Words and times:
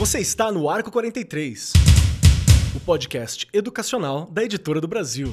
Você 0.00 0.18
está 0.18 0.50
no 0.50 0.66
Arco 0.70 0.90
43, 0.90 1.74
o 2.74 2.80
podcast 2.80 3.46
educacional 3.52 4.24
da 4.32 4.42
Editora 4.42 4.80
do 4.80 4.88
Brasil. 4.88 5.28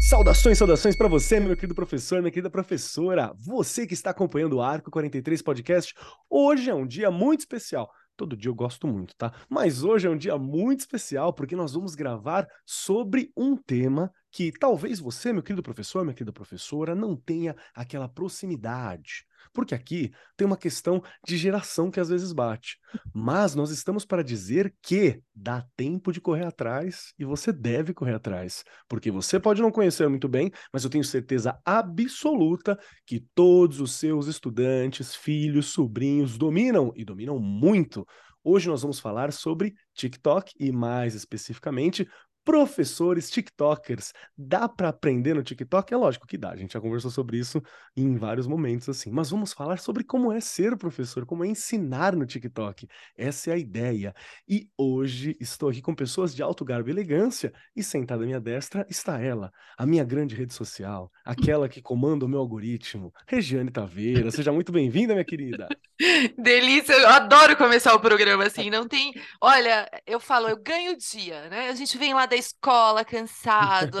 Saudações, 0.00 0.58
saudações 0.58 0.94
para 0.94 1.08
você, 1.08 1.40
meu 1.40 1.56
querido 1.56 1.74
professor, 1.74 2.20
minha 2.20 2.30
querida 2.30 2.48
professora. 2.48 3.32
Você 3.36 3.84
que 3.84 3.94
está 3.94 4.10
acompanhando 4.10 4.58
o 4.58 4.62
Arco 4.62 4.88
43 4.88 5.42
Podcast. 5.42 5.92
Hoje 6.30 6.70
é 6.70 6.74
um 6.74 6.86
dia 6.86 7.10
muito 7.10 7.40
especial. 7.40 7.90
Todo 8.20 8.36
dia 8.36 8.50
eu 8.50 8.54
gosto 8.54 8.86
muito, 8.86 9.16
tá? 9.16 9.32
Mas 9.48 9.82
hoje 9.82 10.06
é 10.06 10.10
um 10.10 10.16
dia 10.16 10.36
muito 10.36 10.80
especial 10.80 11.32
porque 11.32 11.56
nós 11.56 11.72
vamos 11.72 11.94
gravar 11.94 12.46
sobre 12.66 13.32
um 13.34 13.56
tema 13.56 14.12
que 14.30 14.52
talvez 14.52 15.00
você, 15.00 15.32
meu 15.32 15.42
querido 15.42 15.62
professor, 15.62 16.04
minha 16.04 16.12
querida 16.12 16.30
professora, 16.30 16.94
não 16.94 17.16
tenha 17.16 17.56
aquela 17.74 18.10
proximidade. 18.10 19.24
Porque 19.52 19.74
aqui 19.74 20.12
tem 20.36 20.46
uma 20.46 20.56
questão 20.56 21.02
de 21.26 21.36
geração 21.36 21.90
que 21.90 21.98
às 21.98 22.08
vezes 22.08 22.32
bate. 22.32 22.78
Mas 23.12 23.54
nós 23.54 23.70
estamos 23.70 24.04
para 24.04 24.22
dizer 24.22 24.74
que 24.82 25.20
dá 25.34 25.64
tempo 25.76 26.12
de 26.12 26.20
correr 26.20 26.46
atrás 26.46 27.12
e 27.18 27.24
você 27.24 27.52
deve 27.52 27.92
correr 27.92 28.14
atrás. 28.14 28.64
Porque 28.88 29.10
você 29.10 29.40
pode 29.40 29.60
não 29.60 29.70
conhecer 29.70 30.08
muito 30.08 30.28
bem, 30.28 30.50
mas 30.72 30.84
eu 30.84 30.90
tenho 30.90 31.04
certeza 31.04 31.58
absoluta 31.64 32.78
que 33.04 33.24
todos 33.34 33.80
os 33.80 33.92
seus 33.92 34.26
estudantes, 34.26 35.14
filhos, 35.14 35.66
sobrinhos 35.66 36.38
dominam 36.38 36.92
e 36.94 37.04
dominam 37.04 37.38
muito. 37.38 38.06
Hoje 38.42 38.68
nós 38.68 38.80
vamos 38.80 38.98
falar 38.98 39.32
sobre 39.32 39.74
TikTok 39.94 40.54
e, 40.58 40.72
mais 40.72 41.14
especificamente, 41.14 42.08
professores 42.44 43.30
TikTokers. 43.30 44.12
Dá 44.36 44.68
para 44.68 44.88
aprender 44.88 45.34
no 45.34 45.42
TikTok? 45.42 45.92
É 45.92 45.96
lógico 45.96 46.26
que 46.26 46.38
dá, 46.38 46.50
a 46.50 46.56
gente 46.56 46.72
já 46.72 46.80
conversou 46.80 47.10
sobre 47.10 47.38
isso 47.38 47.62
em 47.96 48.16
vários 48.16 48.46
momentos 48.46 48.88
assim. 48.88 49.10
Mas 49.10 49.30
vamos 49.30 49.52
falar 49.52 49.78
sobre 49.78 50.04
como 50.04 50.32
é 50.32 50.40
ser 50.40 50.76
professor, 50.76 51.26
como 51.26 51.44
é 51.44 51.48
ensinar 51.48 52.16
no 52.16 52.26
TikTok. 52.26 52.88
Essa 53.16 53.50
é 53.50 53.54
a 53.54 53.58
ideia. 53.58 54.14
E 54.48 54.68
hoje 54.76 55.36
estou 55.40 55.68
aqui 55.68 55.82
com 55.82 55.94
pessoas 55.94 56.34
de 56.34 56.42
alto 56.42 56.64
garbo 56.64 56.88
e 56.88 56.92
elegância 56.92 57.52
e 57.74 57.82
sentada 57.82 58.22
à 58.22 58.26
minha 58.26 58.40
destra 58.40 58.86
está 58.88 59.20
ela, 59.20 59.52
a 59.76 59.86
minha 59.86 60.04
grande 60.04 60.34
rede 60.34 60.54
social, 60.54 61.10
aquela 61.24 61.68
que 61.68 61.82
comanda 61.82 62.24
o 62.24 62.28
meu 62.28 62.40
algoritmo, 62.40 63.12
Regiane 63.26 63.70
Taveira. 63.70 64.30
Seja 64.30 64.52
muito 64.52 64.72
bem-vinda, 64.72 65.14
minha 65.14 65.24
querida. 65.24 65.68
Delícia, 66.38 66.94
eu 66.94 67.08
adoro 67.08 67.56
começar 67.56 67.94
o 67.94 68.00
programa 68.00 68.44
assim, 68.44 68.70
não 68.70 68.88
tem, 68.88 69.12
olha, 69.40 69.88
eu 70.06 70.18
falo, 70.18 70.48
eu 70.48 70.56
ganho 70.56 70.96
dia, 70.96 71.48
né? 71.48 71.68
A 71.68 71.74
gente 71.74 71.96
vem 71.98 72.14
lá 72.14 72.26
da 72.30 72.36
escola 72.36 73.04
cansado. 73.04 73.98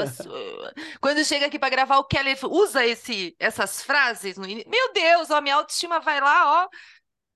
Quando 1.00 1.24
chega 1.24 1.46
aqui 1.46 1.58
para 1.58 1.68
gravar, 1.68 1.98
o 1.98 2.04
Kelly 2.04 2.36
usa 2.44 2.86
esse, 2.86 3.36
essas 3.38 3.82
frases 3.82 4.38
no. 4.38 4.46
Meu 4.46 4.92
Deus, 4.94 5.30
a 5.30 5.40
minha 5.40 5.56
autoestima 5.56 6.00
vai 6.00 6.20
lá, 6.20 6.64
ó. 6.64 6.68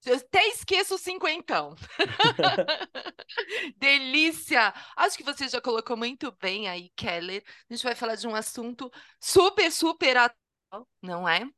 Eu 0.06 0.16
até 0.16 0.46
esqueço 0.48 0.96
o 0.96 0.98
cinquentão. 0.98 1.74
Delícia! 3.78 4.72
Acho 4.96 5.16
que 5.16 5.22
você 5.24 5.48
já 5.48 5.60
colocou 5.60 5.96
muito 5.96 6.30
bem 6.40 6.68
aí, 6.68 6.90
Keller. 6.94 7.42
A 7.70 7.74
gente 7.74 7.82
vai 7.82 7.94
falar 7.94 8.14
de 8.14 8.28
um 8.28 8.34
assunto 8.34 8.90
super, 9.18 9.72
super 9.72 10.16
atual, 10.18 10.86
não 11.02 11.26
é? 11.26 11.48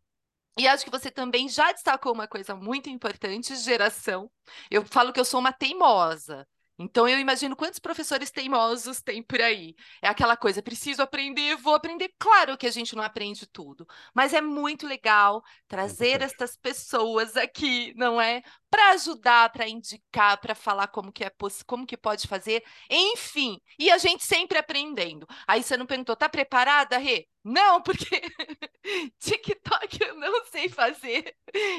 E 0.59 0.67
acho 0.67 0.85
que 0.85 0.91
você 0.91 1.11
também 1.11 1.49
já 1.49 1.73
destacou 1.73 2.15
uma 2.15 2.29
coisa 2.29 2.55
muito 2.55 2.89
importante, 2.89 3.55
geração. 3.57 4.31
Eu 4.71 4.85
falo 4.87 5.13
que 5.13 5.21
eu 5.21 5.25
sou 5.25 5.41
uma 5.41 5.53
teimosa. 5.53 6.47
Então 6.79 7.09
eu 7.09 7.19
imagino 7.19 7.57
quantos 7.57 7.79
professores 7.79 8.31
teimosos 8.31 9.01
tem 9.01 9.23
por 9.23 9.41
aí. 9.41 9.75
É 10.03 10.09
aquela 10.09 10.37
coisa, 10.37 10.63
preciso 10.63 11.03
aprender, 11.03 11.57
vou 11.57 11.75
aprender. 11.75 12.13
Claro 12.19 12.57
que 12.57 12.67
a 12.67 12.71
gente 12.71 12.95
não 12.95 13.03
aprende 13.03 13.47
tudo, 13.47 13.87
mas 14.15 14.35
é 14.35 14.41
muito 14.41 14.87
legal 14.87 15.43
trazer 15.67 16.21
estas 16.23 16.57
pessoas 16.57 17.37
aqui, 17.37 17.95
não 17.97 18.21
é? 18.21 18.43
Para 18.71 18.91
ajudar, 18.91 19.51
para 19.51 19.69
indicar, 19.69 20.39
para 20.41 20.55
falar 20.55 20.89
como 20.89 21.11
que 21.13 21.25
é 21.25 21.31
como 21.67 21.87
que 21.87 21.97
pode 21.97 22.27
fazer, 22.29 22.63
enfim. 22.91 23.59
E 23.79 23.91
a 23.91 23.99
gente 23.99 24.25
sempre 24.25 24.59
aprendendo. 24.59 25.27
Aí 25.47 25.63
você 25.63 25.77
não 25.77 25.87
perguntou, 25.87 26.17
tá 26.17 26.29
preparada, 26.29 26.99
Rê? 26.99 27.27
Não, 27.45 27.81
porque 27.83 28.21
TikTok 29.19 30.01
eu 30.01 30.17
não 30.17 30.45
sei 30.47 30.69
fazer. 30.69 31.35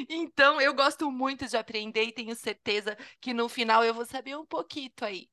Então, 0.10 0.60
eu 0.60 0.74
gosto 0.74 1.10
muito 1.12 1.48
de 1.48 1.58
aprender 1.58 2.04
e 2.04 2.12
tenho 2.12 2.36
certeza 2.36 2.98
que 3.22 3.34
no 3.34 3.48
final 3.48 3.84
eu 3.84 3.94
vou 3.94 4.06
saber 4.06 4.38
um 4.38 4.46
pouquinho 4.46 4.92
aí. 5.02 5.30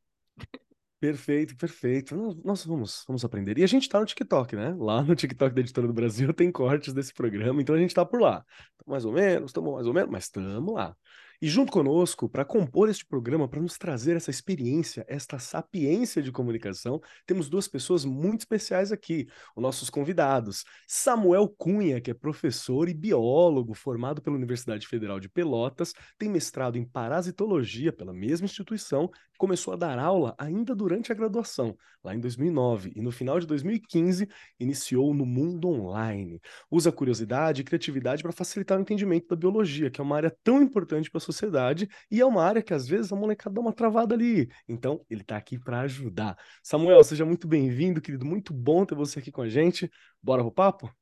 Perfeito, 1.01 1.55
perfeito. 1.57 2.41
Nós 2.43 2.65
vamos, 2.65 3.05
vamos 3.07 3.25
aprender. 3.25 3.59
E 3.59 3.63
a 3.63 3.67
gente 3.67 3.89
tá 3.89 4.01
no 4.01 4.07
TikTok, 4.07 4.57
né? 4.57 4.75
Lá 4.79 5.03
no 5.03 5.15
TikTok 5.15 5.55
da 5.55 5.61
Editora 5.61 5.87
do 5.87 5.93
Brasil 5.93 6.33
tem 6.33 6.51
cortes 6.51 6.95
desse 6.95 7.13
programa, 7.13 7.61
então 7.61 7.75
a 7.75 7.79
gente 7.79 7.95
tá 7.95 8.07
por 8.07 8.21
lá. 8.21 8.45
Mais 8.87 9.05
ou 9.05 9.13
menos, 9.13 9.51
estamos 9.51 9.75
mais 9.75 9.87
ou 9.87 9.93
menos, 9.93 10.11
mas 10.11 10.25
estamos 10.25 10.75
lá. 10.75 10.97
E 11.41 11.49
junto 11.49 11.73
conosco, 11.73 12.29
para 12.29 12.45
compor 12.45 12.89
este 12.89 13.05
programa, 13.05 13.49
para 13.49 13.61
nos 13.61 13.77
trazer 13.77 14.17
essa 14.17 14.31
experiência, 14.31 15.05
esta 15.09 15.39
sapiência 15.39 16.23
de 16.23 16.33
comunicação, 16.33 17.01
temos 17.27 17.49
duas 17.49 17.69
pessoas 17.69 18.05
muito 18.05 18.41
especiais 18.41 18.93
aqui, 18.93 19.27
os 19.57 19.63
nossos 19.63 19.91
convidados. 19.91 20.65
Samuel 20.87 21.49
Cunha, 21.49 22.01
que 22.01 22.11
é 22.11 22.15
professor 22.15 22.89
e 22.89 22.95
biólogo 22.95 23.75
formado 23.75 24.23
pela 24.23 24.37
Universidade 24.37 24.87
Federal 24.87 25.21
de 25.21 25.29
Pelotas, 25.29 25.93
tem 26.19 26.29
mestrado 26.29 26.77
em 26.77 26.85
parasitologia 26.85 27.93
pela 27.93 28.13
mesma 28.13 28.47
instituição, 28.47 29.11
começou 29.37 29.75
a 29.75 29.77
dar 29.77 29.99
aula 29.99 30.35
ainda 30.39 30.75
durante 30.75 31.11
a 31.11 31.15
graduação, 31.15 31.77
lá 32.03 32.15
em 32.15 32.21
2009, 32.21 32.93
e 32.95 33.01
no 33.01 33.11
final 33.11 33.41
de 33.41 33.47
2015 33.47 34.29
iniciou 34.59 35.13
no 35.13 35.27
mundo 35.27 35.69
online. 35.69 36.41
Usa 36.71 36.93
curiosidade 36.93 37.61
e 37.61 37.65
criatividade 37.65 38.23
para 38.23 38.33
facilitar 38.33 38.79
o 38.79 38.81
entendimento 38.81 39.29
da 39.29 39.37
biologia, 39.37 39.91
que 39.91 40.01
é 40.01 40.05
uma 40.05 40.17
área 40.17 40.35
tão 40.43 40.63
importante 40.63 41.11
para 41.11 41.21
sociedade 41.25 41.89
e 42.11 42.21
é 42.21 42.27
uma 42.27 42.43
área 42.43 42.63
que 42.63 42.75
às 42.75 42.87
vezes 42.87 43.13
a 43.13 43.17
molecada 43.17 43.55
dá 43.55 43.61
uma 43.61 43.73
travada 43.73 44.15
ali. 44.15 44.49
Então, 44.69 45.05
ele 45.11 45.23
está 45.23 45.37
aqui 45.37 45.59
para 45.59 45.81
ajudar. 45.81 46.37
Samuel, 46.63 47.03
seja 47.05 47.25
muito 47.25 47.49
bem-vindo, 47.49 48.01
querido. 48.01 48.25
Muito 48.25 48.53
bom 48.53 48.85
ter 48.85 48.95
você 48.95 49.19
aqui 49.19 49.33
com 49.33 49.43
a 49.43 49.49
gente. 49.49 49.91
Bora 50.23 50.43
pro 50.43 50.53
papo? 50.53 50.95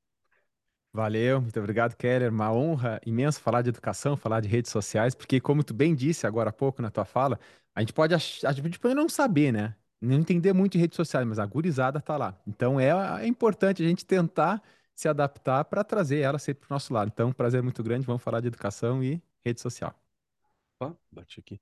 Valeu, 0.93 1.41
muito 1.41 1.59
obrigado, 1.59 1.97
Keller. 1.97 2.31
Uma 2.31 2.53
honra 2.53 3.01
imensa 3.07 3.41
falar 3.41 3.63
de 3.63 3.71
educação, 3.71 4.17
falar 4.17 4.41
de 4.41 4.49
redes 4.49 4.71
sociais, 4.71 5.15
porque, 5.15 5.41
como 5.41 5.65
tu 5.65 5.73
bem 5.73 5.95
disse 5.95 6.27
agora 6.27 6.51
há 6.51 6.53
pouco 6.53 6.83
na 6.83 6.91
tua 6.91 7.05
fala, 7.07 7.41
a 7.75 7.81
gente 7.81 7.95
pode 7.95 8.15
achar, 8.15 8.49
a 8.49 8.53
gente 8.53 8.79
pode 8.79 8.95
não 8.95 9.09
saber, 9.09 9.53
né? 9.53 9.75
Não 10.01 10.19
entender 10.19 10.53
muito 10.53 10.73
de 10.73 10.79
redes 10.79 10.97
sociais, 10.97 11.27
mas 11.27 11.39
a 11.39 11.47
gurizada 11.47 12.01
tá 12.01 12.17
lá. 12.17 12.39
Então 12.47 12.79
é, 12.79 12.91
é 13.23 13.27
importante 13.27 13.83
a 13.83 13.89
gente 13.89 14.05
tentar 14.05 14.63
se 14.95 15.09
adaptar 15.09 15.65
para 15.65 15.83
trazer 15.85 16.21
ela 16.21 16.39
sempre 16.39 16.67
para 16.67 16.75
o 16.75 16.77
nosso 16.77 16.93
lado. 16.93 17.11
Então, 17.13 17.33
prazer 17.33 17.63
muito 17.63 17.83
grande. 17.83 18.07
Vamos 18.07 18.23
falar 18.23 18.41
de 18.41 18.49
educação 18.49 19.03
e 19.03 19.23
rede 19.45 19.61
social. 19.61 20.02
Opa, 20.83 20.97
bati 21.11 21.41
aqui. 21.41 21.61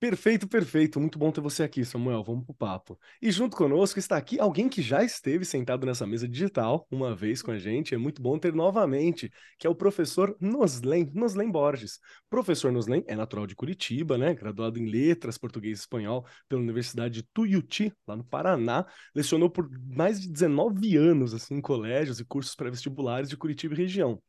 Perfeito, 0.00 0.46
perfeito. 0.46 1.00
Muito 1.00 1.18
bom 1.18 1.32
ter 1.32 1.40
você 1.40 1.64
aqui, 1.64 1.84
Samuel. 1.84 2.22
Vamos 2.22 2.44
pro 2.44 2.54
papo. 2.54 2.96
E 3.20 3.32
junto 3.32 3.56
conosco 3.56 3.98
está 3.98 4.16
aqui 4.16 4.38
alguém 4.38 4.68
que 4.68 4.80
já 4.80 5.02
esteve 5.02 5.44
sentado 5.44 5.84
nessa 5.84 6.06
mesa 6.06 6.28
digital 6.28 6.86
uma 6.88 7.16
vez 7.16 7.42
com 7.42 7.50
a 7.50 7.58
gente. 7.58 7.96
É 7.96 7.98
muito 7.98 8.22
bom 8.22 8.38
ter 8.38 8.54
novamente, 8.54 9.28
que 9.58 9.66
é 9.66 9.70
o 9.70 9.74
professor 9.74 10.36
Noslen, 10.40 11.10
Noslen 11.12 11.50
Borges. 11.50 11.98
Professor 12.30 12.70
Noslen 12.70 13.02
é 13.08 13.16
natural 13.16 13.44
de 13.44 13.56
Curitiba, 13.56 14.16
né? 14.16 14.34
Graduado 14.34 14.78
em 14.78 14.86
Letras, 14.86 15.36
Português 15.36 15.78
e 15.78 15.80
Espanhol 15.80 16.24
pela 16.48 16.62
Universidade 16.62 17.14
de 17.16 17.28
Tuiuti, 17.34 17.92
lá 18.06 18.14
no 18.14 18.24
Paraná. 18.24 18.86
Lecionou 19.12 19.50
por 19.50 19.68
mais 19.96 20.20
de 20.20 20.30
19 20.30 20.96
anos 20.96 21.34
assim, 21.34 21.56
em 21.56 21.60
colégios 21.60 22.20
e 22.20 22.24
cursos 22.24 22.54
pré-vestibulares 22.54 23.28
de 23.28 23.36
Curitiba 23.36 23.74
e 23.74 23.78
região 23.78 24.22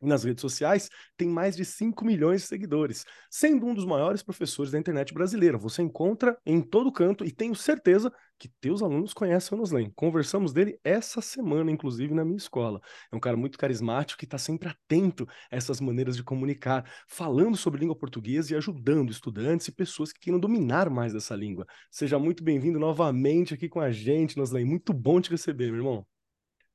nas 0.00 0.24
redes 0.24 0.40
sociais, 0.40 0.88
tem 1.16 1.28
mais 1.28 1.56
de 1.56 1.64
5 1.64 2.04
milhões 2.04 2.42
de 2.42 2.48
seguidores, 2.48 3.04
sendo 3.30 3.66
um 3.66 3.74
dos 3.74 3.84
maiores 3.84 4.22
professores 4.22 4.72
da 4.72 4.78
internet 4.78 5.12
brasileira. 5.14 5.58
Você 5.58 5.82
encontra 5.82 6.36
em 6.44 6.60
todo 6.60 6.92
canto 6.92 7.24
e 7.24 7.30
tenho 7.30 7.54
certeza 7.54 8.12
que 8.38 8.48
teus 8.60 8.82
alunos 8.82 9.14
conhecem 9.14 9.56
o 9.56 9.60
Noslen. 9.60 9.90
Conversamos 9.94 10.52
dele 10.52 10.78
essa 10.84 11.20
semana, 11.20 11.70
inclusive, 11.70 12.12
na 12.14 12.24
minha 12.24 12.36
escola. 12.36 12.80
É 13.10 13.16
um 13.16 13.20
cara 13.20 13.36
muito 13.36 13.58
carismático 13.58 14.18
que 14.18 14.26
está 14.26 14.38
sempre 14.38 14.68
atento 14.68 15.26
a 15.50 15.56
essas 15.56 15.80
maneiras 15.80 16.16
de 16.16 16.22
comunicar, 16.22 16.84
falando 17.08 17.56
sobre 17.56 17.80
língua 17.80 17.96
portuguesa 17.96 18.52
e 18.52 18.56
ajudando 18.56 19.10
estudantes 19.10 19.68
e 19.68 19.72
pessoas 19.72 20.12
que 20.12 20.20
queiram 20.20 20.38
dominar 20.38 20.90
mais 20.90 21.12
dessa 21.12 21.34
língua. 21.34 21.66
Seja 21.90 22.18
muito 22.18 22.44
bem-vindo 22.44 22.78
novamente 22.78 23.54
aqui 23.54 23.68
com 23.68 23.80
a 23.80 23.90
gente, 23.90 24.36
Noslen. 24.36 24.64
Muito 24.64 24.92
bom 24.92 25.20
te 25.20 25.30
receber, 25.30 25.66
meu 25.66 25.76
irmão. 25.76 26.15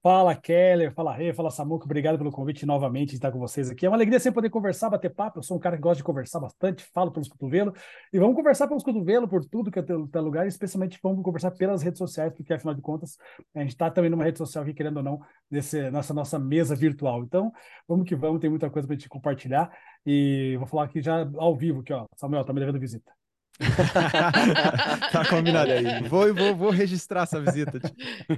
Fala 0.04 0.36
Keller, 0.36 0.92
fala 0.96 1.14
Rê, 1.14 1.32
fala 1.32 1.52
Samuco, 1.52 1.86
obrigado 1.86 2.18
pelo 2.18 2.32
convite 2.32 2.66
novamente 2.66 3.10
de 3.10 3.18
estar 3.18 3.32
com 3.32 3.38
vocês 3.38 3.70
aqui. 3.70 3.86
É 3.86 3.90
uma 3.90 3.96
alegria 3.96 4.20
sempre 4.20 4.36
poder 4.36 4.50
conversar, 4.50 4.90
bater 4.90 5.14
papo. 5.14 5.38
Eu 5.38 5.44
sou 5.44 5.58
um 5.58 5.60
cara 5.60 5.76
que 5.76 5.82
gosta 5.84 5.98
de 5.98 6.04
conversar 6.04 6.40
bastante, 6.40 6.84
falo 6.92 7.12
pelos 7.12 7.28
cotovelos. 7.28 7.80
E 8.12 8.18
vamos 8.18 8.36
conversar 8.36 8.68
pelos 8.68 8.84
cotovelos, 8.84 9.30
por 9.30 9.46
tudo 9.46 9.70
que 9.70 9.78
é 9.78 10.20
lugar, 10.20 10.48
especialmente 10.48 11.00
vamos 11.04 11.22
conversar 11.24 11.52
pelas 11.52 11.84
redes 11.84 12.00
sociais, 12.00 12.34
porque 12.34 12.52
afinal 12.52 12.74
de 12.74 12.82
contas 12.82 13.16
a 13.54 13.60
gente 13.60 13.70
está 13.70 13.92
também 13.92 14.10
numa 14.10 14.24
rede 14.24 14.40
social 14.40 14.64
aqui, 14.64 14.74
querendo 14.74 14.98
ou 14.98 15.04
não, 15.04 15.22
nesse, 15.52 15.92
nessa 15.92 16.16
nossa 16.16 16.40
mesa 16.40 16.76
virtual. 16.76 17.24
Então, 17.24 17.52
vamos 17.88 18.08
que 18.10 18.16
vamos, 18.16 18.42
tem 18.42 18.50
muita 18.50 18.72
coisa 18.72 18.88
para 18.88 18.96
a 18.96 18.98
gente 18.98 19.08
compartilhar. 19.08 19.72
E 20.04 20.56
vou 20.58 20.66
falar 20.66 20.86
aqui 20.86 21.00
já 21.00 21.30
ao 21.38 21.56
vivo, 21.56 21.82
aqui, 21.82 21.94
ó. 21.94 22.08
Samuel, 22.16 22.44
tá 22.44 22.52
me 22.52 22.60
devendo 22.60 22.80
visita. 22.80 23.21
tá 25.12 25.26
combinado 25.30 25.72
aí. 25.72 26.08
Vou, 26.08 26.34
vou, 26.34 26.56
vou 26.56 26.70
registrar 26.70 27.24
essa 27.24 27.40
visita. 27.40 27.80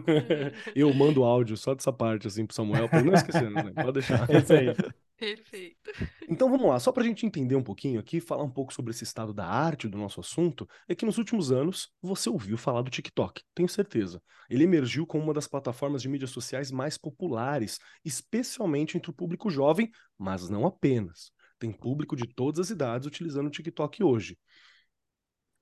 Eu 0.76 0.94
mando 0.94 1.24
áudio 1.24 1.58
só 1.58 1.74
dessa 1.74 1.92
parte, 1.92 2.28
assim, 2.28 2.46
pro 2.46 2.56
Samuel, 2.56 2.90
pra 2.90 3.00
ele 3.00 3.10
não 3.10 3.16
esquecer, 3.16 3.50
né? 3.50 3.72
Pode 3.76 3.94
deixar. 3.94 4.30
É 4.30 4.38
isso 4.38 4.54
aí. 4.54 4.74
Perfeito. 5.18 5.92
Então 6.28 6.50
vamos 6.50 6.68
lá, 6.68 6.80
só 6.80 6.92
para 6.92 7.04
a 7.04 7.06
gente 7.06 7.26
entender 7.26 7.56
um 7.56 7.64
pouquinho 7.64 8.00
aqui, 8.00 8.20
falar 8.20 8.44
um 8.44 8.50
pouco 8.50 8.74
sobre 8.74 8.92
esse 8.92 9.04
estado 9.04 9.34
da 9.34 9.46
arte 9.46 9.88
do 9.88 9.98
nosso 9.98 10.20
assunto, 10.20 10.68
é 10.88 10.94
que 10.94 11.06
nos 11.06 11.18
últimos 11.18 11.52
anos 11.52 11.90
você 12.02 12.30
ouviu 12.30 12.58
falar 12.58 12.82
do 12.82 12.92
TikTok, 12.92 13.42
tenho 13.56 13.70
certeza. 13.70 14.22
Ele 14.50 14.66
emergiu 14.66 15.06
como 15.08 15.24
uma 15.24 15.34
das 15.34 15.48
plataformas 15.48 16.02
de 16.02 16.10
mídias 16.10 16.32
sociais 16.32 16.72
mais 16.72 16.98
populares, 16.98 17.80
especialmente 18.04 18.98
entre 18.98 19.12
o 19.12 19.14
público 19.14 19.50
jovem, 19.50 19.90
mas 20.18 20.50
não 20.50 20.66
apenas. 20.66 21.32
Tem 21.58 21.72
público 21.72 22.16
de 22.16 22.28
todas 22.28 22.60
as 22.60 22.70
idades 22.72 23.08
utilizando 23.08 23.48
o 23.48 23.52
TikTok 23.52 24.04
hoje. 24.04 24.38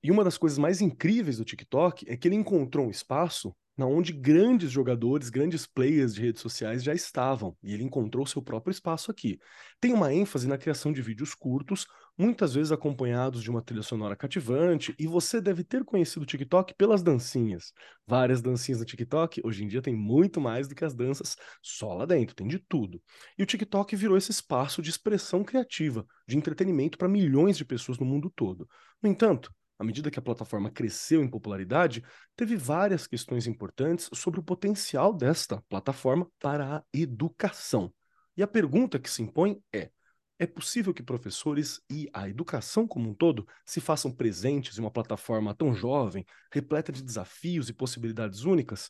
E 0.03 0.11
uma 0.11 0.23
das 0.23 0.37
coisas 0.37 0.57
mais 0.57 0.81
incríveis 0.81 1.37
do 1.37 1.45
TikTok 1.45 2.05
é 2.09 2.17
que 2.17 2.27
ele 2.27 2.35
encontrou 2.35 2.87
um 2.87 2.91
espaço 2.91 3.55
na 3.77 3.85
onde 3.85 4.11
grandes 4.13 4.69
jogadores, 4.69 5.29
grandes 5.29 5.65
players 5.65 6.13
de 6.13 6.21
redes 6.21 6.41
sociais 6.41 6.83
já 6.83 6.93
estavam, 6.93 7.55
e 7.63 7.73
ele 7.73 7.83
encontrou 7.83 8.25
seu 8.25 8.41
próprio 8.41 8.71
espaço 8.71 9.09
aqui. 9.09 9.39
Tem 9.79 9.93
uma 9.93 10.13
ênfase 10.13 10.47
na 10.47 10.57
criação 10.57 10.91
de 10.91 11.01
vídeos 11.01 11.33
curtos, 11.33 11.87
muitas 12.17 12.53
vezes 12.53 12.71
acompanhados 12.71 13.41
de 13.41 13.49
uma 13.49 13.61
trilha 13.61 13.81
sonora 13.81 14.15
cativante, 14.15 14.93
e 14.99 15.07
você 15.07 15.41
deve 15.41 15.63
ter 15.63 15.83
conhecido 15.83 16.23
o 16.23 16.25
TikTok 16.25 16.75
pelas 16.75 17.01
dancinhas. 17.01 17.71
Várias 18.05 18.41
dancinhas 18.41 18.81
no 18.81 18.85
TikTok, 18.85 19.41
hoje 19.43 19.63
em 19.63 19.67
dia 19.67 19.81
tem 19.81 19.95
muito 19.95 20.39
mais 20.39 20.67
do 20.67 20.75
que 20.75 20.85
as 20.85 20.93
danças 20.93 21.35
só 21.61 21.93
lá 21.93 22.05
dentro, 22.05 22.35
tem 22.35 22.47
de 22.47 22.59
tudo. 22.59 23.01
E 23.37 23.41
o 23.41 23.45
TikTok 23.45 23.95
virou 23.95 24.17
esse 24.17 24.31
espaço 24.31 24.81
de 24.81 24.89
expressão 24.89 25.43
criativa, 25.43 26.05
de 26.27 26.37
entretenimento 26.37 26.97
para 26.97 27.07
milhões 27.07 27.57
de 27.57 27.65
pessoas 27.65 27.97
no 27.97 28.05
mundo 28.05 28.31
todo. 28.35 28.67
No 29.01 29.09
entanto, 29.09 29.51
à 29.81 29.83
medida 29.83 30.11
que 30.11 30.19
a 30.19 30.21
plataforma 30.21 30.69
cresceu 30.69 31.23
em 31.23 31.27
popularidade, 31.27 32.03
teve 32.35 32.55
várias 32.55 33.07
questões 33.07 33.47
importantes 33.47 34.07
sobre 34.13 34.39
o 34.39 34.43
potencial 34.43 35.11
desta 35.11 35.59
plataforma 35.67 36.29
para 36.39 36.77
a 36.77 36.83
educação. 36.93 37.91
E 38.37 38.43
a 38.43 38.47
pergunta 38.47 38.99
que 38.99 39.09
se 39.09 39.23
impõe 39.23 39.59
é: 39.73 39.89
é 40.37 40.45
possível 40.45 40.93
que 40.93 41.01
professores 41.01 41.81
e 41.89 42.07
a 42.13 42.29
educação 42.29 42.87
como 42.87 43.09
um 43.09 43.13
todo 43.15 43.47
se 43.65 43.81
façam 43.81 44.11
presentes 44.11 44.77
em 44.77 44.81
uma 44.81 44.91
plataforma 44.91 45.51
tão 45.55 45.73
jovem, 45.73 46.23
repleta 46.53 46.91
de 46.91 47.01
desafios 47.01 47.67
e 47.67 47.73
possibilidades 47.73 48.43
únicas? 48.43 48.87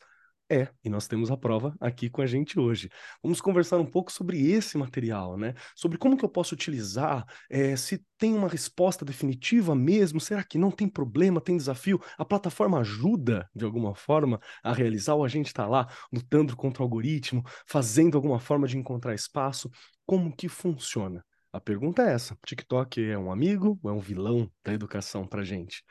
É, 0.51 0.67
e 0.83 0.89
nós 0.89 1.07
temos 1.07 1.31
a 1.31 1.37
prova 1.37 1.73
aqui 1.79 2.09
com 2.09 2.21
a 2.21 2.25
gente 2.25 2.59
hoje. 2.59 2.89
Vamos 3.23 3.39
conversar 3.39 3.77
um 3.77 3.85
pouco 3.85 4.11
sobre 4.11 4.51
esse 4.51 4.77
material, 4.77 5.37
né? 5.37 5.53
Sobre 5.73 5.97
como 5.97 6.17
que 6.17 6.25
eu 6.25 6.29
posso 6.29 6.53
utilizar, 6.53 7.25
é, 7.49 7.73
se 7.77 8.05
tem 8.17 8.33
uma 8.33 8.49
resposta 8.49 9.05
definitiva 9.05 9.73
mesmo, 9.73 10.19
será 10.19 10.43
que 10.43 10.57
não 10.57 10.69
tem 10.69 10.89
problema, 10.89 11.39
tem 11.39 11.55
desafio? 11.55 12.01
A 12.17 12.25
plataforma 12.25 12.79
ajuda, 12.79 13.49
de 13.55 13.63
alguma 13.63 13.95
forma, 13.95 14.41
a 14.61 14.73
realizar, 14.73 15.15
ou 15.15 15.23
a 15.23 15.29
gente 15.29 15.47
está 15.47 15.65
lá 15.65 15.87
lutando 16.11 16.53
contra 16.57 16.83
o 16.83 16.85
algoritmo, 16.85 17.45
fazendo 17.65 18.17
alguma 18.17 18.37
forma 18.37 18.67
de 18.67 18.77
encontrar 18.77 19.15
espaço? 19.15 19.71
Como 20.05 20.35
que 20.35 20.49
funciona? 20.49 21.23
A 21.53 21.61
pergunta 21.61 22.03
é 22.03 22.11
essa: 22.11 22.37
TikTok 22.45 23.01
é 23.01 23.17
um 23.17 23.31
amigo 23.31 23.79
ou 23.81 23.89
é 23.89 23.93
um 23.93 24.01
vilão 24.01 24.51
da 24.65 24.73
educação 24.73 25.25
para 25.25 25.45
gente? 25.45 25.81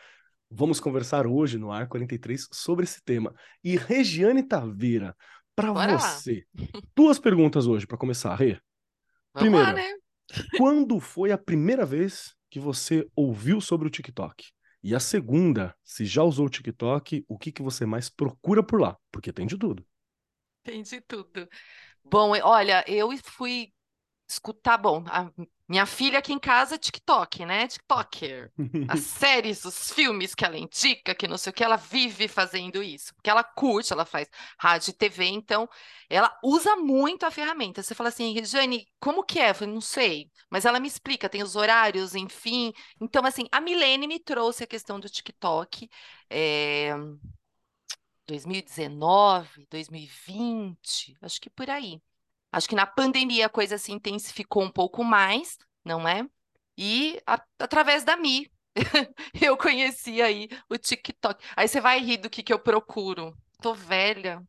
Vamos 0.53 0.81
conversar 0.81 1.29
hoje 1.29 1.59
no 1.59 1.71
Ar 1.71 1.87
43 1.87 2.49
sobre 2.51 2.85
esse 2.85 3.01
tema. 3.05 3.33
E 3.63 3.77
Regiane 3.77 4.43
Taveira, 4.43 5.17
para 5.55 5.73
você, 5.97 6.45
duas 6.95 7.21
perguntas 7.21 7.69
hoje 7.69 7.87
para 7.87 7.97
começar, 7.97 8.35
Rê. 8.35 8.61
Primeiro, 9.33 9.67
lá, 9.67 9.73
né? 9.73 9.95
quando 10.59 10.99
foi 10.99 11.31
a 11.31 11.39
primeira 11.39 11.87
vez 11.87 12.35
que 12.51 12.59
você 12.59 13.09
ouviu 13.15 13.61
sobre 13.61 13.87
o 13.87 13.91
TikTok? 13.91 14.51
E 14.83 14.93
a 14.93 14.99
segunda, 14.99 15.77
se 15.85 16.05
já 16.05 16.25
usou 16.25 16.47
o 16.47 16.51
TikTok, 16.51 17.25
o 17.29 17.39
que, 17.39 17.53
que 17.53 17.63
você 17.63 17.87
mais 17.87 18.09
procura 18.09 18.63
por 18.63 18.81
lá? 18.81 18.97
Porque 19.13 19.33
tem 19.33 19.47
de 19.47 19.57
tudo. 19.57 19.87
Tem 20.65 20.83
de 20.83 21.01
tudo. 21.03 21.49
Bom, 22.03 22.31
olha, 22.43 22.85
eu 22.89 23.09
fui 23.23 23.73
escutar, 24.29 24.79
bom, 24.79 25.05
a 25.07 25.31
minha 25.71 25.87
filha 25.87 26.19
aqui 26.19 26.33
em 26.33 26.39
casa 26.39 26.75
é 26.75 26.79
TikTok, 26.79 27.47
né? 27.47 27.69
TikToker. 27.69 28.51
As 28.91 29.03
séries, 29.03 29.65
os 29.65 29.93
filmes 29.93 30.35
que 30.35 30.45
ela 30.45 30.59
indica, 30.59 31.15
que 31.15 31.29
não 31.29 31.39
sei 31.39 31.51
o 31.51 31.53
que, 31.53 31.63
ela 31.63 31.77
vive 31.77 32.27
fazendo 32.27 32.83
isso. 32.83 33.15
Porque 33.15 33.31
ela 33.31 33.45
curte, 33.45 33.93
ela 33.93 34.05
faz 34.05 34.29
rádio 34.59 34.91
e 34.91 34.95
TV, 34.95 35.27
então 35.27 35.69
ela 36.09 36.37
usa 36.43 36.75
muito 36.75 37.25
a 37.25 37.31
ferramenta. 37.31 37.85
Você 37.85 37.95
fala 37.95 38.09
assim, 38.09 38.33
Regiane, 38.35 38.89
como 38.99 39.23
que 39.23 39.39
é? 39.39 39.51
Eu 39.51 39.55
falei, 39.55 39.73
não 39.73 39.81
sei. 39.81 40.29
Mas 40.51 40.65
ela 40.65 40.81
me 40.81 40.89
explica, 40.89 41.29
tem 41.29 41.41
os 41.41 41.55
horários, 41.55 42.17
enfim. 42.17 42.73
Então, 43.01 43.25
assim, 43.25 43.47
a 43.53 43.61
Milene 43.61 44.09
me 44.09 44.19
trouxe 44.19 44.65
a 44.65 44.67
questão 44.67 44.99
do 44.99 45.09
TikTok. 45.09 45.89
É... 46.29 46.97
2019, 48.27 49.67
2020, 49.71 51.17
acho 51.23 51.41
que 51.41 51.49
por 51.49 51.71
aí. 51.71 52.03
Acho 52.53 52.69
que 52.69 52.75
na 52.75 52.87
pandemia 52.87 53.47
a 53.47 53.51
coisa 53.51 53.79
se 53.79 53.93
intensificou 53.93 54.63
um 54.63 54.71
pouco 54.71 55.05
mais, 55.05 55.57
não 55.85 56.07
é? 56.07 56.27
E 56.77 57.21
a, 57.27 57.41
através 57.59 58.05
da 58.05 58.17
Mi, 58.17 58.51
eu 59.41 59.57
conheci 59.57 60.23
aí 60.23 60.49
o 60.69 60.77
TikTok. 60.77 61.45
Aí 61.57 61.69
você 61.69 61.81
vai 61.81 62.01
rir 62.01 62.19
do 62.19 62.31
que, 62.31 62.43
que 62.43 62.53
eu 62.53 62.59
procuro. 62.59 63.37
Tô 63.61 63.75
velha. 63.75 64.43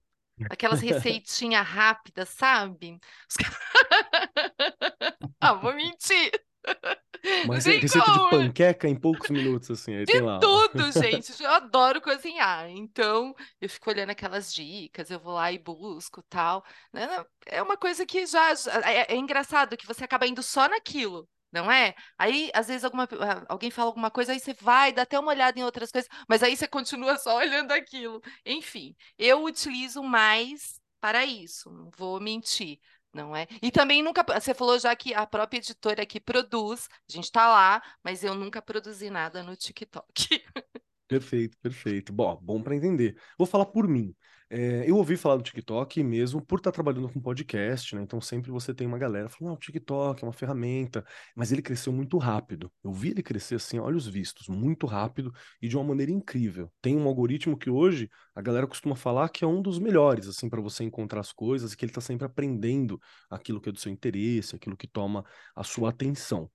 Aquelas 0.49 0.81
receitinhas 0.81 1.67
rápidas, 1.67 2.29
sabe? 2.29 2.99
ah, 5.39 5.53
vou 5.53 5.73
mentir. 5.73 6.31
Mas 7.47 7.67
é 7.67 7.77
receita 7.77 8.05
como. 8.05 8.23
de 8.23 8.29
panqueca 8.29 8.87
em 8.87 8.95
poucos 8.95 9.29
minutos, 9.29 9.69
assim. 9.69 9.95
Aí 9.95 10.05
de 10.05 10.11
tem 10.11 10.21
lá. 10.21 10.39
tudo, 10.39 10.91
gente. 10.99 11.31
Eu 11.41 11.51
adoro 11.51 12.01
cozinhar. 12.01 12.69
Então, 12.69 13.35
eu 13.59 13.69
fico 13.69 13.89
olhando 13.89 14.09
aquelas 14.09 14.53
dicas, 14.53 15.11
eu 15.11 15.19
vou 15.19 15.33
lá 15.33 15.51
e 15.51 15.59
busco 15.59 16.23
tal. 16.23 16.63
Né, 16.91 17.07
é 17.45 17.61
uma 17.61 17.77
coisa 17.77 18.05
que 18.05 18.25
já. 18.25 18.51
É, 18.85 19.13
é 19.13 19.15
engraçado 19.15 19.77
que 19.77 19.85
você 19.85 20.03
acaba 20.03 20.25
indo 20.27 20.41
só 20.41 20.67
naquilo 20.67 21.27
não 21.51 21.69
é? 21.69 21.93
Aí, 22.17 22.49
às 22.53 22.67
vezes, 22.67 22.85
alguma, 22.85 23.03
ah, 23.03 23.45
alguém 23.49 23.69
fala 23.69 23.89
alguma 23.89 24.09
coisa, 24.09 24.31
aí 24.31 24.39
você 24.39 24.53
vai, 24.53 24.93
dá 24.93 25.01
até 25.01 25.19
uma 25.19 25.31
olhada 25.31 25.59
em 25.59 25.63
outras 25.63 25.91
coisas, 25.91 26.09
mas 26.27 26.41
aí 26.41 26.55
você 26.55 26.67
continua 26.67 27.17
só 27.17 27.35
olhando 27.37 27.71
aquilo. 27.71 28.21
Enfim, 28.45 28.95
eu 29.17 29.43
utilizo 29.43 30.01
mais 30.01 30.79
para 30.99 31.25
isso, 31.25 31.69
não 31.71 31.89
vou 31.97 32.19
mentir 32.21 32.79
não 33.13 33.35
é? 33.35 33.47
E 33.61 33.71
também 33.71 34.01
nunca. 34.03 34.23
Você 34.39 34.53
falou 34.53 34.79
já 34.79 34.95
que 34.95 35.13
a 35.13 35.25
própria 35.27 35.59
editora 35.59 36.03
aqui 36.03 36.19
produz, 36.19 36.87
a 37.09 37.11
gente 37.11 37.25
está 37.25 37.47
lá, 37.47 37.81
mas 38.03 38.23
eu 38.23 38.35
nunca 38.35 38.61
produzi 38.61 39.09
nada 39.09 39.43
no 39.43 39.55
TikTok. 39.55 40.05
Perfeito, 41.07 41.57
perfeito. 41.59 42.13
Bom, 42.13 42.39
bom 42.41 42.63
para 42.63 42.73
entender. 42.73 43.17
Vou 43.37 43.45
falar 43.45 43.65
por 43.65 43.85
mim. 43.85 44.15
É, 44.53 44.83
eu 44.85 44.97
ouvi 44.97 45.15
falar 45.15 45.37
do 45.37 45.43
TikTok 45.43 46.03
mesmo 46.03 46.45
por 46.45 46.57
estar 46.57 46.73
trabalhando 46.73 47.07
com 47.07 47.21
podcast, 47.21 47.95
né? 47.95 48.01
Então 48.01 48.19
sempre 48.19 48.51
você 48.51 48.73
tem 48.73 48.85
uma 48.85 48.97
galera 48.97 49.29
falando, 49.29 49.53
ah, 49.53 49.55
o 49.55 49.57
TikTok 49.59 50.21
é 50.21 50.27
uma 50.27 50.33
ferramenta, 50.33 51.05
mas 51.33 51.53
ele 51.53 51.61
cresceu 51.61 51.93
muito 51.93 52.17
rápido. 52.17 52.69
Eu 52.83 52.91
vi 52.91 53.11
ele 53.11 53.23
crescer 53.23 53.55
assim, 53.55 53.79
olhos 53.79 54.05
vistos, 54.05 54.49
muito 54.49 54.85
rápido 54.85 55.33
e 55.61 55.69
de 55.69 55.77
uma 55.77 55.85
maneira 55.85 56.11
incrível. 56.11 56.69
Tem 56.81 56.97
um 56.97 57.07
algoritmo 57.07 57.57
que 57.57 57.69
hoje 57.69 58.09
a 58.35 58.41
galera 58.41 58.67
costuma 58.67 58.93
falar 58.93 59.29
que 59.29 59.45
é 59.45 59.47
um 59.47 59.61
dos 59.61 59.79
melhores, 59.79 60.27
assim, 60.27 60.49
para 60.49 60.59
você 60.59 60.83
encontrar 60.83 61.21
as 61.21 61.31
coisas, 61.31 61.71
e 61.71 61.77
que 61.77 61.85
ele 61.85 61.91
está 61.91 62.01
sempre 62.01 62.25
aprendendo 62.25 62.99
aquilo 63.29 63.61
que 63.61 63.69
é 63.69 63.71
do 63.71 63.79
seu 63.79 63.89
interesse, 63.89 64.53
aquilo 64.53 64.75
que 64.75 64.87
toma 64.87 65.23
a 65.55 65.63
sua 65.63 65.91
atenção. 65.91 66.51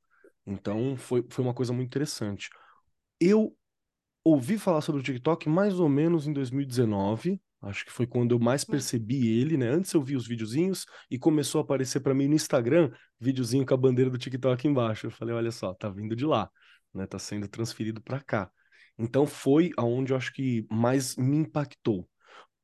Então 0.47 0.99
foi, 0.99 1.25
foi 1.31 1.43
uma 1.43 1.55
coisa 1.55 1.73
muito 1.73 1.89
interessante. 1.89 2.51
Eu 3.19 3.57
ouvi 4.23 4.59
falar 4.59 4.83
sobre 4.83 5.01
o 5.01 5.05
TikTok 5.05 5.49
mais 5.49 5.81
ou 5.81 5.89
menos 5.89 6.27
em 6.27 6.33
2019, 6.35 7.41
Acho 7.69 7.85
que 7.85 7.93
foi 7.93 8.07
quando 8.07 8.33
eu 8.33 8.39
mais 8.39 8.63
hum. 8.63 8.71
percebi 8.71 9.39
ele, 9.39 9.57
né? 9.57 9.69
Antes 9.69 9.93
eu 9.93 10.03
vi 10.03 10.17
os 10.17 10.27
videozinhos 10.27 10.87
e 11.11 11.19
começou 11.19 11.61
a 11.61 11.65
aparecer 11.65 12.01
para 12.01 12.15
mim 12.15 12.29
no 12.29 12.35
Instagram, 12.35 12.91
videozinho 13.21 13.67
com 13.67 13.75
a 13.75 13.77
bandeira 13.77 14.11
do 14.11 14.19
TikTok 14.19 14.67
embaixo. 14.67 15.07
Eu 15.07 15.11
falei, 15.11 15.35
olha 15.35 15.51
só, 15.51 15.75
tá 15.75 15.89
vindo 15.89 16.15
de 16.15 16.25
lá, 16.25 16.51
né? 16.95 17.07
Tá 17.07 17.19
sendo 17.19 17.49
transferido 17.49 18.01
para 18.01 18.21
cá. 18.21 18.51
Então 18.99 19.27
foi 19.27 19.73
aonde 19.77 20.13
eu 20.13 20.17
acho 20.17 20.33
que 20.33 20.67
mais 20.71 21.17
me 21.17 21.37
impactou. 21.37 22.09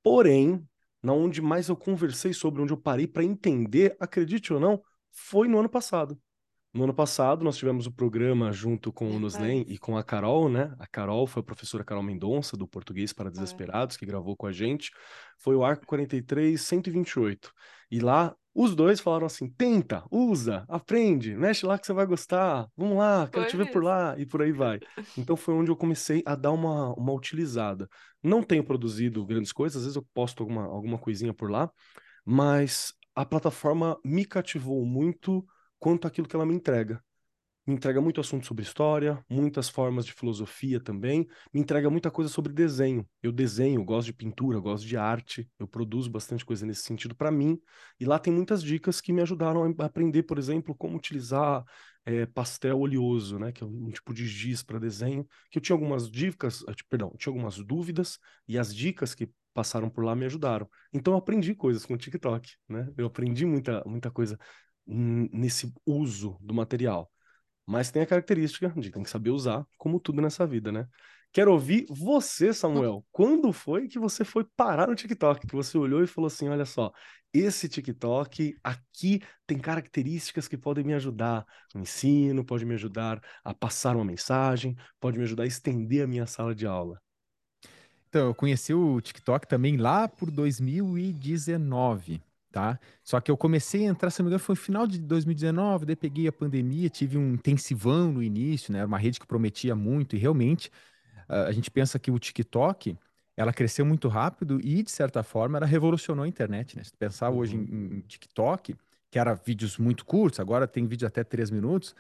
Porém, 0.03 0.67
na 1.03 1.13
onde 1.13 1.43
mais 1.43 1.69
eu 1.69 1.77
conversei 1.77 2.33
sobre, 2.33 2.63
onde 2.63 2.73
eu 2.73 2.81
parei 2.81 3.07
para 3.07 3.25
entender, 3.25 3.97
acredite 4.01 4.53
ou 4.53 4.61
não, 4.61 4.81
foi 5.11 5.49
no 5.49 5.59
ano 5.59 5.69
passado. 5.69 6.19
No 6.75 6.85
ano 6.85 6.95
passado, 6.95 7.45
nós 7.45 7.59
tivemos 7.59 7.87
o 7.87 7.93
programa 7.93 8.51
junto 8.51 8.91
com 8.91 9.11
o 9.11 9.19
Nuslen 9.19 9.63
e 9.69 9.77
com 9.77 9.95
a 9.95 10.03
Carol, 10.03 10.49
né? 10.49 10.75
A 10.79 10.87
Carol 10.87 11.27
foi 11.27 11.41
a 11.41 11.45
professora 11.45 11.85
Carol 11.85 12.03
Mendonça, 12.03 12.57
do 12.57 12.67
Português 12.67 13.13
para 13.13 13.31
Desesperados, 13.31 13.95
que 13.95 14.07
gravou 14.07 14.35
com 14.35 14.47
a 14.47 14.53
gente. 14.53 14.91
Foi 15.37 15.55
o 15.55 15.63
Arco 15.63 15.85
43 15.85 16.59
128. 16.59 17.53
E 17.91 18.01
lá, 18.01 18.35
os 18.55 18.75
dois 18.75 19.01
falaram 19.01 19.27
assim: 19.27 19.51
tenta, 19.51 20.03
usa, 20.11 20.65
aprende, 20.67 21.37
mexe 21.37 21.67
lá 21.67 21.79
que 21.79 21.87
você 21.87 21.93
vai 21.93 22.07
gostar. 22.07 22.67
Vamos 22.75 22.97
lá, 22.97 23.29
quero 23.29 23.43
foi 23.43 23.51
te 23.51 23.57
ver 23.59 23.71
por 23.71 23.85
lá, 23.85 24.15
e 24.19 24.25
por 24.25 24.41
aí 24.41 24.53
vai. 24.53 24.81
Então 25.15 25.37
foi 25.37 25.53
onde 25.53 25.71
eu 25.71 25.77
comecei 25.77 26.23
a 26.25 26.35
dar 26.35 26.53
uma, 26.53 26.95
uma 26.95 27.13
utilizada. 27.13 27.87
Não 28.23 28.43
tenho 28.43 28.65
produzido 28.65 29.27
grandes 29.27 29.53
coisas, 29.53 29.77
às 29.77 29.83
vezes 29.85 29.97
eu 29.97 30.07
posto 30.15 30.43
alguma, 30.43 30.65
alguma 30.65 30.99
coisinha 30.99 31.35
por 31.35 31.51
lá, 31.51 31.71
mas 32.25 32.95
a 33.15 33.27
plataforma 33.27 33.99
me 34.03 34.25
cativou 34.25 34.87
muito 34.87 35.47
quanto 35.83 36.07
àquilo 36.07 36.29
que 36.29 36.37
ela 36.37 36.47
me 36.47 36.55
entrega. 36.55 37.03
me 37.67 37.75
entrega 37.75 38.01
muito 38.01 38.21
assunto 38.21 38.47
sobre 38.47 38.63
história, 38.63 39.25
muitas 39.29 39.69
formas 39.69 40.07
de 40.07 40.13
filosofia 40.13 40.81
também, 40.81 41.27
me 41.53 41.61
entrega 41.61 41.91
muita 41.91 42.09
coisa 42.11 42.31
sobre 42.31 42.53
desenho. 42.53 43.05
Eu 43.23 43.33
desenho, 43.33 43.85
gosto 43.85 44.07
de 44.07 44.13
pintura, 44.13 44.61
gosto 44.61 44.87
de 44.87 44.97
arte, 44.97 45.49
eu 45.59 45.67
produzo 45.67 46.09
bastante 46.09 46.45
coisa 46.45 46.65
nesse 46.65 46.83
sentido 46.83 47.17
para 47.17 47.33
mim, 47.33 47.61
e 47.99 48.05
lá 48.05 48.19
tem 48.19 48.33
muitas 48.33 48.63
dicas 48.63 49.01
que 49.01 49.13
me 49.13 49.23
ajudaram 49.23 49.65
a 49.65 49.85
aprender, 49.85 50.23
por 50.25 50.39
exemplo, 50.39 50.73
como 50.75 50.97
utilizar 50.97 51.65
é, 52.05 52.27
pastel 52.27 52.79
oleoso, 52.79 53.39
né, 53.41 53.51
que 53.53 53.65
é 53.65 53.67
um 53.67 53.91
tipo 53.91 54.15
de 54.15 54.27
giz 54.27 54.63
para 54.63 54.79
desenho, 54.79 55.27
que 55.51 55.59
eu 55.59 55.63
tinha 55.63 55.75
algumas 55.75 56.09
dicas, 56.09 56.65
eh, 56.69 56.75
perdão, 56.89 57.13
tinha 57.19 57.33
algumas 57.33 57.57
dúvidas, 57.59 58.19
e 58.47 58.57
as 58.57 58.73
dicas 58.75 59.17
que 59.17 59.29
passaram 59.53 59.91
por 59.91 60.05
lá 60.05 60.15
me 60.15 60.27
ajudaram. 60.27 60.69
Então 60.93 61.13
eu 61.15 61.19
aprendi 61.19 61.55
coisas 61.55 61.85
com 61.85 61.95
o 61.95 61.99
TikTok, 61.99 62.55
né? 62.69 62.89
Eu 62.97 63.07
aprendi 63.07 63.45
muita, 63.45 63.83
muita 63.85 64.11
coisa 64.11 64.39
nesse 64.87 65.73
uso 65.87 66.37
do 66.41 66.55
material. 66.55 67.11
Mas 67.67 67.91
tem 67.91 68.03
a 68.03 68.07
característica 68.07 68.69
de 68.77 68.91
tem 68.91 69.03
que 69.03 69.11
saber 69.11 69.31
usar, 69.31 69.65
como 69.79 70.01
tudo 70.01 70.21
nessa 70.21 70.47
vida, 70.47 70.73
né? 70.73 70.89
Quero 71.33 71.53
ouvir 71.53 71.87
você, 71.89 72.53
Samuel. 72.53 73.05
Quando 73.11 73.53
foi 73.53 73.89
que 73.89 73.99
você 73.99 74.25
foi 74.25 74.45
parar 74.57 74.89
no 74.89 74.95
TikTok? 74.95 75.47
Que 75.47 75.57
você 75.57 75.79
olhou 75.79 76.03
e 76.03 76.07
falou 76.07 76.27
assim: 76.27 76.49
olha 76.49 76.67
só, 76.67 76.93
esse 77.33 77.69
TikTok 77.69 78.55
aqui 78.63 79.23
tem 79.47 79.59
características 79.59 80.47
que 80.47 80.59
podem 80.59 80.85
me 80.85 80.93
ajudar 80.93 81.47
no 81.75 81.81
ensino, 81.81 82.45
pode 82.45 82.67
me 82.67 82.75
ajudar 82.75 83.23
a 83.43 83.55
passar 83.55 83.97
uma 83.97 84.05
mensagem, 84.05 84.77
pode 85.01 85.17
me 85.17 85.25
ajudar 85.25 85.45
a 85.45 85.47
estender 85.47 86.05
a 86.05 86.07
minha 86.07 86.27
sala 86.27 86.55
de 86.55 86.67
aula. 86.67 87.01
Então, 88.09 88.27
eu 88.27 88.35
conheci 88.35 88.75
o 88.75 89.01
TikTok 89.01 89.49
também 89.49 89.79
lá 89.79 90.07
por 90.07 90.31
2019 90.31 92.21
tá? 92.53 92.79
Só 93.03 93.21
que 93.21 93.31
eu 93.31 93.37
comecei 93.37 93.87
a 93.87 93.91
entrar, 93.91 94.11
se 94.11 94.21
não 94.21 94.27
me 94.27 94.29
engano, 94.31 94.45
foi 94.45 94.53
no 94.53 94.61
final 94.61 94.87
de 94.87 95.01
2019, 95.01 95.87
daí 95.87 95.97
peguei 95.97 96.29
a 96.29 96.33
pandemia, 96.33 96.89
tive 96.89 97.19
um 97.19 97.33
intensivão 97.33 98.13
no 98.13 98.23
início, 98.23 98.73
né? 98.73 98.81
Era 98.81 98.87
uma 98.87 98.99
rede 98.99 99.19
que 99.19 99.27
prometia 99.27 99.75
muito 99.75 100.15
e 100.15 100.19
realmente 100.19 100.71
a 101.33 101.53
gente 101.53 101.71
pensa 101.71 101.99
que 101.99 102.11
o 102.11 102.19
TikTok, 102.19 102.97
ela 103.37 103.53
cresceu 103.53 103.87
muito 103.87 104.09
rápido 104.09 104.61
e, 104.63 104.83
de 104.83 104.91
certa 104.91 105.23
forma, 105.23 105.57
ela 105.57 105.67
revolucionou 105.67 106.25
a 106.25 106.29
internet, 106.29 106.77
né? 106.77 106.85
Se 106.85 106.93
pensar 106.97 107.31
uhum. 107.31 107.39
hoje 107.39 107.57
em, 107.57 107.97
em, 107.97 108.01
TikTok, 108.01 108.77
que 109.11 109.19
era 109.19 109.35
vídeos 109.35 109.79
muito 109.79 110.05
curtos, 110.05 110.41
agora 110.41 110.67
tem 110.69 110.87
vídeo 110.87 111.09
até 111.09 111.25
três 111.25 111.51
minutos, 111.51 111.95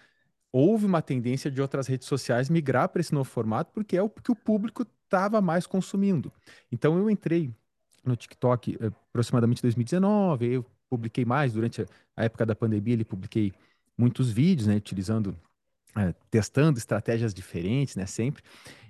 houve 0.52 0.84
uma 0.84 1.00
tendência 1.00 1.50
de 1.50 1.62
outras 1.62 1.86
redes 1.86 2.06
sociais 2.06 2.50
migrar 2.50 2.90
para 2.90 3.00
esse 3.00 3.14
novo 3.14 3.28
formato 3.28 3.72
porque 3.72 3.96
é 3.96 4.02
o 4.02 4.10
que 4.10 4.30
o 4.30 4.36
público 4.36 4.86
estava 5.04 5.40
mais 5.40 5.66
consumindo. 5.66 6.30
Então 6.70 6.98
eu 6.98 7.08
entrei 7.08 7.50
no 8.04 8.16
TikTok 8.16 8.78
eh, 8.80 8.90
aproximadamente 9.10 9.62
2019, 9.62 10.46
eu 10.46 10.66
publiquei 10.90 11.24
mais 11.24 11.52
durante 11.52 11.86
a 12.16 12.24
época 12.24 12.44
da 12.44 12.54
pandemia, 12.54 12.94
ele 12.94 13.04
publiquei 13.04 13.52
muitos 13.96 14.30
vídeos, 14.30 14.66
né, 14.66 14.76
utilizando, 14.76 15.36
é, 15.96 16.14
testando 16.30 16.78
estratégias 16.78 17.32
diferentes, 17.32 17.96
né, 17.96 18.06
sempre. 18.06 18.42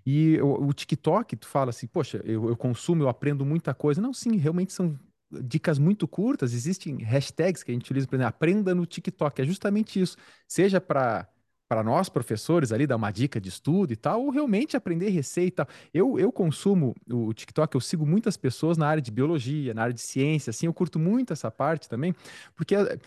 E 0.05 0.41
o, 0.41 0.67
o 0.67 0.73
TikTok, 0.73 1.37
tu 1.37 1.47
fala 1.47 1.71
assim, 1.71 1.87
poxa, 1.87 2.21
eu, 2.25 2.49
eu, 2.49 2.57
consumo, 2.57 3.03
eu 3.03 3.09
aprendo 3.09 3.45
muita 3.45 3.73
coisa. 3.73 4.01
Não, 4.01 4.13
sim, 4.13 4.37
realmente 4.37 4.73
são 4.73 4.99
dicas 5.31 5.79
muito 5.79 6.09
curtas. 6.09 6.53
Existem 6.53 6.99
hashtags 7.03 7.63
que 7.63 7.71
a 7.71 7.75
gente 7.75 7.85
utiliza, 7.85 8.07
exemplo, 8.07 8.27
aprenda 8.27 8.75
no 8.75 8.85
TikTok. 8.85 9.41
É 9.41 9.45
justamente 9.45 10.01
isso. 10.01 10.17
Seja 10.49 10.81
para 10.81 11.29
para 11.73 11.83
nós, 11.83 12.11
professores, 12.11 12.71
ali, 12.71 12.87
dar 12.87 12.97
uma 12.97 13.11
dica 13.11 13.41
de 13.41 13.49
estudo 13.49 13.95
e 13.95 13.97
tal, 13.97 14.25
ou 14.25 14.29
realmente 14.29 14.77
aprender 14.77 15.09
receita. 15.09 15.67
Eu, 15.95 16.19
eu 16.19 16.31
consumo 16.31 16.95
o 17.11 17.33
TikTok, 17.33 17.75
eu 17.75 17.81
sigo 17.81 18.05
muitas 18.05 18.37
pessoas 18.37 18.77
na 18.77 18.87
área 18.87 19.01
de 19.01 19.11
biologia, 19.11 19.73
na 19.73 19.85
área 19.85 19.95
de 19.95 20.03
ciência, 20.03 20.51
assim, 20.51 20.67
eu 20.67 20.75
curto 20.75 20.99
muito 20.99 21.33
essa 21.33 21.51
parte 21.51 21.89
também, 21.89 22.15
porque 22.55 22.75
a, 22.75 22.99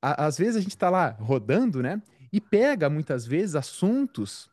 a, 0.00 0.24
às 0.24 0.38
vezes 0.38 0.56
a 0.56 0.60
gente 0.60 0.70
está 0.70 0.88
lá 0.88 1.10
rodando, 1.20 1.82
né, 1.82 2.00
e 2.32 2.40
pega 2.40 2.88
muitas 2.88 3.26
vezes 3.26 3.54
assuntos 3.54 4.48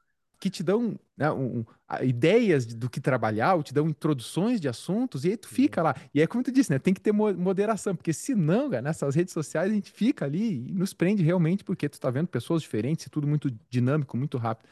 que 0.46 0.50
te 0.52 0.62
dão 0.62 0.96
né, 1.18 1.32
um, 1.32 1.66
ideias 2.04 2.68
do 2.68 2.88
que 2.88 3.02
trabalhar, 3.02 3.56
ou 3.56 3.64
te 3.64 3.74
dão 3.74 3.90
introduções 3.90 4.62
de 4.62 4.70
assuntos, 4.70 5.26
e 5.26 5.30
aí 5.30 5.38
tu 5.38 5.48
fica 5.48 5.82
lá. 5.82 5.96
E 6.14 6.22
é 6.22 6.28
como 6.28 6.44
tu 6.44 6.52
disse, 6.52 6.70
né? 6.70 6.78
Tem 6.78 6.94
que 6.94 7.02
ter 7.02 7.12
moderação, 7.12 7.96
porque 7.96 8.14
senão, 8.14 8.70
cara, 8.70 8.84
nessas 8.84 9.16
redes 9.16 9.34
sociais 9.34 9.72
a 9.72 9.74
gente 9.74 9.92
fica 9.92 10.24
ali 10.24 10.68
e 10.70 10.72
nos 10.72 10.94
prende 10.94 11.24
realmente, 11.24 11.64
porque 11.64 11.90
tu 11.90 12.00
tá 12.00 12.12
vendo 12.12 12.28
pessoas 12.28 12.62
diferentes, 12.62 13.08
e 13.08 13.10
tudo 13.10 13.26
muito 13.26 13.52
dinâmico, 13.72 14.16
muito 14.16 14.38
rápido. 14.38 14.70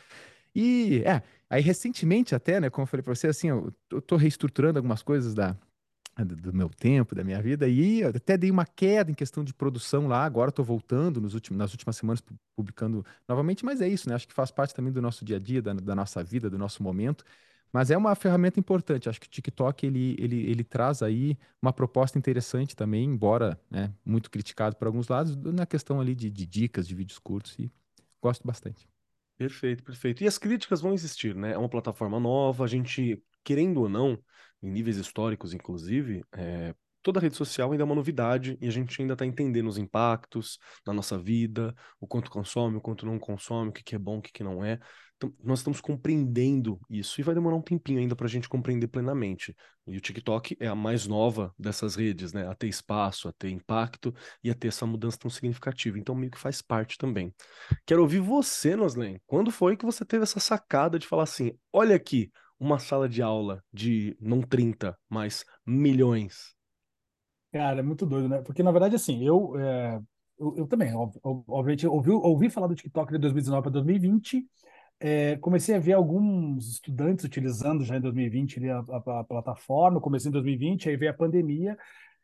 E, 0.54 1.02
é, 1.08 1.24
aí 1.50 1.64
recentemente 1.64 2.36
até, 2.36 2.60
né, 2.60 2.70
como 2.70 2.84
eu 2.84 2.88
falei 2.88 3.02
pra 3.02 3.16
você, 3.16 3.26
assim, 3.26 3.48
eu 3.48 3.74
tô 4.06 4.16
reestruturando 4.16 4.78
algumas 4.78 5.02
coisas 5.02 5.34
da, 5.34 5.58
do 6.18 6.54
meu 6.54 6.70
tempo, 6.70 7.16
da 7.16 7.24
minha 7.24 7.42
vida, 7.42 7.68
e 7.68 8.04
até 8.04 8.38
dei 8.38 8.52
uma 8.52 8.66
queda 8.66 9.10
em 9.10 9.14
questão 9.16 9.44
de 9.44 9.54
produção 9.54 10.08
lá, 10.08 10.24
agora 10.24 10.50
estou 10.50 10.64
voltando 10.64 11.20
nos 11.20 11.34
últimos, 11.34 11.58
nas 11.58 11.72
últimas 11.72 11.96
semanas 11.96 12.24
publicando 12.56 13.04
novamente, 13.28 13.66
mas 13.66 13.82
é 13.82 13.88
isso, 13.88 14.08
né? 14.08 14.16
Acho 14.16 14.28
que 14.28 14.34
faz 14.34 14.52
parte 14.52 14.76
também 14.76 14.94
do 14.94 15.02
nosso 15.02 15.26
dia 15.26 15.38
a 15.38 15.40
dia, 15.40 15.62
da, 15.62 15.74
da 15.74 15.96
nossa 15.96 16.24
vida, 16.24 16.50
do 16.50 16.58
nosso 16.58 16.84
momento. 16.84 17.26
Mas 17.72 17.90
é 17.90 17.98
uma 17.98 18.14
ferramenta 18.14 18.60
importante. 18.60 19.10
Acho 19.10 19.20
que 19.20 19.26
o 19.26 19.30
TikTok 19.30 19.88
ele, 19.88 20.16
ele, 20.20 20.46
ele 20.46 20.64
traz 20.64 21.02
aí 21.02 21.36
uma 21.60 21.74
proposta 21.74 22.20
interessante 22.20 22.76
também, 22.76 23.04
embora 23.06 23.60
né, 23.70 23.92
muito 24.06 24.30
criticado 24.30 24.76
por 24.76 24.86
alguns 24.86 25.08
lados, 25.08 25.36
na 25.36 25.66
questão 25.66 26.00
ali 26.00 26.14
de, 26.14 26.30
de 26.30 26.46
dicas 26.46 26.88
de 26.88 26.94
vídeos 26.94 27.18
curtos 27.18 27.58
e 27.58 27.72
gosto 28.22 28.46
bastante. 28.46 28.88
Perfeito, 29.36 29.84
perfeito. 29.84 30.24
E 30.24 30.28
as 30.28 30.38
críticas 30.38 30.80
vão 30.80 30.94
existir, 30.94 31.36
né? 31.36 31.54
É 31.54 31.58
uma 31.58 31.68
plataforma 31.68 32.20
nova, 32.20 32.64
a 32.64 32.68
gente, 32.68 33.20
querendo 33.44 33.82
ou 33.82 33.90
não, 33.90 34.18
em 34.62 34.72
níveis 34.72 34.98
históricos, 34.98 35.54
inclusive, 35.54 36.24
é, 36.32 36.74
toda 37.04 37.20
rede 37.20 37.36
social 37.36 37.72
ainda 37.72 37.84
é 37.84 37.86
uma 37.86 37.94
novidade 37.94 38.58
e 38.62 38.68
a 38.68 38.72
gente 38.72 39.00
ainda 39.02 39.14
está 39.14 39.26
entendendo 39.26 39.68
os 39.68 39.78
impactos 39.78 40.58
na 40.88 40.94
nossa 40.94 41.18
vida, 41.18 41.76
o 42.00 42.08
quanto 42.08 42.32
consome, 42.32 42.78
o 42.78 42.82
quanto 42.82 43.06
não 43.06 43.20
consome, 43.20 43.70
o 43.70 43.74
que, 43.74 43.84
que 43.84 43.96
é 43.96 44.00
bom, 44.00 44.18
o 44.18 44.22
que, 44.22 44.32
que 44.32 44.44
não 44.44 44.64
é. 44.64 44.80
Então, 45.18 45.34
nós 45.42 45.60
estamos 45.60 45.80
compreendendo 45.80 46.80
isso 46.90 47.20
e 47.22 47.24
vai 47.24 47.34
demorar 47.34 47.56
um 47.56 47.62
tempinho 47.62 48.00
ainda 48.00 48.16
para 48.16 48.26
a 48.26 48.30
gente 48.30 48.50
compreender 48.50 48.88
plenamente. 48.88 49.56
E 49.88 49.96
o 49.96 50.02
TikTok 50.02 50.58
é 50.60 50.68
a 50.68 50.76
mais 50.76 51.08
nova 51.08 51.54
dessas 51.58 51.96
redes, 51.96 52.34
né? 52.34 52.48
A 52.48 52.56
ter 52.56 52.68
espaço, 52.68 53.28
a 53.28 53.34
ter 53.34 53.50
impacto 53.50 54.14
e 54.44 54.50
a 54.50 54.56
ter 54.56 54.70
essa 54.70 54.86
mudança 54.86 55.18
tão 55.18 55.30
significativa. 55.30 55.98
Então, 55.98 56.16
meio 56.16 56.32
que 56.32 56.40
faz 56.40 56.62
parte 56.62 56.98
também. 56.98 57.34
Quero 57.86 58.02
ouvir 58.02 58.20
você, 58.20 58.76
Noslen. 58.76 59.22
Quando 59.26 59.52
foi 59.52 59.78
que 59.78 59.86
você 59.86 60.04
teve 60.04 60.24
essa 60.24 60.40
sacada 60.40 61.00
de 61.00 61.08
falar 61.08 61.24
assim: 61.24 61.52
olha 61.72 61.96
aqui, 61.96 62.30
uma 62.64 62.80
sala 62.80 63.10
de 63.10 63.22
aula 63.22 63.62
de 63.74 64.16
não 64.22 64.42
30, 64.42 64.98
mas 65.10 65.44
milhões? 65.66 66.56
Cara, 67.52 67.82
é 67.82 67.84
muito 67.84 68.06
doido, 68.06 68.30
né? 68.30 68.42
Porque, 68.42 68.64
na 68.64 68.72
verdade, 68.72 68.96
assim, 68.96 69.24
eu, 69.24 69.60
é, 69.60 70.00
eu, 70.40 70.56
eu, 70.60 70.68
também, 70.68 70.94
obviamente, 70.96 71.86
ouvi, 71.86 72.10
ouvi 72.12 72.50
falar 72.50 72.68
do 72.68 72.76
TikTok 72.76 73.12
de 73.12 73.20
2019 73.20 73.64
para 73.64 73.72
2020, 73.72 74.48
é, 75.00 75.36
comecei 75.38 75.76
a 75.76 75.80
ver 75.80 75.94
alguns 75.94 76.70
estudantes 76.70 77.26
utilizando 77.26 77.84
já 77.84 77.98
em 77.98 78.02
2020 78.02 78.60
ali, 78.60 78.70
a, 78.70 78.78
a, 78.80 79.20
a 79.20 79.24
plataforma, 79.26 80.00
comecei 80.00 80.30
em 80.30 80.32
2020, 80.32 80.88
aí 80.88 80.96
veio 80.96 81.12
a 81.12 81.16
pandemia, 81.16 81.78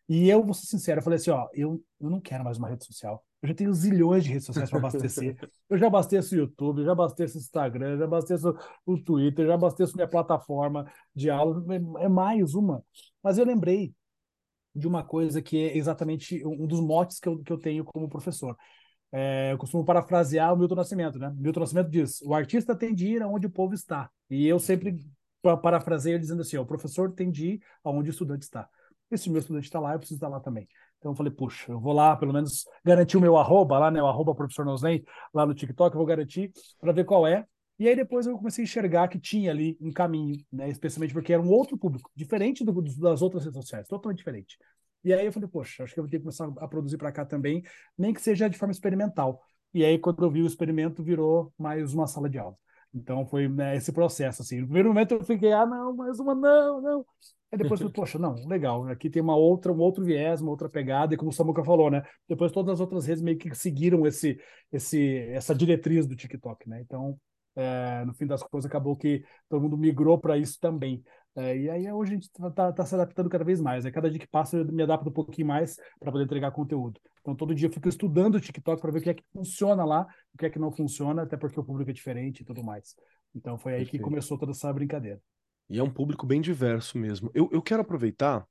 e 0.07 0.29
eu 0.29 0.41
vou 0.41 0.53
ser 0.53 0.67
sincero, 0.67 0.99
eu 0.99 1.03
falei 1.03 1.17
assim, 1.17 1.31
ó, 1.31 1.49
eu, 1.53 1.83
eu 1.99 2.09
não 2.09 2.21
quero 2.21 2.45
mais 2.45 2.57
uma 2.57 2.69
rede 2.69 2.85
social. 2.85 3.23
Eu 3.41 3.49
já 3.49 3.55
tenho 3.55 3.73
zilhões 3.73 4.23
de 4.23 4.31
redes 4.31 4.45
sociais 4.45 4.69
para 4.69 4.79
abastecer. 4.79 5.37
eu 5.69 5.77
já 5.77 5.87
abasteço 5.87 6.35
o 6.35 6.37
YouTube, 6.37 6.83
já 6.83 6.91
abasteço 6.91 7.37
o 7.37 7.39
Instagram, 7.39 7.97
já 7.97 8.03
abasteço 8.03 8.55
o 8.85 8.97
Twitter, 8.97 9.47
já 9.47 9.53
abasteço 9.53 9.95
minha 9.95 10.07
plataforma 10.07 10.91
de 11.15 11.29
aula. 11.29 11.63
É, 11.73 12.05
é 12.05 12.09
mais 12.09 12.53
uma. 12.53 12.83
Mas 13.23 13.37
eu 13.37 13.45
lembrei 13.45 13.93
de 14.75 14.87
uma 14.87 15.03
coisa 15.03 15.41
que 15.41 15.57
é 15.57 15.77
exatamente 15.77 16.45
um 16.45 16.67
dos 16.67 16.81
motes 16.81 17.19
que 17.19 17.29
eu, 17.29 17.39
que 17.39 17.51
eu 17.51 17.57
tenho 17.57 17.85
como 17.85 18.09
professor. 18.09 18.57
É, 19.11 19.53
eu 19.53 19.57
costumo 19.57 19.85
parafrasear 19.85 20.53
o 20.53 20.57
Milton 20.57 20.75
Nascimento, 20.75 21.17
né? 21.17 21.33
Milton 21.35 21.61
Nascimento 21.61 21.89
diz: 21.89 22.21
o 22.21 22.33
artista 22.33 22.75
tem 22.75 22.93
de 22.93 23.07
ir 23.07 23.21
aonde 23.21 23.47
o 23.47 23.51
povo 23.51 23.73
está. 23.73 24.09
E 24.29 24.45
eu 24.45 24.59
sempre 24.59 24.97
parafraseio 25.41 26.19
dizendo 26.19 26.41
assim: 26.41 26.57
o 26.57 26.65
professor 26.65 27.13
tem 27.13 27.31
de 27.31 27.53
ir 27.53 27.61
aonde 27.83 28.09
o 28.09 28.11
estudante 28.11 28.43
está 28.43 28.69
esse 29.11 29.29
meu 29.29 29.39
estudante 29.39 29.65
está 29.65 29.79
lá, 29.79 29.93
eu 29.93 29.99
preciso 29.99 30.17
estar 30.17 30.27
lá 30.27 30.39
também. 30.39 30.67
Então 30.99 31.11
eu 31.13 31.15
falei, 31.15 31.31
puxa, 31.31 31.71
eu 31.71 31.79
vou 31.79 31.93
lá, 31.93 32.15
pelo 32.15 32.33
menos 32.33 32.65
garantir 32.83 33.17
o 33.17 33.21
meu 33.21 33.37
arroba 33.37 33.79
lá, 33.79 33.89
né? 33.89 34.03
O 34.03 34.07
arroba 34.07 34.35
professor 34.35 34.65
Noslen, 34.65 35.03
lá 35.33 35.45
no 35.45 35.53
TikTok, 35.53 35.95
eu 35.95 35.97
vou 35.97 36.05
garantir 36.05 36.51
para 36.79 36.91
ver 36.91 37.05
qual 37.05 37.25
é. 37.25 37.45
E 37.79 37.87
aí 37.87 37.95
depois 37.95 38.27
eu 38.27 38.37
comecei 38.37 38.63
a 38.63 38.67
enxergar 38.67 39.07
que 39.07 39.17
tinha 39.17 39.51
ali 39.51 39.77
um 39.79 39.91
caminho, 39.91 40.37
né? 40.51 40.67
Especialmente 40.69 41.13
porque 41.13 41.31
era 41.31 41.41
um 41.41 41.49
outro 41.49 41.77
público, 41.77 42.11
diferente 42.13 42.63
do, 42.63 42.81
das 42.99 43.21
outras 43.21 43.45
redes 43.45 43.57
sociais, 43.57 43.87
totalmente 43.87 44.17
diferente. 44.17 44.57
E 45.03 45.13
aí 45.13 45.25
eu 45.25 45.31
falei, 45.31 45.47
poxa, 45.47 45.83
acho 45.83 45.93
que 45.93 45.99
eu 45.99 46.03
vou 46.03 46.11
ter 46.11 46.17
que 46.17 46.23
começar 46.23 46.51
a 46.57 46.67
produzir 46.67 46.97
para 46.97 47.11
cá 47.11 47.25
também, 47.25 47.63
nem 47.97 48.13
que 48.13 48.21
seja 48.21 48.49
de 48.49 48.57
forma 48.57 48.73
experimental. 48.73 49.41
E 49.73 49.85
aí, 49.85 49.97
quando 49.97 50.23
eu 50.23 50.31
vi 50.31 50.41
o 50.41 50.47
experimento, 50.47 51.03
virou 51.03 51.53
mais 51.57 51.93
uma 51.93 52.07
sala 52.07 52.29
de 52.29 52.37
aula. 52.37 52.55
Então 52.93 53.25
foi 53.25 53.47
né, 53.47 53.75
esse 53.75 53.91
processo, 53.91 54.41
assim. 54.41 54.61
No 54.61 54.65
primeiro 54.65 54.89
momento 54.89 55.13
eu 55.13 55.23
fiquei, 55.23 55.51
ah, 55.51 55.65
não, 55.65 55.95
mais 55.95 56.19
uma, 56.19 56.33
não, 56.33 56.81
não. 56.81 57.05
Aí 57.51 57.57
depois 57.57 57.81
eu, 57.81 57.91
poxa, 57.91 58.19
não, 58.19 58.35
legal, 58.47 58.87
aqui 58.87 59.09
tem 59.09 59.21
uma 59.21 59.35
outra, 59.35 59.73
um 59.73 59.79
outro 59.79 60.05
viés, 60.05 60.39
uma 60.39 60.51
outra 60.51 60.69
pegada, 60.69 61.13
e 61.13 61.17
como 61.17 61.31
o 61.31 61.33
Samuca 61.33 61.63
falou, 61.63 61.89
né? 61.89 62.03
Depois 62.27 62.51
todas 62.51 62.73
as 62.73 62.79
outras 62.79 63.07
redes 63.07 63.23
meio 63.23 63.37
que 63.37 63.53
seguiram 63.55 64.05
esse, 64.05 64.39
esse, 64.71 65.17
essa 65.29 65.55
diretriz 65.55 66.05
do 66.05 66.15
TikTok, 66.15 66.69
né? 66.69 66.79
Então, 66.81 67.19
é, 67.55 68.05
no 68.05 68.13
fim 68.13 68.27
das 68.27 68.43
contas, 68.43 68.65
acabou 68.65 68.95
que 68.95 69.23
todo 69.49 69.61
mundo 69.61 69.77
migrou 69.77 70.19
para 70.19 70.37
isso 70.37 70.59
também. 70.59 71.03
É, 71.35 71.57
e 71.57 71.69
aí 71.69 71.91
hoje 71.91 72.11
a 72.11 72.13
gente 72.15 72.23
está 72.23 72.49
tá, 72.49 72.71
tá 72.71 72.85
se 72.85 72.95
adaptando 72.95 73.29
cada 73.29 73.43
vez 73.43 73.61
mais. 73.61 73.85
Né? 73.85 73.91
Cada 73.91 74.09
dia 74.09 74.19
que 74.19 74.27
passa 74.27 74.57
eu 74.57 74.65
me 74.65 74.83
adapto 74.83 75.09
um 75.09 75.13
pouquinho 75.13 75.47
mais 75.47 75.77
para 75.99 76.11
poder 76.11 76.25
entregar 76.25 76.51
conteúdo. 76.51 76.99
Então 77.21 77.35
todo 77.35 77.53
dia 77.53 77.67
eu 77.67 77.71
fico 77.71 77.87
estudando 77.87 78.35
o 78.35 78.41
TikTok 78.41 78.81
para 78.81 78.91
ver 78.91 78.99
o 78.99 79.01
que 79.01 79.09
é 79.09 79.13
que 79.13 79.23
funciona 79.31 79.85
lá, 79.85 80.07
o 80.33 80.37
que 80.37 80.45
é 80.45 80.49
que 80.49 80.59
não 80.59 80.71
funciona, 80.71 81.23
até 81.23 81.37
porque 81.37 81.59
o 81.59 81.63
público 81.63 81.89
é 81.89 81.93
diferente 81.93 82.41
e 82.41 82.45
tudo 82.45 82.63
mais. 82.63 82.95
Então 83.35 83.57
foi 83.57 83.73
aí 83.73 83.79
Perfeito. 83.79 84.03
que 84.03 84.09
começou 84.09 84.37
toda 84.37 84.51
essa 84.51 84.71
brincadeira. 84.73 85.21
E 85.69 85.77
é 85.77 85.83
um 85.83 85.89
público 85.89 86.25
bem 86.25 86.41
diverso 86.41 86.97
mesmo. 86.97 87.29
Eu, 87.33 87.47
eu 87.51 87.61
quero 87.61 87.81
aproveitar 87.81 88.45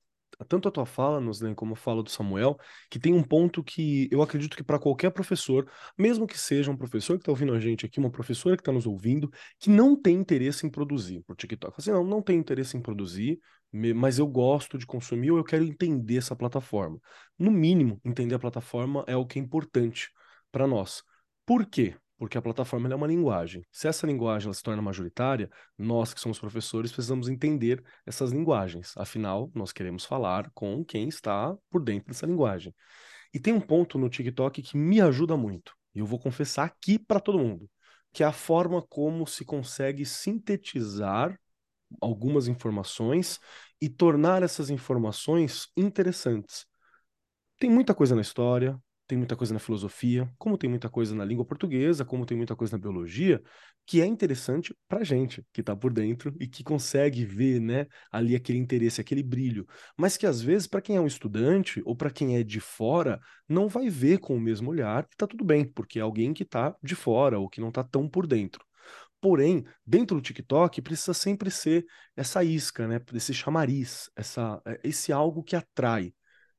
tanto 0.44 0.68
a 0.68 0.70
tua 0.70 0.86
fala, 0.86 1.20
Noslen, 1.20 1.54
como 1.54 1.74
a 1.74 1.76
fala 1.76 2.02
do 2.02 2.10
Samuel, 2.10 2.56
que 2.90 2.98
tem 2.98 3.14
um 3.14 3.22
ponto 3.22 3.62
que 3.62 4.08
eu 4.10 4.22
acredito 4.22 4.56
que 4.56 4.62
para 4.62 4.78
qualquer 4.78 5.10
professor, 5.10 5.70
mesmo 5.96 6.26
que 6.26 6.38
seja 6.38 6.70
um 6.70 6.76
professor 6.76 7.14
que 7.16 7.22
está 7.22 7.32
ouvindo 7.32 7.52
a 7.54 7.60
gente 7.60 7.84
aqui, 7.84 7.98
uma 7.98 8.10
professora 8.10 8.56
que 8.56 8.60
está 8.62 8.72
nos 8.72 8.86
ouvindo, 8.86 9.30
que 9.58 9.70
não 9.70 10.00
tem 10.00 10.16
interesse 10.16 10.66
em 10.66 10.70
produzir 10.70 11.22
por 11.26 11.36
TikTok. 11.36 11.74
Assim, 11.78 11.90
não, 11.90 12.04
não 12.04 12.22
tem 12.22 12.38
interesse 12.38 12.76
em 12.76 12.80
produzir, 12.82 13.40
mas 13.72 14.18
eu 14.18 14.26
gosto 14.26 14.78
de 14.78 14.86
consumir 14.86 15.30
ou 15.30 15.38
eu 15.38 15.44
quero 15.44 15.64
entender 15.64 16.16
essa 16.16 16.34
plataforma. 16.36 16.98
No 17.38 17.50
mínimo, 17.50 18.00
entender 18.04 18.34
a 18.34 18.38
plataforma 18.38 19.04
é 19.06 19.16
o 19.16 19.26
que 19.26 19.38
é 19.38 19.42
importante 19.42 20.10
para 20.50 20.66
nós. 20.66 21.02
Por 21.44 21.66
quê? 21.66 21.96
Porque 22.18 22.36
a 22.36 22.42
plataforma 22.42 22.88
é 22.88 22.94
uma 22.94 23.06
linguagem. 23.06 23.64
Se 23.70 23.86
essa 23.86 24.06
linguagem 24.06 24.52
se 24.52 24.62
torna 24.62 24.82
majoritária, 24.82 25.48
nós 25.78 26.12
que 26.12 26.20
somos 26.20 26.38
professores 26.38 26.90
precisamos 26.90 27.28
entender 27.28 27.82
essas 28.04 28.32
linguagens. 28.32 28.92
Afinal, 28.96 29.50
nós 29.54 29.72
queremos 29.72 30.04
falar 30.04 30.50
com 30.52 30.84
quem 30.84 31.08
está 31.08 31.56
por 31.70 31.82
dentro 31.82 32.08
dessa 32.08 32.26
linguagem. 32.26 32.74
E 33.32 33.38
tem 33.38 33.52
um 33.52 33.60
ponto 33.60 33.98
no 33.98 34.08
TikTok 34.08 34.62
que 34.62 34.76
me 34.76 35.00
ajuda 35.00 35.36
muito, 35.36 35.72
e 35.94 36.00
eu 36.00 36.06
vou 36.06 36.18
confessar 36.18 36.64
aqui 36.64 36.98
para 36.98 37.20
todo 37.20 37.38
mundo, 37.38 37.70
que 38.12 38.22
é 38.22 38.26
a 38.26 38.32
forma 38.32 38.82
como 38.82 39.26
se 39.26 39.44
consegue 39.44 40.04
sintetizar 40.04 41.38
algumas 42.00 42.48
informações 42.48 43.38
e 43.80 43.88
tornar 43.88 44.42
essas 44.42 44.70
informações 44.70 45.68
interessantes. 45.76 46.66
Tem 47.58 47.70
muita 47.70 47.94
coisa 47.94 48.14
na 48.14 48.22
história, 48.22 48.78
tem 49.08 49.16
muita 49.16 49.34
coisa 49.34 49.54
na 49.54 49.58
filosofia, 49.58 50.30
como 50.38 50.58
tem 50.58 50.68
muita 50.68 50.90
coisa 50.90 51.14
na 51.14 51.24
língua 51.24 51.44
portuguesa, 51.44 52.04
como 52.04 52.26
tem 52.26 52.36
muita 52.36 52.54
coisa 52.54 52.76
na 52.76 52.80
biologia, 52.80 53.42
que 53.86 54.02
é 54.02 54.06
interessante 54.06 54.76
para 54.86 55.02
gente 55.02 55.42
que 55.50 55.60
está 55.60 55.74
por 55.74 55.92
dentro 55.92 56.34
e 56.38 56.46
que 56.46 56.62
consegue 56.62 57.24
ver, 57.24 57.58
né, 57.58 57.86
ali 58.12 58.36
aquele 58.36 58.58
interesse, 58.58 59.00
aquele 59.00 59.22
brilho, 59.22 59.66
mas 59.96 60.18
que 60.18 60.26
às 60.26 60.42
vezes 60.42 60.66
para 60.66 60.82
quem 60.82 60.96
é 60.96 61.00
um 61.00 61.06
estudante 61.06 61.82
ou 61.86 61.96
para 61.96 62.10
quem 62.10 62.36
é 62.36 62.44
de 62.44 62.60
fora 62.60 63.18
não 63.48 63.66
vai 63.66 63.88
ver 63.88 64.18
com 64.18 64.36
o 64.36 64.40
mesmo 64.40 64.70
olhar 64.70 65.04
e 65.04 65.16
tá 65.16 65.26
tudo 65.26 65.42
bem, 65.42 65.64
porque 65.64 65.98
é 65.98 66.02
alguém 66.02 66.34
que 66.34 66.42
está 66.42 66.76
de 66.82 66.94
fora 66.94 67.38
ou 67.38 67.48
que 67.48 67.62
não 67.62 67.70
está 67.70 67.82
tão 67.82 68.06
por 68.06 68.26
dentro. 68.26 68.62
Porém, 69.20 69.64
dentro 69.86 70.16
do 70.16 70.22
TikTok 70.22 70.82
precisa 70.82 71.14
sempre 71.14 71.50
ser 71.50 71.84
essa 72.14 72.44
isca, 72.44 72.86
né, 72.86 73.00
esse 73.14 73.32
chamariz, 73.32 74.10
essa, 74.14 74.60
é, 74.66 74.78
esse 74.84 75.12
algo 75.12 75.42
que 75.42 75.56
atrai. 75.56 76.12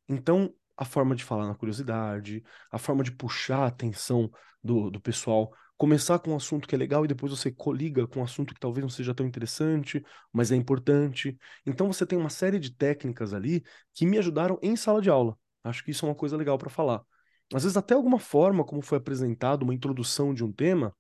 Então, 0.09 0.51
a 0.79 0.85
forma 0.85 1.13
de 1.13 1.25
falar 1.25 1.45
na 1.45 1.53
curiosidade, 1.55 2.41
a 2.71 2.77
forma 2.77 3.03
de 3.03 3.11
puxar 3.11 3.63
a 3.63 3.67
atenção 3.67 4.31
do, 4.63 4.89
do 4.89 5.01
pessoal, 5.01 5.53
começar 5.75 6.17
com 6.19 6.31
um 6.31 6.37
assunto 6.37 6.65
que 6.65 6.73
é 6.73 6.77
legal 6.77 7.03
e 7.03 7.07
depois 7.07 7.31
você 7.37 7.51
coliga 7.51 8.07
com 8.07 8.21
um 8.21 8.23
assunto 8.23 8.53
que 8.53 8.59
talvez 8.61 8.81
não 8.81 8.89
seja 8.89 9.13
tão 9.13 9.25
interessante, 9.27 10.01
mas 10.31 10.53
é 10.53 10.55
importante. 10.55 11.37
Então 11.65 11.91
você 11.91 12.05
tem 12.05 12.17
uma 12.17 12.29
série 12.29 12.57
de 12.59 12.73
técnicas 12.73 13.33
ali 13.33 13.61
que 13.93 14.05
me 14.05 14.17
ajudaram 14.17 14.57
em 14.61 14.77
sala 14.77 15.01
de 15.01 15.09
aula. 15.09 15.37
Acho 15.65 15.83
que 15.83 15.91
isso 15.91 16.05
é 16.05 16.09
uma 16.09 16.15
coisa 16.15 16.37
legal 16.37 16.57
para 16.57 16.69
falar. 16.69 17.01
Às 17.53 17.63
vezes 17.63 17.75
até 17.75 17.93
alguma 17.93 18.19
forma 18.19 18.63
como 18.63 18.81
foi 18.81 18.99
apresentado, 18.99 19.63
uma 19.63 19.73
introdução 19.73 20.33
de 20.33 20.45
um 20.45 20.51
tema, 20.51 20.95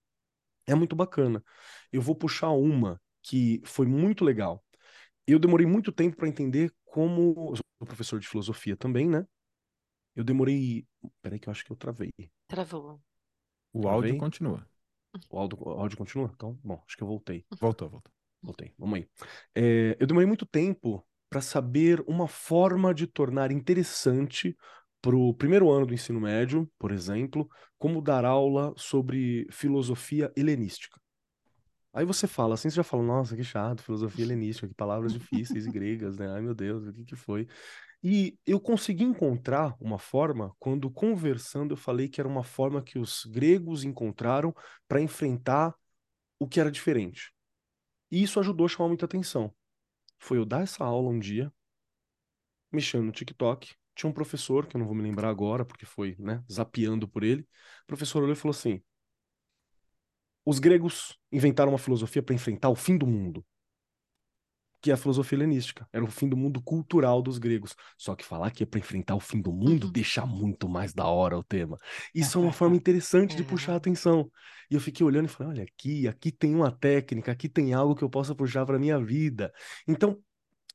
é 0.67 0.75
muito 0.75 0.93
bacana. 0.93 1.41
Eu 1.89 2.01
vou 2.01 2.15
puxar 2.15 2.49
uma 2.49 3.01
que 3.23 3.61
foi 3.63 3.87
muito 3.87 4.25
legal. 4.25 4.61
Eu 5.25 5.39
demorei 5.39 5.65
muito 5.65 5.91
tempo 5.91 6.17
para 6.17 6.27
entender 6.27 6.73
como. 6.85 7.51
Eu 7.51 7.55
sou 7.57 7.87
professor 7.87 8.19
de 8.19 8.27
filosofia 8.27 8.75
também, 8.75 9.07
né? 9.09 9.25
Eu 10.19 10.23
demorei. 10.25 10.85
Peraí, 11.21 11.39
que 11.39 11.47
eu 11.47 11.51
acho 11.51 11.63
que 11.63 11.71
eu 11.71 11.77
travei. 11.77 12.11
Travou. 12.45 12.99
O 13.71 13.87
áudio 13.87 14.17
continua. 14.17 14.67
O 15.29 15.39
áudio, 15.39 15.57
o 15.61 15.69
áudio 15.69 15.97
continua? 15.97 16.29
Então, 16.35 16.59
bom, 16.61 16.83
acho 16.85 16.97
que 16.97 17.03
eu 17.03 17.07
voltei. 17.07 17.45
Voltou, 17.61 17.87
voltou. 17.87 18.11
Voltei, 18.41 18.73
vamos 18.77 18.97
aí. 18.99 19.07
É, 19.55 19.95
eu 19.97 20.05
demorei 20.05 20.27
muito 20.27 20.45
tempo 20.45 21.05
para 21.29 21.39
saber 21.39 22.03
uma 22.05 22.27
forma 22.27 22.93
de 22.93 23.07
tornar 23.07 23.49
interessante 23.49 24.57
para 25.01 25.15
o 25.15 25.33
primeiro 25.33 25.71
ano 25.71 25.85
do 25.85 25.93
ensino 25.93 26.19
médio, 26.19 26.69
por 26.77 26.91
exemplo, 26.91 27.49
como 27.77 28.01
dar 28.01 28.25
aula 28.25 28.73
sobre 28.75 29.47
filosofia 29.51 30.33
helenística. 30.35 30.99
Aí 31.93 32.03
você 32.05 32.27
fala 32.27 32.55
assim, 32.55 32.69
você 32.69 32.75
já 32.75 32.83
fala, 32.83 33.03
nossa, 33.03 33.37
que 33.37 33.43
chato, 33.43 33.81
filosofia 33.81 34.25
helenística, 34.25 34.67
que 34.67 34.73
palavras 34.73 35.13
difíceis 35.13 35.65
e 35.65 35.71
gregas, 35.71 36.17
né? 36.17 36.29
Ai 36.29 36.41
meu 36.41 36.53
Deus, 36.53 36.85
o 36.87 36.93
que 36.93 37.05
que 37.05 37.15
foi? 37.15 37.47
E 38.01 38.37
eu 38.45 38.59
consegui 38.59 39.03
encontrar 39.03 39.75
uma 39.79 39.99
forma, 39.99 40.55
quando 40.57 40.89
conversando 40.89 41.73
eu 41.73 41.77
falei 41.77 42.07
que 42.07 42.21
era 42.21 42.27
uma 42.27 42.43
forma 42.43 42.81
que 42.81 42.97
os 42.97 43.25
gregos 43.25 43.83
encontraram 43.83 44.55
para 44.87 45.01
enfrentar 45.01 45.75
o 46.39 46.47
que 46.47 46.59
era 46.59 46.71
diferente. 46.71 47.33
E 48.09 48.23
isso 48.23 48.39
ajudou 48.39 48.65
a 48.65 48.69
chamar 48.69 48.87
muita 48.87 49.05
atenção. 49.05 49.53
Foi 50.17 50.37
eu 50.37 50.45
dar 50.45 50.61
essa 50.63 50.83
aula 50.83 51.09
um 51.09 51.19
dia, 51.19 51.51
mexendo 52.71 53.03
no 53.03 53.11
TikTok, 53.11 53.75
tinha 53.95 54.09
um 54.09 54.13
professor, 54.13 54.65
que 54.65 54.77
eu 54.77 54.79
não 54.79 54.87
vou 54.87 54.95
me 54.95 55.03
lembrar 55.03 55.29
agora, 55.29 55.65
porque 55.65 55.85
foi, 55.85 56.15
né, 56.17 56.41
zapeando 56.49 57.07
por 57.07 57.23
ele. 57.23 57.41
O 57.83 57.87
professor 57.87 58.23
olhou 58.23 58.33
e 58.33 58.35
falou 58.35 58.51
assim: 58.55 58.81
Os 60.45 60.57
gregos 60.57 61.17
inventaram 61.31 61.71
uma 61.73 61.77
filosofia 61.77 62.23
para 62.23 62.33
enfrentar 62.33 62.69
o 62.69 62.75
fim 62.75 62.97
do 62.97 63.05
mundo 63.05 63.45
que 64.81 64.91
é 64.91 64.93
a 64.93 64.97
filosofia 64.97 65.37
helenística. 65.37 65.87
Era 65.91 66.03
o 66.03 66.09
fim 66.09 66.27
do 66.27 66.37
mundo 66.37 66.61
cultural 66.61 67.21
dos 67.21 67.37
gregos. 67.37 67.75
Só 67.97 68.15
que 68.15 68.25
falar 68.25 68.51
que 68.51 68.63
é 68.63 68.65
para 68.65 68.79
enfrentar 68.79 69.15
o 69.15 69.19
fim 69.19 69.41
do 69.41 69.51
mundo 69.51 69.85
uhum. 69.85 69.91
deixa 69.91 70.25
muito 70.25 70.69
mais 70.69 70.93
da 70.93 71.05
hora 71.05 71.37
o 71.37 71.43
tema. 71.43 71.77
Isso 72.13 72.37
é 72.37 72.41
uma 72.41 72.53
forma 72.53 72.75
interessante 72.77 73.35
de 73.35 73.43
puxar 73.43 73.73
a 73.73 73.77
atenção. 73.77 74.31
E 74.69 74.75
eu 74.75 74.79
fiquei 74.79 75.05
olhando 75.05 75.25
e 75.25 75.29
falei: 75.29 75.53
olha, 75.53 75.63
aqui, 75.63 76.07
aqui 76.07 76.31
tem 76.31 76.55
uma 76.55 76.71
técnica, 76.71 77.31
aqui 77.31 77.49
tem 77.49 77.73
algo 77.73 77.95
que 77.95 78.03
eu 78.03 78.09
possa 78.09 78.33
puxar 78.35 78.65
para 78.65 78.79
minha 78.79 78.99
vida. 78.99 79.51
Então, 79.87 80.17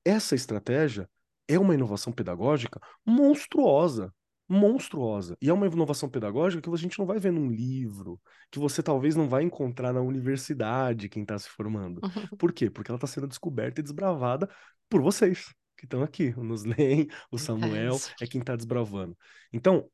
essa 0.04 0.34
estratégia 0.34 1.08
é 1.48 1.58
uma 1.58 1.74
inovação 1.74 2.12
pedagógica 2.12 2.80
monstruosa 3.06 4.12
monstruosa. 4.48 5.36
E 5.40 5.48
é 5.48 5.52
uma 5.52 5.66
inovação 5.66 6.08
pedagógica 6.08 6.62
que 6.62 6.74
a 6.74 6.76
gente 6.76 6.98
não 6.98 7.06
vai 7.06 7.18
ver 7.18 7.32
num 7.32 7.50
livro, 7.50 8.20
que 8.50 8.58
você 8.58 8.82
talvez 8.82 9.16
não 9.16 9.28
vai 9.28 9.42
encontrar 9.42 9.92
na 9.92 10.00
universidade 10.00 11.08
quem 11.08 11.22
está 11.22 11.38
se 11.38 11.48
formando. 11.48 12.00
Por 12.38 12.52
quê? 12.52 12.70
Porque 12.70 12.90
ela 12.90 12.96
está 12.96 13.06
sendo 13.06 13.26
descoberta 13.28 13.80
e 13.80 13.82
desbravada 13.82 14.48
por 14.88 15.00
vocês, 15.00 15.52
que 15.76 15.86
estão 15.86 16.02
aqui. 16.02 16.34
O 16.36 16.44
Nuslen, 16.44 17.08
o 17.30 17.38
Samuel, 17.38 17.98
é 18.20 18.26
quem 18.26 18.40
está 18.40 18.54
desbravando. 18.54 19.16
Então, 19.52 19.88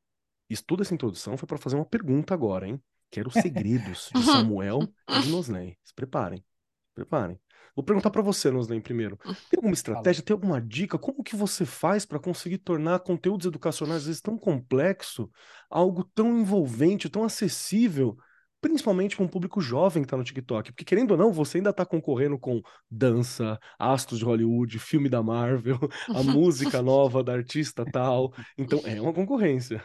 estuda 0.49 0.83
essa 0.83 0.95
introdução 0.95 1.37
foi 1.37 1.47
para 1.47 1.59
fazer 1.59 1.77
uma 1.77 1.87
pergunta 1.87 2.35
agora, 2.35 2.67
hein? 2.67 2.83
Quero 3.11 3.29
os 3.29 3.35
segredos 3.35 4.11
de 4.15 4.23
Samuel 4.23 4.81
e 5.09 5.23
de 5.23 5.29
Noslen. 5.31 5.77
Se 5.83 5.95
preparem, 5.95 6.39
se 6.39 6.95
preparem. 6.95 7.39
Vou 7.75 7.85
perguntar 7.85 8.11
para 8.11 8.23
você, 8.23 8.51
Noslen, 8.51 8.81
primeiro. 8.81 9.17
Tem 9.49 9.59
alguma 9.59 9.75
estratégia, 9.75 10.23
tem 10.23 10.35
alguma 10.35 10.61
dica? 10.61 10.99
Como 10.99 11.23
que 11.23 11.37
você 11.37 11.65
faz 11.65 12.05
para 12.05 12.19
conseguir 12.19 12.59
tornar 12.59 13.01
conteúdos 13.01 13.47
educacionais, 13.47 14.03
às 14.03 14.07
vezes, 14.07 14.21
tão 14.21 14.37
complexo, 14.37 15.31
algo 15.69 16.05
tão 16.15 16.39
envolvente, 16.39 17.09
tão 17.09 17.25
acessível, 17.25 18.17
principalmente 18.61 19.17
para 19.17 19.25
um 19.25 19.29
público 19.29 19.61
jovem 19.61 20.03
que 20.03 20.07
está 20.07 20.17
no 20.17 20.25
TikTok? 20.25 20.73
Porque, 20.73 20.85
querendo 20.85 21.13
ou 21.13 21.17
não, 21.17 21.33
você 21.33 21.59
ainda 21.59 21.71
está 21.71 21.87
concorrendo 21.87 22.39
com 22.39 22.61
dança, 22.91 23.59
astros 23.79 24.19
de 24.19 24.25
Hollywood, 24.25 24.79
filme 24.79 25.09
da 25.09 25.23
Marvel, 25.23 25.79
a 26.15 26.23
música 26.23 26.83
nova 26.83 27.23
da 27.23 27.33
artista 27.33 27.85
tal. 27.85 28.33
Então, 28.59 28.81
é 28.85 29.01
uma 29.01 29.13
concorrência. 29.13 29.83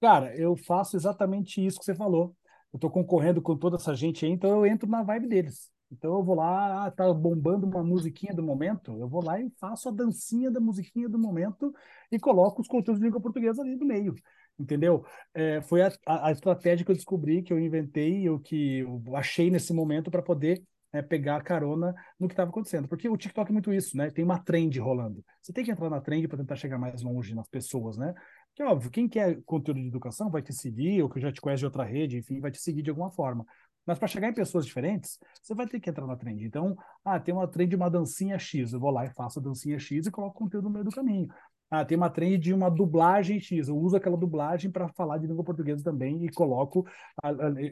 Cara, 0.00 0.36
eu 0.36 0.56
faço 0.56 0.96
exatamente 0.96 1.64
isso 1.64 1.78
que 1.78 1.84
você 1.84 1.94
falou. 1.94 2.36
Eu 2.72 2.76
estou 2.78 2.90
concorrendo 2.90 3.40
com 3.42 3.56
toda 3.56 3.76
essa 3.76 3.94
gente 3.94 4.24
aí, 4.24 4.32
então 4.32 4.50
eu 4.50 4.66
entro 4.66 4.88
na 4.88 5.02
vibe 5.02 5.28
deles. 5.28 5.71
Então 5.92 6.14
eu 6.14 6.24
vou 6.24 6.34
lá, 6.34 6.86
ah, 6.86 6.90
tá 6.90 7.12
bombando 7.12 7.66
uma 7.66 7.84
musiquinha 7.84 8.34
do 8.34 8.42
momento, 8.42 8.98
eu 8.98 9.06
vou 9.06 9.22
lá 9.22 9.38
e 9.38 9.50
faço 9.60 9.90
a 9.90 9.92
dancinha 9.92 10.50
da 10.50 10.58
musiquinha 10.58 11.06
do 11.08 11.18
momento 11.18 11.72
e 12.10 12.18
coloco 12.18 12.62
os 12.62 12.68
conteúdos 12.68 12.98
de 12.98 13.06
língua 13.06 13.20
portuguesa 13.20 13.60
ali 13.60 13.76
no 13.76 13.86
meio, 13.86 14.14
entendeu? 14.58 15.04
É, 15.34 15.60
foi 15.60 15.82
a, 15.82 15.92
a, 16.06 16.32
estratégia 16.32 16.84
que 16.84 16.90
eu 16.90 16.96
descobri, 16.96 17.42
que 17.42 17.52
eu 17.52 17.60
inventei, 17.60 18.28
o 18.30 18.40
que 18.40 18.78
eu 18.78 19.02
achei 19.14 19.50
nesse 19.50 19.74
momento 19.74 20.10
para 20.10 20.22
poder 20.22 20.62
é, 20.94 21.02
pegar 21.02 21.42
carona 21.42 21.94
no 22.18 22.26
que 22.26 22.32
estava 22.32 22.50
acontecendo. 22.50 22.88
Porque 22.88 23.08
o 23.08 23.16
TikTok 23.16 23.50
é 23.50 23.52
muito 23.52 23.72
isso, 23.72 23.96
né? 23.96 24.10
Tem 24.10 24.24
uma 24.24 24.38
trend 24.38 24.78
rolando. 24.78 25.24
Você 25.40 25.52
tem 25.52 25.64
que 25.64 25.70
entrar 25.70 25.90
na 25.90 26.00
trend 26.00 26.26
para 26.28 26.38
tentar 26.38 26.56
chegar 26.56 26.78
mais 26.78 27.02
longe 27.02 27.34
nas 27.34 27.48
pessoas, 27.48 27.96
né? 27.96 28.14
Que 28.54 28.62
óbvio, 28.62 28.90
quem 28.90 29.08
quer 29.08 29.42
conteúdo 29.44 29.80
de 29.80 29.88
educação 29.88 30.30
vai 30.30 30.42
te 30.42 30.52
seguir, 30.52 31.02
ou 31.02 31.08
que 31.08 31.20
já 31.20 31.32
te 31.32 31.40
conhece 31.40 31.60
de 31.60 31.66
outra 31.66 31.84
rede, 31.84 32.18
enfim, 32.18 32.40
vai 32.40 32.50
te 32.50 32.58
seguir 32.58 32.82
de 32.82 32.90
alguma 32.90 33.10
forma. 33.10 33.46
Mas 33.86 33.98
para 33.98 34.08
chegar 34.08 34.28
em 34.28 34.34
pessoas 34.34 34.64
diferentes, 34.64 35.18
você 35.42 35.54
vai 35.54 35.66
ter 35.66 35.80
que 35.80 35.90
entrar 35.90 36.06
na 36.06 36.16
trend. 36.16 36.44
Então, 36.44 36.76
ah, 37.04 37.18
tem 37.18 37.34
uma 37.34 37.48
trend 37.48 37.70
de 37.70 37.76
uma 37.76 37.90
dancinha 37.90 38.38
X, 38.38 38.72
eu 38.72 38.80
vou 38.80 38.90
lá 38.90 39.04
e 39.04 39.10
faço 39.10 39.40
a 39.40 39.42
dancinha 39.42 39.78
X 39.78 40.06
e 40.06 40.10
coloco 40.10 40.38
conteúdo 40.38 40.64
no 40.64 40.70
meio 40.70 40.84
do 40.84 40.90
caminho. 40.90 41.28
Ah, 41.70 41.84
tem 41.84 41.96
uma 41.96 42.10
trend 42.10 42.38
de 42.38 42.52
uma 42.52 42.70
dublagem 42.70 43.40
X, 43.40 43.68
eu 43.68 43.76
uso 43.76 43.96
aquela 43.96 44.16
dublagem 44.16 44.70
para 44.70 44.88
falar 44.88 45.18
de 45.18 45.26
língua 45.26 45.44
portuguesa 45.44 45.82
também 45.82 46.24
e 46.24 46.30
coloco. 46.30 46.86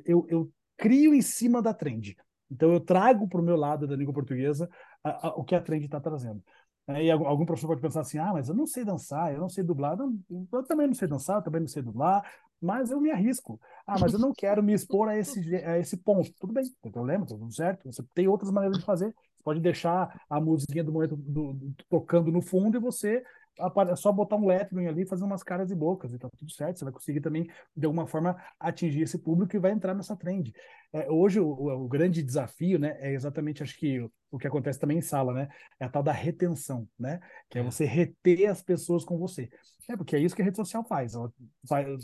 Eu, 0.04 0.26
eu 0.28 0.50
crio 0.76 1.14
em 1.14 1.22
cima 1.22 1.60
da 1.62 1.74
trend. 1.74 2.16
Então, 2.50 2.72
eu 2.72 2.80
trago 2.80 3.28
para 3.28 3.40
o 3.40 3.44
meu 3.44 3.56
lado 3.56 3.86
da 3.86 3.94
língua 3.94 4.12
portuguesa 4.14 4.68
a, 5.04 5.28
a, 5.28 5.34
o 5.36 5.44
que 5.44 5.54
a 5.54 5.60
trend 5.60 5.84
está 5.84 6.00
trazendo. 6.00 6.42
E 6.88 7.10
algum 7.10 7.46
professor 7.46 7.68
pode 7.68 7.80
pensar 7.80 8.00
assim, 8.00 8.18
ah, 8.18 8.32
mas 8.32 8.48
eu 8.48 8.54
não 8.54 8.66
sei 8.66 8.84
dançar, 8.84 9.32
eu 9.32 9.40
não 9.40 9.48
sei 9.48 9.62
dublar, 9.62 9.96
eu 9.98 10.64
também 10.64 10.86
não 10.88 10.94
sei 10.94 11.06
dançar, 11.06 11.36
eu 11.36 11.42
também 11.42 11.60
não 11.60 11.68
sei 11.68 11.82
dublar, 11.82 12.24
mas 12.60 12.90
eu 12.90 13.00
me 13.00 13.10
arrisco. 13.10 13.60
Ah, 13.86 13.98
mas 13.98 14.12
eu 14.12 14.18
não 14.18 14.32
quero 14.32 14.62
me 14.62 14.72
expor 14.72 15.08
a 15.08 15.16
esse, 15.16 15.54
a 15.56 15.78
esse 15.78 15.96
ponto. 15.96 16.32
Tudo 16.38 16.52
bem, 16.52 16.64
não 16.64 16.72
tem 16.82 16.92
problema, 16.92 17.26
tá 17.26 17.34
tudo 17.34 17.52
certo. 17.52 17.90
Você 17.90 18.02
tem 18.14 18.28
outras 18.28 18.50
maneiras 18.50 18.78
de 18.78 18.84
fazer. 18.84 19.06
Você 19.06 19.42
pode 19.42 19.60
deixar 19.60 20.22
a 20.28 20.40
musiquinha 20.40 20.84
do 20.84 20.92
momento 20.92 21.16
do, 21.16 21.54
do, 21.54 21.74
tocando 21.88 22.30
no 22.30 22.42
fundo 22.42 22.76
e 22.76 22.80
você 22.80 23.22
é 23.58 23.96
só 23.96 24.10
botar 24.12 24.36
um 24.36 24.46
lettering 24.46 24.86
ali, 24.86 25.06
fazer 25.06 25.24
umas 25.24 25.42
caras 25.42 25.70
e 25.70 25.74
bocas 25.74 26.12
e 26.12 26.18
tá 26.18 26.28
tudo 26.36 26.50
certo. 26.50 26.78
Você 26.78 26.84
vai 26.84 26.92
conseguir 26.92 27.20
também, 27.20 27.48
de 27.76 27.86
alguma 27.86 28.06
forma, 28.06 28.36
atingir 28.58 29.02
esse 29.02 29.18
público 29.18 29.54
e 29.54 29.58
vai 29.58 29.72
entrar 29.72 29.94
nessa 29.94 30.16
trend. 30.16 30.52
É, 30.92 31.10
hoje, 31.10 31.38
o, 31.38 31.48
o, 31.50 31.88
grande 31.88 32.22
desafio, 32.22 32.78
né, 32.78 32.96
é 33.00 33.12
exatamente, 33.12 33.62
acho 33.62 33.78
que 33.78 34.00
o, 34.00 34.10
o, 34.30 34.38
que 34.38 34.46
acontece 34.46 34.78
também 34.78 34.98
em 34.98 35.02
sala, 35.02 35.32
né, 35.32 35.48
é 35.78 35.84
a 35.84 35.88
tal 35.88 36.02
da 36.02 36.12
retenção, 36.12 36.88
né, 36.98 37.20
que 37.48 37.58
é, 37.58 37.60
é 37.60 37.64
você 37.64 37.84
reter 37.84 38.50
as 38.50 38.62
pessoas 38.62 39.04
com 39.04 39.16
você. 39.18 39.48
É 39.88 39.96
porque 39.96 40.14
é 40.14 40.20
isso 40.20 40.36
que 40.36 40.42
a 40.42 40.44
rede 40.44 40.56
social 40.56 40.84
faz, 40.84 41.14
ela 41.14 41.32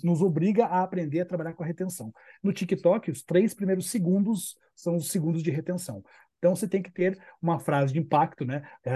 nos 0.03 0.21
obriga 0.21 0.67
a 0.67 0.83
aprender 0.83 1.21
a 1.21 1.27
trabalhar 1.27 1.53
com 1.53 1.63
a 1.63 1.67
retenção. 1.67 2.13
No 2.43 2.53
TikTok, 2.53 3.11
os 3.11 3.23
três 3.23 3.55
primeiros 3.55 3.91
segundos 3.91 4.57
são 4.75 4.97
os 4.97 5.09
segundos 5.09 5.43
de 5.43 5.51
retenção. 5.51 6.05
Então 6.39 6.55
você 6.55 6.69
tem 6.69 6.83
que 6.83 6.91
ter 6.91 7.19
uma 7.41 7.59
frase 7.59 7.93
de 7.93 7.99
impacto, 7.99 8.45
né? 8.45 8.63
É, 8.85 8.93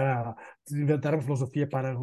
inventaram 0.71 1.17
uma 1.17 1.23
filosofia 1.23 1.67
para 1.67 1.95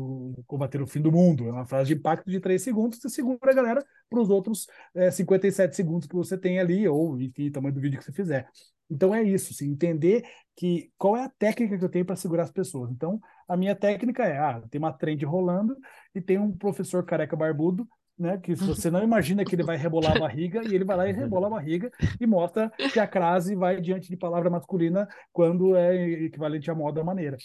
combater 0.46 0.80
o 0.82 0.86
fim 0.86 1.00
do 1.00 1.12
mundo. 1.12 1.48
É 1.48 1.52
uma 1.52 1.66
frase 1.66 1.88
de 1.88 1.98
impacto 1.98 2.30
de 2.30 2.40
três 2.40 2.62
segundos, 2.62 2.98
você 2.98 3.08
segura 3.08 3.50
a 3.50 3.54
galera 3.54 3.84
para 4.08 4.20
os 4.20 4.30
outros 4.30 4.66
é, 4.94 5.10
57 5.10 5.74
segundos 5.74 6.08
que 6.08 6.14
você 6.14 6.36
tem 6.36 6.58
ali, 6.58 6.86
ou 6.88 7.20
enfim, 7.20 7.50
tamanho 7.50 7.74
do 7.74 7.80
vídeo 7.80 7.98
que 7.98 8.04
você 8.04 8.12
fizer. 8.12 8.48
Então 8.90 9.14
é 9.14 9.22
isso, 9.22 9.52
assim, 9.52 9.70
entender 9.70 10.24
que 10.56 10.90
qual 10.96 11.16
é 11.16 11.24
a 11.24 11.28
técnica 11.28 11.78
que 11.78 11.84
eu 11.84 11.88
tenho 11.88 12.04
para 12.04 12.16
segurar 12.16 12.44
as 12.44 12.50
pessoas. 12.50 12.90
Então, 12.90 13.20
a 13.46 13.56
minha 13.56 13.74
técnica 13.76 14.24
é, 14.24 14.38
ah, 14.38 14.62
tem 14.70 14.78
uma 14.78 14.92
trend 14.92 15.24
rolando 15.24 15.76
e 16.14 16.20
tem 16.20 16.38
um 16.38 16.56
professor 16.56 17.04
careca 17.04 17.36
barbudo 17.36 17.86
né? 18.18 18.38
Que 18.38 18.54
você 18.56 18.90
não 18.90 19.02
imagina 19.02 19.44
que 19.44 19.54
ele 19.54 19.62
vai 19.62 19.76
rebolar 19.76 20.16
a 20.16 20.20
barriga 20.20 20.62
e 20.64 20.74
ele 20.74 20.84
vai 20.84 20.96
lá 20.96 21.08
e 21.08 21.12
rebola 21.12 21.46
a 21.46 21.50
barriga 21.50 21.90
e 22.20 22.26
mostra 22.26 22.70
que 22.92 22.98
a 22.98 23.06
crase 23.06 23.54
vai 23.54 23.80
diante 23.80 24.08
de 24.08 24.16
palavra 24.16 24.50
masculina 24.50 25.08
quando 25.32 25.76
é 25.76 25.94
equivalente 26.24 26.70
à 26.70 26.74
moda 26.74 27.04
maneira. 27.04 27.36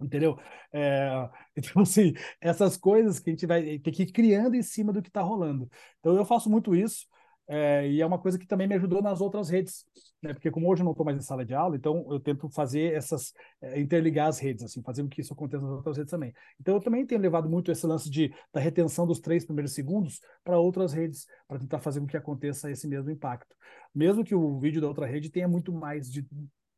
Entendeu? 0.00 0.38
É, 0.72 1.28
então, 1.54 1.82
assim, 1.82 2.14
essas 2.40 2.76
coisas 2.76 3.20
que 3.20 3.30
a 3.30 3.32
gente 3.32 3.46
vai 3.46 3.78
ter 3.78 3.92
que 3.92 4.04
ir 4.04 4.12
criando 4.12 4.56
em 4.56 4.62
cima 4.62 4.92
do 4.92 5.02
que 5.02 5.08
está 5.08 5.20
rolando. 5.20 5.68
Então, 5.98 6.16
eu 6.16 6.24
faço 6.24 6.48
muito 6.48 6.74
isso. 6.74 7.06
É, 7.52 7.88
e 7.90 8.00
é 8.00 8.06
uma 8.06 8.16
coisa 8.16 8.38
que 8.38 8.46
também 8.46 8.68
me 8.68 8.76
ajudou 8.76 9.02
nas 9.02 9.20
outras 9.20 9.48
redes, 9.50 9.84
né? 10.22 10.32
Porque 10.32 10.52
como 10.52 10.70
hoje 10.70 10.82
eu 10.82 10.84
não 10.84 10.92
estou 10.92 11.04
mais 11.04 11.18
em 11.18 11.20
sala 11.20 11.44
de 11.44 11.52
aula, 11.52 11.74
então 11.74 12.06
eu 12.08 12.20
tento 12.20 12.48
fazer 12.48 12.92
essas 12.94 13.32
é, 13.60 13.80
interligar 13.80 14.28
as 14.28 14.38
redes, 14.38 14.62
assim, 14.62 14.80
fazer 14.84 15.02
com 15.02 15.08
que 15.08 15.20
isso 15.20 15.32
aconteça 15.32 15.64
nas 15.64 15.72
outras 15.72 15.96
redes 15.96 16.12
também. 16.12 16.32
Então 16.60 16.76
eu 16.76 16.80
também 16.80 17.04
tenho 17.04 17.20
levado 17.20 17.50
muito 17.50 17.72
esse 17.72 17.84
lance 17.84 18.08
de 18.08 18.32
da 18.52 18.60
retenção 18.60 19.04
dos 19.04 19.18
três 19.18 19.44
primeiros 19.44 19.72
segundos 19.74 20.20
para 20.44 20.60
outras 20.60 20.92
redes, 20.92 21.26
para 21.48 21.58
tentar 21.58 21.80
fazer 21.80 21.98
com 21.98 22.06
que 22.06 22.16
aconteça 22.16 22.70
esse 22.70 22.86
mesmo 22.86 23.10
impacto. 23.10 23.56
Mesmo 23.92 24.22
que 24.22 24.34
o 24.34 24.60
vídeo 24.60 24.80
da 24.80 24.86
outra 24.86 25.04
rede 25.04 25.28
tenha 25.28 25.48
muito 25.48 25.72
mais 25.72 26.08
de 26.08 26.24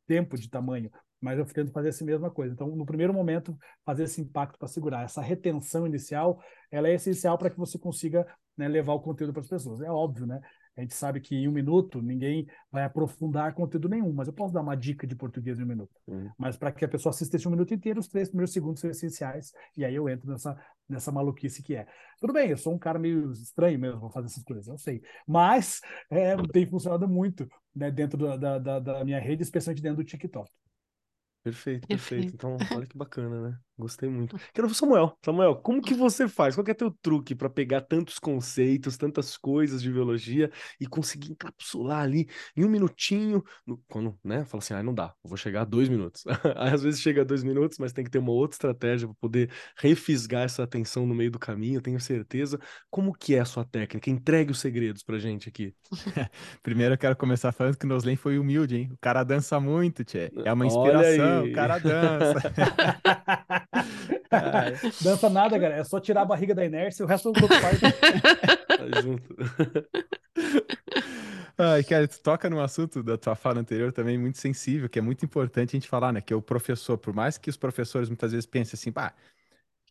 tempo 0.07 0.35
de 0.35 0.49
tamanho, 0.49 0.89
mas 1.21 1.37
eu 1.37 1.45
tento 1.45 1.71
fazer 1.71 1.89
essa 1.89 2.03
mesma 2.03 2.31
coisa. 2.31 2.51
Então, 2.51 2.75
no 2.75 2.85
primeiro 2.85 3.13
momento, 3.13 3.55
fazer 3.85 4.05
esse 4.05 4.19
impacto 4.21 4.57
para 4.57 4.67
segurar. 4.67 5.03
Essa 5.03 5.21
retenção 5.21 5.85
inicial, 5.85 6.41
ela 6.71 6.89
é 6.89 6.95
essencial 6.95 7.37
para 7.37 7.51
que 7.51 7.59
você 7.59 7.77
consiga 7.77 8.25
né, 8.57 8.67
levar 8.67 8.93
o 8.93 8.99
conteúdo 8.99 9.31
para 9.33 9.41
as 9.41 9.47
pessoas. 9.47 9.79
É 9.79 9.89
óbvio, 9.89 10.25
né? 10.25 10.41
A 10.75 10.81
gente 10.81 10.95
sabe 10.95 11.19
que 11.19 11.35
em 11.35 11.47
um 11.47 11.51
minuto 11.51 12.01
ninguém 12.01 12.47
vai 12.71 12.83
aprofundar 12.83 13.53
conteúdo 13.53 13.87
nenhum, 13.87 14.11
mas 14.11 14.27
eu 14.27 14.33
posso 14.33 14.53
dar 14.53 14.61
uma 14.61 14.75
dica 14.75 15.05
de 15.05 15.15
português 15.15 15.59
em 15.59 15.63
um 15.63 15.67
minuto. 15.67 15.91
Uhum. 16.07 16.31
Mas 16.37 16.57
para 16.57 16.71
que 16.71 16.83
a 16.83 16.87
pessoa 16.87 17.11
assista 17.11 17.35
esse 17.35 17.47
um 17.47 17.51
minuto 17.51 17.73
inteiro, 17.73 17.99
os 17.99 18.07
três 18.07 18.27
primeiros 18.27 18.51
segundos 18.51 18.81
são 18.81 18.89
essenciais, 18.89 19.51
e 19.77 19.85
aí 19.85 19.93
eu 19.93 20.09
entro 20.09 20.31
nessa, 20.31 20.57
nessa 20.89 21.11
maluquice 21.11 21.61
que 21.61 21.75
é. 21.75 21.85
Tudo 22.19 22.33
bem, 22.33 22.49
eu 22.49 22.57
sou 22.57 22.73
um 22.73 22.79
cara 22.79 22.97
meio 22.97 23.31
estranho 23.31 23.79
mesmo, 23.79 23.99
vou 23.99 24.09
fazer 24.09 24.27
essas 24.27 24.43
coisas, 24.43 24.67
eu 24.67 24.77
sei. 24.77 25.01
Mas 25.27 25.79
é, 26.09 26.35
tem 26.51 26.65
funcionado 26.65 27.07
muito 27.07 27.47
né, 27.75 27.91
dentro 27.91 28.37
da, 28.37 28.57
da, 28.57 28.79
da 28.79 29.05
minha 29.05 29.19
rede, 29.19 29.43
especialmente 29.43 29.81
dentro 29.81 29.97
do 29.97 30.03
TikTok. 30.03 30.51
Perfeito, 31.43 31.87
perfeito. 31.87 32.33
Então, 32.33 32.57
olha 32.71 32.87
que 32.87 32.97
bacana, 32.97 33.49
né? 33.49 33.59
Gostei 33.77 34.07
muito. 34.07 34.37
Quero 34.53 34.67
ver 34.67 34.75
Samuel. 34.75 35.17
Samuel, 35.25 35.55
como 35.57 35.81
que 35.81 35.93
você 35.93 36.27
faz? 36.27 36.55
Qual 36.55 36.63
que 36.63 36.71
é 36.71 36.75
teu 36.75 36.91
truque 37.01 37.33
para 37.35 37.49
pegar 37.49 37.81
tantos 37.81 38.19
conceitos, 38.19 38.97
tantas 38.97 39.35
coisas 39.35 39.81
de 39.81 39.91
biologia 39.91 40.51
e 40.79 40.85
conseguir 40.85 41.31
encapsular 41.31 42.01
ali 42.03 42.29
em 42.55 42.63
um 42.63 42.69
minutinho? 42.69 43.43
Quando, 43.89 44.17
né? 44.23 44.45
Fala 44.45 44.63
assim, 44.63 44.73
ah, 44.73 44.83
não 44.83 44.93
dá, 44.93 45.13
vou 45.23 45.35
chegar 45.35 45.61
a 45.61 45.65
dois 45.65 45.89
minutos. 45.89 46.23
Aí, 46.55 46.73
às 46.73 46.83
vezes 46.83 47.01
chega 47.01 47.21
a 47.21 47.25
dois 47.25 47.43
minutos, 47.43 47.77
mas 47.79 47.91
tem 47.91 48.05
que 48.05 48.11
ter 48.11 48.19
uma 48.19 48.31
outra 48.31 48.55
estratégia 48.55 49.07
para 49.07 49.17
poder 49.19 49.51
refisgar 49.77 50.43
essa 50.43 50.63
atenção 50.63 51.05
no 51.07 51.15
meio 51.15 51.31
do 51.31 51.39
caminho, 51.39 51.81
tenho 51.81 51.99
certeza. 51.99 52.59
Como 52.91 53.11
que 53.11 53.35
é 53.35 53.39
a 53.39 53.45
sua 53.45 53.65
técnica? 53.65 54.09
Entregue 54.09 54.51
os 54.51 54.59
segredos 54.59 55.03
pra 55.03 55.17
gente 55.17 55.49
aqui. 55.49 55.73
Primeiro 56.61 56.93
eu 56.93 56.97
quero 56.97 57.15
começar 57.15 57.51
falando 57.51 57.75
que 57.75 57.85
o 57.85 57.89
Noslen 57.89 58.15
foi 58.15 58.37
humilde, 58.37 58.77
hein? 58.77 58.89
O 58.93 58.97
cara 59.01 59.23
dança 59.23 59.59
muito, 59.59 60.03
tchê. 60.03 60.31
É 60.45 60.53
uma 60.53 60.67
inspiração, 60.67 61.32
o 61.41 61.53
cara 61.53 61.79
dança. 61.79 62.53
Dança 65.01 65.29
nada, 65.29 65.59
cara. 65.59 65.75
É 65.75 65.83
só 65.83 65.99
tirar 65.99 66.21
a 66.21 66.25
barriga 66.25 66.55
da 66.55 66.65
inércia 66.65 67.03
e 67.03 67.05
o 67.05 67.07
resto 67.07 67.31
do 67.31 67.39
corpo 67.39 67.55
faz. 67.55 67.79
tá 68.67 69.01
junto. 69.01 69.35
Ai, 71.57 71.83
cara, 71.83 72.07
tu 72.07 72.19
toca 72.19 72.49
num 72.49 72.59
assunto 72.59 73.03
da 73.03 73.17
tua 73.17 73.35
fala 73.35 73.59
anterior 73.59 73.91
também 73.91 74.17
muito 74.17 74.39
sensível, 74.39 74.89
que 74.89 74.97
é 74.97 75.01
muito 75.01 75.23
importante 75.23 75.75
a 75.75 75.79
gente 75.79 75.87
falar, 75.87 76.11
né? 76.11 76.19
Que 76.19 76.33
é 76.33 76.35
o 76.35 76.41
professor, 76.41 76.97
por 76.97 77.13
mais 77.13 77.37
que 77.37 77.49
os 77.49 77.57
professores 77.57 78.09
muitas 78.09 78.31
vezes 78.31 78.47
pensem 78.47 78.75
assim, 78.75 78.91
pá, 78.91 79.13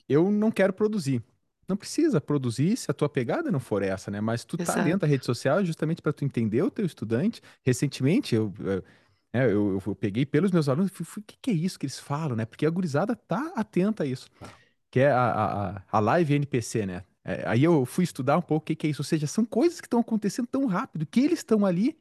eu 0.09 0.31
não 0.31 0.51
quero 0.51 0.73
produzir. 0.73 1.23
Não 1.69 1.77
precisa 1.77 2.21
produzir 2.21 2.77
se 2.77 2.91
a 2.91 2.95
tua 2.95 3.09
pegada 3.09 3.51
não 3.51 3.61
for 3.61 3.83
essa, 3.83 4.11
né? 4.11 4.21
Mas 4.21 4.45
tu 4.45 4.57
tá 4.57 4.65
Exato. 4.65 4.79
tá 4.81 4.85
dentro 4.85 5.01
da 5.01 5.07
rede 5.07 5.25
social 5.25 5.65
justamente 5.65 6.03
para 6.03 6.13
tu 6.13 6.25
entender 6.25 6.63
o 6.63 6.71
teu 6.71 6.85
estudante. 6.85 7.41
Recentemente, 7.65 8.35
eu, 8.35 8.53
eu 8.59 8.83
é, 9.33 9.45
eu, 9.47 9.81
eu, 9.85 9.95
peguei 9.95 10.27
pelos 10.27 10.51
meus 10.51 10.69
alunos 10.69 10.91
e 10.91 11.05
falei, 11.05 11.09
o 11.19 11.23
que, 11.23 11.37
que 11.41 11.51
é 11.51 11.55
isso 11.55 11.79
que 11.79 11.87
eles 11.87 11.99
falam, 11.99 12.37
né? 12.37 12.45
Porque 12.45 12.67
a 12.67 12.71
gurizada 12.71 13.17
tá 13.17 13.53
atenta 13.57 14.03
a 14.03 14.07
isso. 14.07 14.31
Tá. 14.39 14.49
Que 14.91 15.01
é 15.01 15.11
a, 15.11 15.31
a, 15.31 15.83
a 15.91 16.01
live 16.01 16.35
NPC, 16.35 16.85
né? 16.85 17.05
É, 17.25 17.45
aí 17.47 17.65
eu 17.65 17.87
fui 17.87 18.05
estudar 18.05 18.37
um 18.37 18.43
pouco 18.43 18.65
o 18.65 18.67
que, 18.67 18.77
que 18.77 18.87
é 18.87 18.91
isso. 18.91 19.01
Ou 19.01 19.07
seja, 19.07 19.27
são 19.27 19.45
coisas 19.45 19.81
que 19.81 19.87
estão 19.87 20.01
acontecendo 20.01 20.47
tão 20.47 20.67
rápido 20.67 21.07
que 21.07 21.21
eles 21.21 21.39
estão 21.39 21.65
ali 21.65 21.97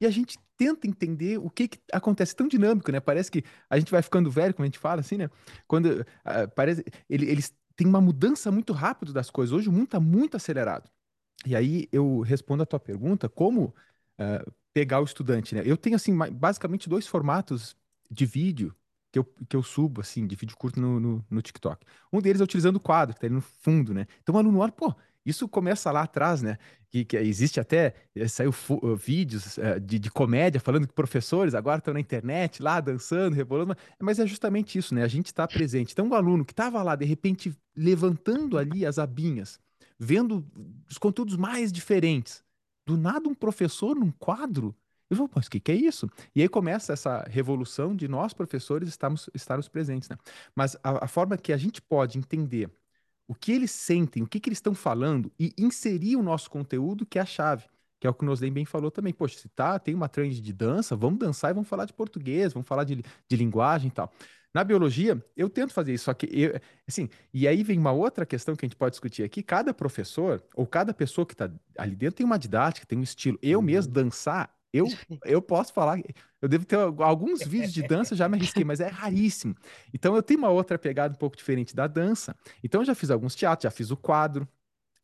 e 0.00 0.06
a 0.06 0.10
gente 0.10 0.38
tenta 0.56 0.86
entender 0.86 1.38
o 1.38 1.50
que, 1.50 1.68
que 1.68 1.78
acontece 1.92 2.36
tão 2.36 2.46
dinâmico, 2.46 2.92
né? 2.92 3.00
Parece 3.00 3.30
que 3.30 3.42
a 3.68 3.78
gente 3.78 3.90
vai 3.90 4.02
ficando 4.02 4.30
velho, 4.30 4.54
como 4.54 4.64
a 4.64 4.68
gente 4.68 4.78
fala, 4.78 5.00
assim, 5.00 5.16
né? 5.16 5.30
Quando 5.66 5.86
uh, 5.86 6.48
parece. 6.54 6.84
Ele, 7.08 7.28
eles 7.28 7.52
têm 7.74 7.86
uma 7.86 8.00
mudança 8.00 8.50
muito 8.52 8.72
rápida 8.72 9.12
das 9.12 9.30
coisas. 9.30 9.52
Hoje 9.52 9.68
o 9.68 9.72
mundo 9.72 9.84
está 9.84 10.00
muito 10.00 10.36
acelerado. 10.36 10.88
E 11.44 11.56
aí 11.56 11.88
eu 11.92 12.20
respondo 12.20 12.62
a 12.62 12.66
tua 12.66 12.80
pergunta, 12.80 13.28
como 13.28 13.74
uh, 14.20 14.52
pegar 14.76 15.00
o 15.00 15.04
estudante, 15.04 15.54
né? 15.54 15.62
Eu 15.64 15.74
tenho, 15.74 15.96
assim, 15.96 16.14
basicamente 16.32 16.86
dois 16.86 17.06
formatos 17.06 17.74
de 18.10 18.26
vídeo 18.26 18.76
que 19.10 19.18
eu, 19.18 19.24
que 19.24 19.56
eu 19.56 19.62
subo, 19.62 20.02
assim, 20.02 20.26
de 20.26 20.36
vídeo 20.36 20.54
curto 20.54 20.78
no, 20.78 21.00
no, 21.00 21.24
no 21.30 21.40
TikTok. 21.40 21.82
Um 22.12 22.20
deles 22.20 22.42
é 22.42 22.44
utilizando 22.44 22.76
o 22.76 22.80
quadro, 22.80 23.14
que 23.14 23.20
tá 23.22 23.26
ali 23.26 23.34
no 23.34 23.40
fundo, 23.40 23.94
né? 23.94 24.06
Então 24.22 24.34
o 24.34 24.38
aluno 24.38 24.58
olha, 24.58 24.70
pô, 24.70 24.94
isso 25.24 25.48
começa 25.48 25.90
lá 25.90 26.02
atrás, 26.02 26.42
né? 26.42 26.58
Que, 26.90 27.06
que 27.06 27.16
existe 27.16 27.58
até, 27.58 27.94
eh, 28.14 28.28
saiu 28.28 28.50
uh, 28.68 28.94
vídeos 28.94 29.56
uh, 29.56 29.80
de, 29.80 29.98
de, 29.98 30.10
comédia 30.10 30.60
falando 30.60 30.86
que 30.86 30.92
professores 30.92 31.54
agora 31.54 31.78
estão 31.78 31.94
na 31.94 32.00
internet, 32.00 32.62
lá 32.62 32.78
dançando, 32.78 33.32
rebolando, 33.32 33.74
mas 33.98 34.18
é 34.18 34.26
justamente 34.26 34.76
isso, 34.76 34.94
né? 34.94 35.04
A 35.04 35.08
gente 35.08 35.28
está 35.28 35.48
presente. 35.48 35.92
Então, 35.92 36.06
o 36.06 36.10
um 36.10 36.14
aluno 36.14 36.44
que 36.44 36.52
estava 36.52 36.82
lá, 36.82 36.94
de 36.94 37.06
repente, 37.06 37.56
levantando 37.74 38.58
ali 38.58 38.84
as 38.84 38.98
abinhas, 38.98 39.58
vendo 39.98 40.46
os 40.86 40.98
conteúdos 40.98 41.34
mais 41.38 41.72
diferentes, 41.72 42.44
do 42.86 42.96
nada 42.96 43.28
um 43.28 43.34
professor 43.34 43.96
num 43.96 44.10
quadro. 44.12 44.74
Eu 45.10 45.16
vou, 45.16 45.30
mas 45.34 45.46
o 45.46 45.50
que, 45.50 45.60
que 45.60 45.72
é 45.72 45.74
isso? 45.74 46.08
E 46.34 46.42
aí 46.42 46.48
começa 46.48 46.92
essa 46.92 47.22
revolução 47.28 47.94
de 47.94 48.08
nós, 48.08 48.32
professores, 48.32 48.88
estarmos, 48.88 49.30
estarmos 49.34 49.68
presentes. 49.68 50.08
Né? 50.08 50.16
Mas 50.54 50.76
a, 50.82 51.04
a 51.04 51.08
forma 51.08 51.36
que 51.36 51.52
a 51.52 51.56
gente 51.56 51.80
pode 51.80 52.18
entender 52.18 52.70
o 53.28 53.34
que 53.34 53.52
eles 53.52 53.70
sentem, 53.70 54.22
o 54.22 54.26
que, 54.26 54.40
que 54.40 54.48
eles 54.48 54.58
estão 54.58 54.74
falando 54.74 55.32
e 55.38 55.52
inserir 55.58 56.16
o 56.16 56.22
nosso 56.22 56.50
conteúdo, 56.50 57.04
que 57.06 57.18
é 57.18 57.22
a 57.22 57.26
chave. 57.26 57.64
Que 57.98 58.06
é 58.06 58.10
o 58.10 58.14
que 58.14 58.24
o 58.24 58.26
Noslen 58.26 58.52
bem 58.52 58.64
falou 58.64 58.90
também. 58.90 59.12
Poxa, 59.12 59.38
se 59.38 59.48
tá, 59.48 59.78
tem 59.78 59.94
uma 59.94 60.08
trend 60.08 60.40
de 60.40 60.52
dança, 60.52 60.94
vamos 60.94 61.18
dançar 61.18 61.50
e 61.50 61.54
vamos 61.54 61.68
falar 61.68 61.86
de 61.86 61.92
português, 61.92 62.52
vamos 62.52 62.68
falar 62.68 62.84
de, 62.84 62.96
de 62.96 63.36
linguagem 63.36 63.88
e 63.88 63.90
tal. 63.90 64.12
Na 64.56 64.64
biologia, 64.64 65.22
eu 65.36 65.50
tento 65.50 65.74
fazer 65.74 65.92
isso, 65.92 66.04
só 66.04 66.14
que 66.14 66.26
eu, 66.32 66.58
assim, 66.88 67.10
e 67.30 67.46
aí 67.46 67.62
vem 67.62 67.78
uma 67.78 67.92
outra 67.92 68.24
questão 68.24 68.56
que 68.56 68.64
a 68.64 68.66
gente 68.66 68.74
pode 68.74 68.92
discutir 68.92 69.22
aqui. 69.22 69.42
Cada 69.42 69.74
professor, 69.74 70.42
ou 70.54 70.66
cada 70.66 70.94
pessoa 70.94 71.26
que 71.26 71.34
está 71.34 71.50
ali 71.76 71.94
dentro 71.94 72.16
tem 72.16 72.24
uma 72.24 72.38
didática, 72.38 72.86
tem 72.86 72.98
um 72.98 73.02
estilo. 73.02 73.38
Eu 73.42 73.58
uhum. 73.58 73.64
mesmo 73.66 73.92
dançar, 73.92 74.50
eu, 74.72 74.86
eu 75.26 75.42
posso 75.42 75.74
falar, 75.74 76.00
eu 76.40 76.48
devo 76.48 76.64
ter 76.64 76.76
alguns 76.76 77.42
vídeos 77.42 77.70
de 77.70 77.82
dança, 77.82 78.16
já 78.16 78.26
me 78.30 78.38
arrisquei, 78.38 78.64
mas 78.64 78.80
é 78.80 78.88
raríssimo. 78.88 79.54
Então 79.92 80.16
eu 80.16 80.22
tenho 80.22 80.40
uma 80.40 80.48
outra 80.48 80.78
pegada 80.78 81.12
um 81.12 81.18
pouco 81.18 81.36
diferente 81.36 81.76
da 81.76 81.86
dança. 81.86 82.34
Então 82.64 82.80
eu 82.80 82.86
já 82.86 82.94
fiz 82.94 83.10
alguns 83.10 83.34
teatros, 83.34 83.64
já 83.64 83.70
fiz 83.70 83.90
o 83.90 83.96
quadro, 83.96 84.48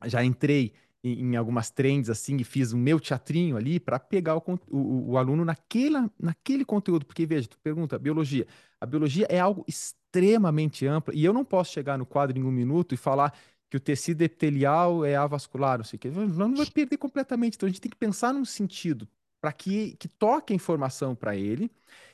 já 0.07 0.25
entrei 0.25 0.73
em, 1.05 1.37
algumas 1.37 1.71
trends 1.71 2.09
assim 2.09 2.37
e 2.37 2.45
fiz 2.45 2.73
o 2.73 2.77
meu 2.77 3.01
teatrinho 3.01 3.57
ali 3.57 3.81
para 3.81 3.99
pegar 3.99 4.37
o, 4.37 4.43
o, 4.71 5.13
o, 5.13 5.19
aluno 5.19 5.45
naquela, 5.45 6.11
naquele 6.19 6.65
conteúdo. 6.65 7.05
Porque, 7.05 7.27
veja, 7.27 7.49
tu 7.49 7.59
pergunta, 7.59 7.99
biologia. 7.99 8.47
A 8.81 8.87
biologia 8.87 9.27
é 9.29 9.41
algo 9.41 9.65
extremamente 9.67 10.87
amplo 10.87 11.13
e 11.15 11.25
eu 11.25 11.33
não 11.33 11.45
posso 11.45 11.73
chegar 11.73 11.99
no 11.99 12.07
quadro 12.07 12.39
em 12.39 12.43
um 12.43 12.51
minuto 12.51 12.95
e 12.95 12.97
falar 12.97 13.35
que 13.69 13.77
o 13.77 13.81
tecido 13.81 14.23
epitelial 14.23 15.05
é 15.05 15.17
avascular, 15.17 15.79
não 15.79 15.85
sei 15.85 15.97
o 15.97 16.01
que. 16.01 16.11
Não 16.11 16.55
vai 16.55 16.67
perder 16.67 16.99
completamente. 16.99 17.57
Então 17.57 17.67
a 17.67 17.71
gente 17.71 17.81
tem 17.81 17.91
que 17.91 17.97
pensar 17.97 18.33
num 18.33 18.45
sentido 18.45 19.09
para 19.41 19.53
que, 19.53 19.97
que 19.99 20.09
toque 20.09 20.53
a 20.53 20.57
informação 20.57 21.15
para 21.17 21.35
ele 21.37 21.71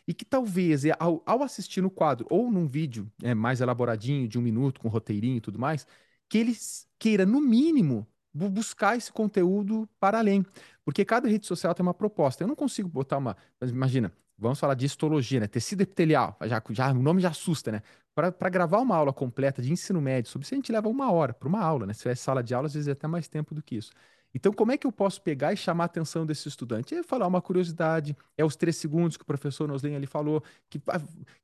e 0.07 0.15
que 0.15 0.25
talvez, 0.25 0.87
é, 0.87 0.97
ao, 0.99 1.23
ao, 1.27 1.43
assistir 1.43 1.83
no 1.83 1.91
quadro 1.91 2.27
ou 2.31 2.51
num 2.51 2.67
vídeo 2.67 3.11
é, 3.23 3.35
mais 3.35 3.61
elaboradinho, 3.61 4.27
de 4.27 4.39
um 4.39 4.43
minuto, 4.43 4.81
com 4.81 4.89
roteirinho 4.89 5.37
e 5.37 5.41
tudo 5.41 5.59
mais, 5.59 5.87
que 6.29 6.39
ele 6.39 6.57
queira, 6.99 7.27
no 7.27 7.41
mínimo, 7.41 8.07
buscar 8.33 8.97
esse 8.97 9.13
conteúdo 9.13 9.89
para 9.99 10.19
além. 10.19 10.45
Porque 10.85 11.05
cada 11.05 11.29
rede 11.29 11.47
social 11.47 11.75
tem 11.75 11.83
uma 11.83 11.95
proposta. 11.95 12.43
Eu 12.43 12.49
não 12.49 12.57
consigo 12.57 12.89
botar 12.89 13.19
uma. 13.19 13.37
Imagina, 13.63 14.13
vamos 14.39 14.59
falar 14.59 14.75
de 14.75 14.87
histologia, 14.87 15.41
né? 15.41 15.47
Tecido 15.47 15.83
epitelial. 15.83 16.37
Já, 16.45 16.63
já, 16.71 16.91
o 16.91 17.03
nome 17.03 17.21
já 17.21 17.31
assusta, 17.31 17.73
né? 17.73 17.83
Para 18.15 18.49
gravar 18.49 18.79
uma 18.81 18.97
aula 18.97 19.13
completa 19.13 19.63
de 19.63 19.73
ensino 19.73 20.01
médio 20.01 20.31
sobre 20.31 20.45
isso, 20.45 20.55
a 20.55 20.57
gente 20.57 20.73
leva 20.73 20.89
uma 20.89 21.13
hora 21.13 21.33
para 21.33 21.49
uma 21.49 21.63
aula, 21.63 21.87
né? 21.87 21.93
Se 21.93 22.03
tiver 22.03 22.17
sala 22.17 22.43
de 22.43 22.53
aula, 22.53 22.67
às 22.67 22.75
vezes 22.75 22.89
é 22.89 22.93
até 22.93 23.07
mais 23.07 23.29
tempo 23.29 23.55
do 23.55 23.63
que 23.63 23.77
isso. 23.77 23.93
Então, 24.35 24.53
como 24.53 24.73
é 24.73 24.77
que 24.77 24.87
eu 24.87 24.93
posso 24.93 25.23
pegar 25.23 25.53
e 25.53 25.57
chamar 25.57 25.85
a 25.85 25.87
atenção 25.87 26.27
desse 26.27 26.49
estudante? 26.49 26.95
É 26.95 27.03
falar 27.03 27.27
uma 27.27 27.41
curiosidade, 27.41 28.17
é 28.37 28.45
os 28.45 28.57
três 28.57 28.77
segundos 28.77 29.17
que 29.17 29.23
o 29.23 29.27
professor 29.27 29.67
Noslen 29.67 29.97
ali 29.97 30.07
falou, 30.07 30.43
que, 30.69 30.81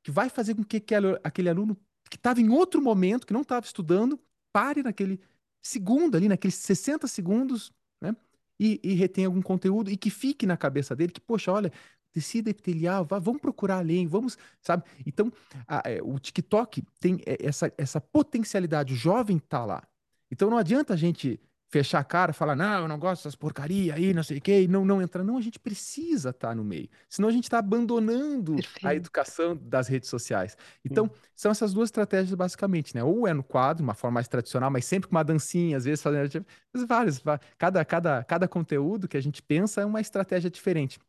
que 0.03 0.11
vai 0.11 0.29
fazer 0.29 0.53
com 0.55 0.63
que 0.63 0.83
aquele 1.23 1.49
aluno 1.49 1.75
que 2.09 2.17
estava 2.17 2.39
em 2.39 2.49
outro 2.49 2.81
momento, 2.81 3.25
que 3.25 3.33
não 3.33 3.41
estava 3.41 3.65
estudando, 3.65 4.19
pare 4.53 4.83
naquele 4.83 5.19
segundo 5.65 6.15
ali, 6.15 6.29
naqueles 6.29 6.55
60 6.55 7.07
segundos, 7.07 7.71
né? 7.99 8.15
E, 8.59 8.79
e 8.83 8.93
retém 8.93 9.25
algum 9.25 9.41
conteúdo 9.41 9.89
e 9.89 9.97
que 9.97 10.11
fique 10.11 10.45
na 10.45 10.55
cabeça 10.55 10.95
dele, 10.95 11.11
que, 11.11 11.19
poxa, 11.19 11.51
olha, 11.51 11.71
tecido 12.11 12.49
epitelial, 12.49 13.03
vá, 13.03 13.17
vamos 13.17 13.41
procurar 13.41 13.79
além, 13.79 14.07
vamos, 14.07 14.37
sabe? 14.61 14.83
Então, 15.05 15.33
a, 15.67 15.81
é, 15.85 16.01
o 16.03 16.19
TikTok 16.19 16.83
tem 16.99 17.19
é, 17.25 17.37
essa, 17.45 17.73
essa 17.77 17.99
potencialidade, 17.99 18.93
o 18.93 18.95
jovem 18.95 19.39
tá 19.39 19.65
lá. 19.65 19.83
Então 20.31 20.49
não 20.49 20.57
adianta 20.57 20.93
a 20.93 20.97
gente 20.97 21.39
fechar 21.67 21.99
a 21.99 22.03
cara, 22.03 22.31
falar, 22.31 22.55
não, 22.55 22.81
eu 22.81 22.87
não 22.87 22.97
gosto 22.97 23.21
dessas 23.21 23.35
porcaria 23.35 23.95
aí, 23.95 24.13
não 24.13 24.23
sei 24.23 24.37
o 24.37 24.41
quê, 24.41 24.63
e 24.63 24.67
não, 24.67 24.85
não 24.85 25.01
entrar. 25.01 25.23
Não, 25.23 25.37
a 25.37 25.41
gente 25.41 25.59
precisa 25.59 26.29
estar 26.29 26.49
tá 26.49 26.55
no 26.55 26.63
meio. 26.63 26.89
Senão 27.09 27.27
a 27.27 27.31
gente 27.31 27.45
está 27.45 27.59
abandonando 27.59 28.55
Perfeito. 28.55 28.87
a 28.87 28.95
educação 28.95 29.57
das 29.61 29.87
redes 29.87 30.09
sociais. 30.09 30.57
Então, 30.83 31.09
são 31.35 31.51
essas 31.51 31.73
duas 31.73 31.87
estratégias 31.87 32.33
basicamente, 32.33 32.95
né? 32.95 33.03
Ou 33.03 33.27
é 33.27 33.33
no 33.33 33.43
quadro, 33.43 33.83
uma 33.83 33.93
forma 33.93 34.15
mais 34.15 34.27
tradicional, 34.27 34.69
mas 34.69 34.85
sempre 34.85 35.09
com 35.09 35.15
uma 35.15 35.23
dancinha, 35.23 35.77
às 35.77 35.85
vezes 35.85 36.01
fazendo 36.01 36.45
vários, 36.87 37.21
cada, 37.57 37.83
cada, 37.83 38.23
cada 38.23 38.47
conteúdo 38.47 39.07
que 39.07 39.17
a 39.17 39.21
gente 39.21 39.41
pensa 39.41 39.81
é 39.81 39.85
uma 39.85 40.01
estratégia 40.01 40.49
diferente. 40.49 40.99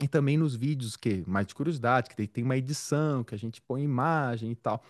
E 0.00 0.06
também 0.06 0.36
nos 0.36 0.54
vídeos, 0.54 0.96
que 0.96 1.24
mais 1.26 1.46
de 1.46 1.54
curiosidade, 1.54 2.10
que 2.10 2.26
tem 2.26 2.44
uma 2.44 2.56
edição, 2.56 3.24
que 3.24 3.34
a 3.34 3.38
gente 3.38 3.62
põe 3.62 3.82
imagem 3.82 4.50
e 4.50 4.56
tal. 4.56 4.82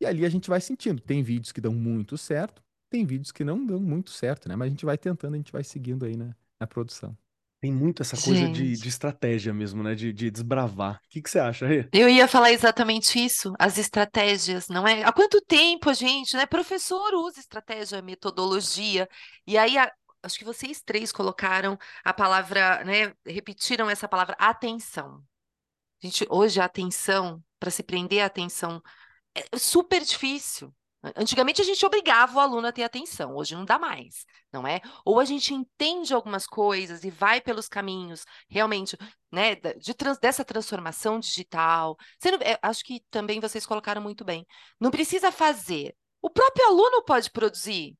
E 0.00 0.06
ali 0.06 0.24
a 0.24 0.28
gente 0.28 0.48
vai 0.48 0.60
sentindo. 0.60 1.00
Tem 1.00 1.22
vídeos 1.22 1.52
que 1.52 1.60
dão 1.60 1.72
muito 1.72 2.18
certo, 2.18 2.62
tem 2.90 3.04
vídeos 3.06 3.32
que 3.32 3.44
não 3.44 3.64
dão 3.64 3.80
muito 3.80 4.10
certo, 4.10 4.48
né? 4.48 4.56
Mas 4.56 4.66
a 4.68 4.70
gente 4.70 4.84
vai 4.84 4.98
tentando, 4.98 5.34
a 5.34 5.36
gente 5.36 5.52
vai 5.52 5.64
seguindo 5.64 6.04
aí 6.04 6.16
na, 6.16 6.34
na 6.60 6.66
produção. 6.66 7.16
Tem 7.60 7.72
muito 7.72 8.02
essa 8.02 8.18
coisa 8.18 8.48
de, 8.48 8.76
de 8.78 8.88
estratégia 8.88 9.52
mesmo, 9.54 9.82
né? 9.82 9.94
De, 9.94 10.12
de 10.12 10.30
desbravar. 10.30 11.00
O 11.06 11.08
que, 11.10 11.22
que 11.22 11.30
você 11.30 11.38
acha, 11.38 11.66
Rê? 11.66 11.90
Eu 11.92 12.08
ia 12.08 12.28
falar 12.28 12.52
exatamente 12.52 13.18
isso, 13.18 13.52
as 13.58 13.76
estratégias, 13.76 14.68
não 14.68 14.86
é? 14.86 15.02
Há 15.02 15.12
quanto 15.12 15.40
tempo 15.40 15.90
a 15.90 15.94
gente, 15.94 16.36
né? 16.36 16.46
Professor 16.46 17.12
usa 17.14 17.40
estratégia, 17.40 18.00
metodologia, 18.00 19.08
e 19.46 19.58
aí 19.58 19.76
a- 19.76 19.92
acho 20.22 20.38
que 20.38 20.44
vocês 20.44 20.80
três 20.80 21.10
colocaram 21.10 21.76
a 22.04 22.12
palavra, 22.14 22.84
né? 22.84 23.12
Repetiram 23.26 23.90
essa 23.90 24.08
palavra 24.08 24.36
atenção. 24.38 25.24
Gente, 26.02 26.26
hoje 26.30 26.60
a 26.60 26.66
atenção, 26.66 27.42
para 27.58 27.70
se 27.70 27.82
prender 27.82 28.22
a 28.22 28.26
atenção, 28.26 28.82
é 29.34 29.58
super 29.58 30.04
difícil. 30.04 30.74
Antigamente 31.16 31.62
a 31.62 31.64
gente 31.64 31.84
obrigava 31.86 32.36
o 32.36 32.40
aluno 32.40 32.66
a 32.66 32.72
ter 32.72 32.82
atenção, 32.82 33.34
hoje 33.34 33.54
não 33.54 33.64
dá 33.64 33.78
mais, 33.78 34.26
não 34.52 34.66
é? 34.66 34.80
Ou 35.02 35.18
a 35.18 35.24
gente 35.24 35.54
entende 35.54 36.12
algumas 36.12 36.46
coisas 36.46 37.04
e 37.04 37.10
vai 37.10 37.40
pelos 37.40 37.68
caminhos 37.68 38.26
realmente, 38.50 38.98
né, 39.32 39.54
de 39.54 39.94
trans, 39.94 40.18
dessa 40.18 40.44
transformação 40.44 41.18
digital. 41.18 41.96
Não, 42.22 42.38
é, 42.42 42.58
acho 42.60 42.84
que 42.84 43.00
também 43.10 43.40
vocês 43.40 43.64
colocaram 43.64 44.02
muito 44.02 44.24
bem. 44.24 44.46
Não 44.78 44.90
precisa 44.90 45.32
fazer. 45.32 45.96
O 46.20 46.28
próprio 46.28 46.66
aluno 46.66 47.02
pode 47.02 47.30
produzir. 47.30 47.96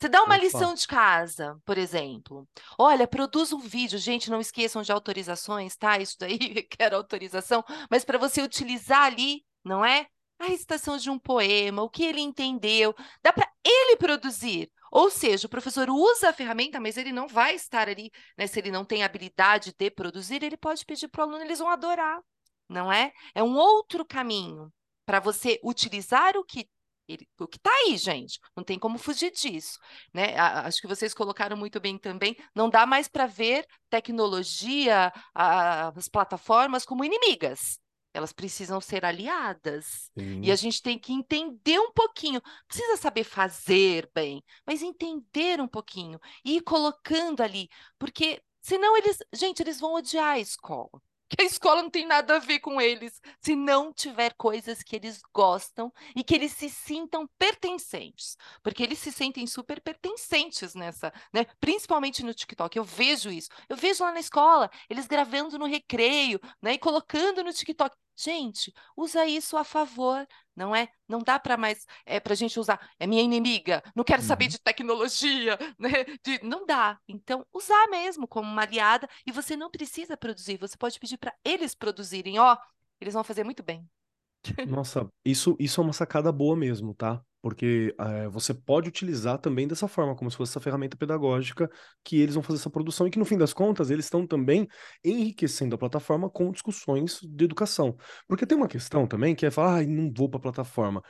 Você 0.00 0.08
dá 0.08 0.22
uma 0.22 0.36
Opa. 0.36 0.44
lição 0.44 0.72
de 0.72 0.86
casa, 0.86 1.60
por 1.62 1.76
exemplo. 1.76 2.48
Olha, 2.78 3.06
produz 3.06 3.52
um 3.52 3.58
vídeo. 3.58 3.98
Gente, 3.98 4.30
não 4.30 4.40
esqueçam 4.40 4.80
de 4.80 4.90
autorizações, 4.90 5.76
tá? 5.76 5.98
Isso 5.98 6.16
daí 6.18 6.38
quero 6.70 6.96
autorização, 6.96 7.62
mas 7.90 8.02
para 8.02 8.16
você 8.16 8.40
utilizar 8.40 9.02
ali, 9.02 9.44
não 9.62 9.84
é? 9.84 10.06
A 10.40 10.46
recitação 10.46 10.96
de 10.96 11.10
um 11.10 11.18
poema, 11.18 11.82
o 11.82 11.90
que 11.90 12.04
ele 12.04 12.20
entendeu, 12.20 12.94
dá 13.22 13.32
para 13.32 13.50
ele 13.64 13.96
produzir. 13.96 14.70
Ou 14.90 15.10
seja, 15.10 15.46
o 15.46 15.50
professor 15.50 15.88
usa 15.88 16.30
a 16.30 16.32
ferramenta, 16.32 16.80
mas 16.80 16.96
ele 16.96 17.12
não 17.12 17.28
vai 17.28 17.54
estar 17.54 17.88
ali, 17.88 18.10
né? 18.36 18.46
Se 18.46 18.58
ele 18.58 18.70
não 18.70 18.84
tem 18.84 19.04
habilidade 19.04 19.74
de 19.78 19.90
produzir, 19.90 20.42
ele 20.42 20.56
pode 20.56 20.84
pedir 20.84 21.08
para 21.08 21.20
o 21.20 21.28
aluno, 21.28 21.44
eles 21.44 21.60
vão 21.60 21.68
adorar, 21.68 22.20
não 22.68 22.92
é? 22.92 23.12
É 23.34 23.42
um 23.42 23.54
outro 23.56 24.04
caminho 24.04 24.72
para 25.06 25.20
você 25.20 25.60
utilizar 25.62 26.36
o 26.36 26.44
que 26.44 26.68
ele, 27.06 27.28
o 27.38 27.46
que 27.46 27.56
está 27.56 27.70
aí, 27.70 27.96
gente, 27.96 28.38
não 28.56 28.62
tem 28.62 28.78
como 28.78 28.96
fugir 28.96 29.32
disso, 29.32 29.78
né? 30.14 30.36
Acho 30.38 30.80
que 30.80 30.86
vocês 30.86 31.12
colocaram 31.12 31.56
muito 31.56 31.80
bem 31.80 31.98
também. 31.98 32.36
Não 32.54 32.70
dá 32.70 32.86
mais 32.86 33.08
para 33.08 33.26
ver 33.26 33.66
tecnologia, 33.88 35.12
as 35.34 36.08
plataformas 36.08 36.84
como 36.84 37.04
inimigas. 37.04 37.80
Elas 38.12 38.32
precisam 38.32 38.80
ser 38.80 39.04
aliadas. 39.04 40.10
Sim. 40.18 40.42
E 40.42 40.50
a 40.50 40.56
gente 40.56 40.82
tem 40.82 40.98
que 40.98 41.12
entender 41.12 41.78
um 41.78 41.92
pouquinho. 41.92 42.40
Precisa 42.66 42.96
saber 42.96 43.24
fazer 43.24 44.10
bem, 44.14 44.42
mas 44.66 44.82
entender 44.82 45.60
um 45.60 45.68
pouquinho 45.68 46.20
e 46.44 46.56
ir 46.56 46.62
colocando 46.62 47.42
ali, 47.42 47.68
porque 47.98 48.42
senão 48.60 48.96
eles, 48.96 49.18
gente, 49.32 49.62
eles 49.62 49.80
vão 49.80 49.94
odiar 49.94 50.34
a 50.34 50.38
escola 50.38 51.00
que 51.30 51.42
a 51.42 51.44
escola 51.44 51.82
não 51.82 51.90
tem 51.90 52.06
nada 52.06 52.36
a 52.36 52.38
ver 52.38 52.58
com 52.58 52.80
eles, 52.80 53.20
se 53.40 53.54
não 53.54 53.92
tiver 53.92 54.34
coisas 54.34 54.82
que 54.82 54.96
eles 54.96 55.22
gostam 55.32 55.92
e 56.14 56.24
que 56.24 56.34
eles 56.34 56.52
se 56.52 56.68
sintam 56.68 57.28
pertencentes, 57.38 58.36
porque 58.62 58.82
eles 58.82 58.98
se 58.98 59.12
sentem 59.12 59.46
super 59.46 59.80
pertencentes 59.80 60.74
nessa, 60.74 61.12
né? 61.32 61.46
Principalmente 61.60 62.24
no 62.24 62.34
TikTok. 62.34 62.76
Eu 62.76 62.84
vejo 62.84 63.30
isso. 63.30 63.48
Eu 63.68 63.76
vejo 63.76 64.04
lá 64.04 64.12
na 64.12 64.20
escola, 64.20 64.70
eles 64.88 65.06
gravando 65.06 65.58
no 65.58 65.66
recreio, 65.66 66.40
né, 66.60 66.74
e 66.74 66.78
colocando 66.78 67.44
no 67.44 67.52
TikTok. 67.52 67.96
Gente, 68.22 68.70
usa 68.94 69.24
isso 69.24 69.56
a 69.56 69.64
favor, 69.64 70.26
não 70.54 70.76
é? 70.76 70.90
Não 71.08 71.20
dá 71.20 71.38
para 71.38 71.56
mais 71.56 71.86
é 72.04 72.20
para 72.20 72.34
a 72.34 72.36
gente 72.36 72.60
usar. 72.60 72.78
É 72.98 73.06
minha 73.06 73.22
inimiga. 73.22 73.82
Não 73.96 74.04
quero 74.04 74.20
saber 74.20 74.44
uhum. 74.44 74.50
de 74.50 74.58
tecnologia, 74.60 75.58
né? 75.78 76.04
De, 76.22 76.44
não 76.44 76.66
dá. 76.66 76.98
Então 77.08 77.46
usar 77.50 77.86
mesmo 77.88 78.28
como 78.28 78.46
uma 78.46 78.60
aliada 78.60 79.08
e 79.26 79.32
você 79.32 79.56
não 79.56 79.70
precisa 79.70 80.18
produzir. 80.18 80.58
Você 80.58 80.76
pode 80.76 81.00
pedir 81.00 81.16
para 81.16 81.34
eles 81.42 81.74
produzirem. 81.74 82.38
Ó, 82.38 82.58
eles 83.00 83.14
vão 83.14 83.24
fazer 83.24 83.42
muito 83.42 83.62
bem. 83.62 83.88
Nossa, 84.68 85.08
isso, 85.24 85.56
isso 85.58 85.80
é 85.80 85.84
uma 85.84 85.92
sacada 85.92 86.32
boa 86.32 86.56
mesmo, 86.56 86.94
tá? 86.94 87.22
Porque 87.42 87.94
é, 87.98 88.28
você 88.28 88.52
pode 88.52 88.88
utilizar 88.88 89.38
também 89.38 89.66
dessa 89.66 89.88
forma, 89.88 90.14
como 90.14 90.30
se 90.30 90.36
fosse 90.36 90.52
essa 90.52 90.60
ferramenta 90.60 90.96
pedagógica 90.96 91.70
que 92.04 92.20
eles 92.20 92.34
vão 92.34 92.42
fazer 92.42 92.58
essa 92.58 92.70
produção 92.70 93.06
e 93.06 93.10
que, 93.10 93.18
no 93.18 93.24
fim 93.24 93.38
das 93.38 93.52
contas, 93.52 93.90
eles 93.90 94.04
estão 94.04 94.26
também 94.26 94.68
enriquecendo 95.02 95.74
a 95.74 95.78
plataforma 95.78 96.28
com 96.28 96.52
discussões 96.52 97.18
de 97.22 97.44
educação. 97.44 97.96
Porque 98.28 98.46
tem 98.46 98.56
uma 98.56 98.68
questão 98.68 99.06
também 99.06 99.34
que 99.34 99.46
é 99.46 99.50
falar, 99.50 99.78
ah, 99.78 99.86
não 99.86 100.12
vou 100.14 100.28
para 100.28 100.38
a 100.38 100.42
plataforma. 100.42 101.02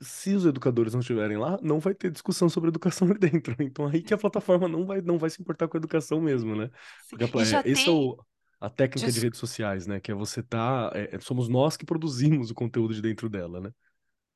Se 0.00 0.34
os 0.34 0.44
educadores 0.44 0.92
não 0.92 1.00
estiverem 1.00 1.38
lá, 1.38 1.58
não 1.62 1.80
vai 1.80 1.94
ter 1.94 2.10
discussão 2.10 2.48
sobre 2.48 2.68
educação 2.68 3.08
ali 3.08 3.18
dentro. 3.18 3.56
Então 3.58 3.86
aí 3.86 4.02
que 4.02 4.12
a 4.12 4.18
plataforma 4.18 4.68
não 4.68 4.86
vai, 4.86 5.00
não 5.00 5.18
vai 5.18 5.30
se 5.30 5.40
importar 5.40 5.68
com 5.68 5.76
a 5.76 5.80
educação 5.80 6.20
mesmo, 6.20 6.54
né? 6.54 6.70
Porque 7.08 7.24
é, 7.24 7.62
esse 7.64 7.84
tem... 7.84 7.94
é 7.94 7.96
o 7.96 8.16
a 8.60 8.68
técnica 8.68 9.06
Des... 9.06 9.14
de 9.14 9.20
redes 9.20 9.38
sociais, 9.38 9.86
né? 9.86 10.00
Que 10.00 10.10
é 10.10 10.14
você 10.14 10.42
tá. 10.42 10.90
É, 10.94 11.18
somos 11.20 11.48
nós 11.48 11.76
que 11.76 11.86
produzimos 11.86 12.50
o 12.50 12.54
conteúdo 12.54 12.94
de 12.94 13.02
dentro 13.02 13.28
dela, 13.28 13.60
né? 13.60 13.70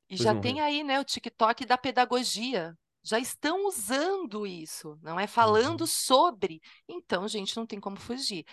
E 0.09 0.17
pois 0.17 0.21
já 0.21 0.35
não, 0.35 0.41
tem 0.41 0.61
aí, 0.61 0.85
né, 0.85 1.01
o 1.01 1.05
TikTok 1.05 1.65
da 1.65 1.79
pedagogia. 1.79 2.77
Já 3.05 3.19
estão 3.19 3.67
usando 3.67 4.47
isso, 4.47 4.97
não 5.03 5.19
é? 5.19 5.27
Falando 5.27 5.81
uhum. 5.81 5.87
sobre. 5.87 6.61
Então, 6.89 7.27
gente, 7.27 7.57
não 7.57 7.67
tem 7.67 7.81
como 7.81 7.97
fugir. 7.97 8.45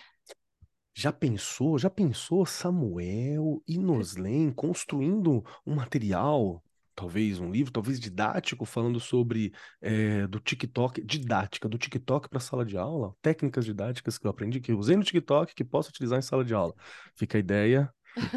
Já 0.92 1.12
pensou, 1.12 1.78
já 1.78 1.88
pensou 1.88 2.44
Samuel 2.44 3.62
e 3.66 3.78
Noslen 3.78 4.52
construindo 4.52 5.44
um 5.64 5.76
material 5.76 6.62
talvez 7.00 7.40
um 7.40 7.50
livro, 7.50 7.72
talvez 7.72 7.98
didático, 7.98 8.66
falando 8.66 9.00
sobre 9.00 9.52
é, 9.80 10.26
do 10.26 10.38
TikTok, 10.38 11.02
didática 11.02 11.66
do 11.66 11.78
TikTok 11.78 12.28
para 12.28 12.38
sala 12.38 12.62
de 12.64 12.76
aula, 12.76 13.14
técnicas 13.22 13.64
didáticas 13.64 14.18
que 14.18 14.26
eu 14.26 14.30
aprendi, 14.30 14.60
que 14.60 14.70
eu 14.70 14.78
usei 14.78 14.96
no 14.96 15.02
TikTok, 15.02 15.54
que 15.54 15.64
posso 15.64 15.88
utilizar 15.88 16.18
em 16.18 16.22
sala 16.22 16.44
de 16.44 16.52
aula. 16.52 16.74
Fica 17.16 17.38
a 17.38 17.40
ideia. 17.40 17.90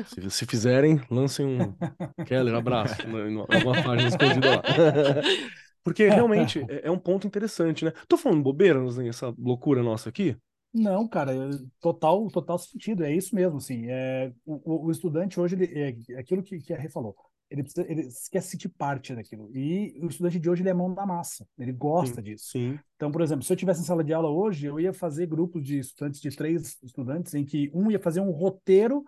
Se, 0.06 0.30
se 0.32 0.46
fizerem, 0.46 1.02
lancem 1.12 1.46
um 1.46 1.76
Keller, 2.24 2.56
abraço, 2.56 2.96
alguma 3.02 3.84
página 3.84 4.08
escondida 4.08 4.50
lá. 4.56 4.62
Porque 5.84 6.08
realmente 6.08 6.66
é, 6.70 6.88
é 6.88 6.92
um 6.92 6.98
ponto 6.98 7.28
interessante, 7.28 7.84
né? 7.84 7.92
Tô 8.08 8.16
falando 8.16 8.42
bobeira, 8.42 8.80
essa 9.06 9.34
loucura 9.38 9.84
nossa 9.84 10.08
aqui? 10.08 10.38
Não, 10.74 11.06
cara, 11.06 11.36
é 11.36 11.50
total, 11.82 12.30
total 12.30 12.58
sentido, 12.58 13.04
é 13.04 13.14
isso 13.14 13.36
mesmo, 13.36 13.58
assim, 13.58 13.88
é, 13.90 14.34
o, 14.44 14.88
o 14.88 14.92
estudante 14.92 15.40
hoje, 15.40 15.54
ele, 15.54 15.66
é, 15.66 15.96
é 16.14 16.20
aquilo 16.20 16.42
que, 16.42 16.60
que 16.60 16.74
a 16.74 16.78
Rê 16.78 16.90
falou, 16.90 17.16
ele, 17.54 17.62
precisa, 17.62 17.86
ele 17.90 18.10
quer 18.32 18.42
sentir 18.42 18.68
parte 18.68 19.14
daquilo, 19.14 19.56
e 19.56 20.00
o 20.02 20.08
estudante 20.08 20.40
de 20.40 20.50
hoje, 20.50 20.64
ele 20.64 20.70
é 20.70 20.74
mão 20.74 20.92
da 20.92 21.06
massa, 21.06 21.48
ele 21.58 21.72
gosta 21.72 22.16
Sim, 22.16 22.24
disso. 22.24 22.46
sim. 22.52 22.80
Então, 22.96 23.12
por 23.12 23.22
exemplo, 23.22 23.44
se 23.44 23.54
eu 23.54 23.58
tivesse 23.58 23.82
em 23.82 23.86
sala 23.86 24.04
de 24.04 24.12
aula 24.12 24.30
hoje, 24.30 24.66
eu 24.66 24.80
ia 24.80 24.92
fazer 24.92 25.28
grupos 25.28 25.64
de 25.64 25.78
estudantes, 25.78 26.20
de 26.20 26.36
três 26.36 26.82
estudantes, 26.82 27.34
em 27.36 27.46
que 27.46 27.70
um 27.72 27.92
ia 27.92 28.00
fazer 28.00 28.22
um 28.22 28.32
roteiro, 28.32 29.04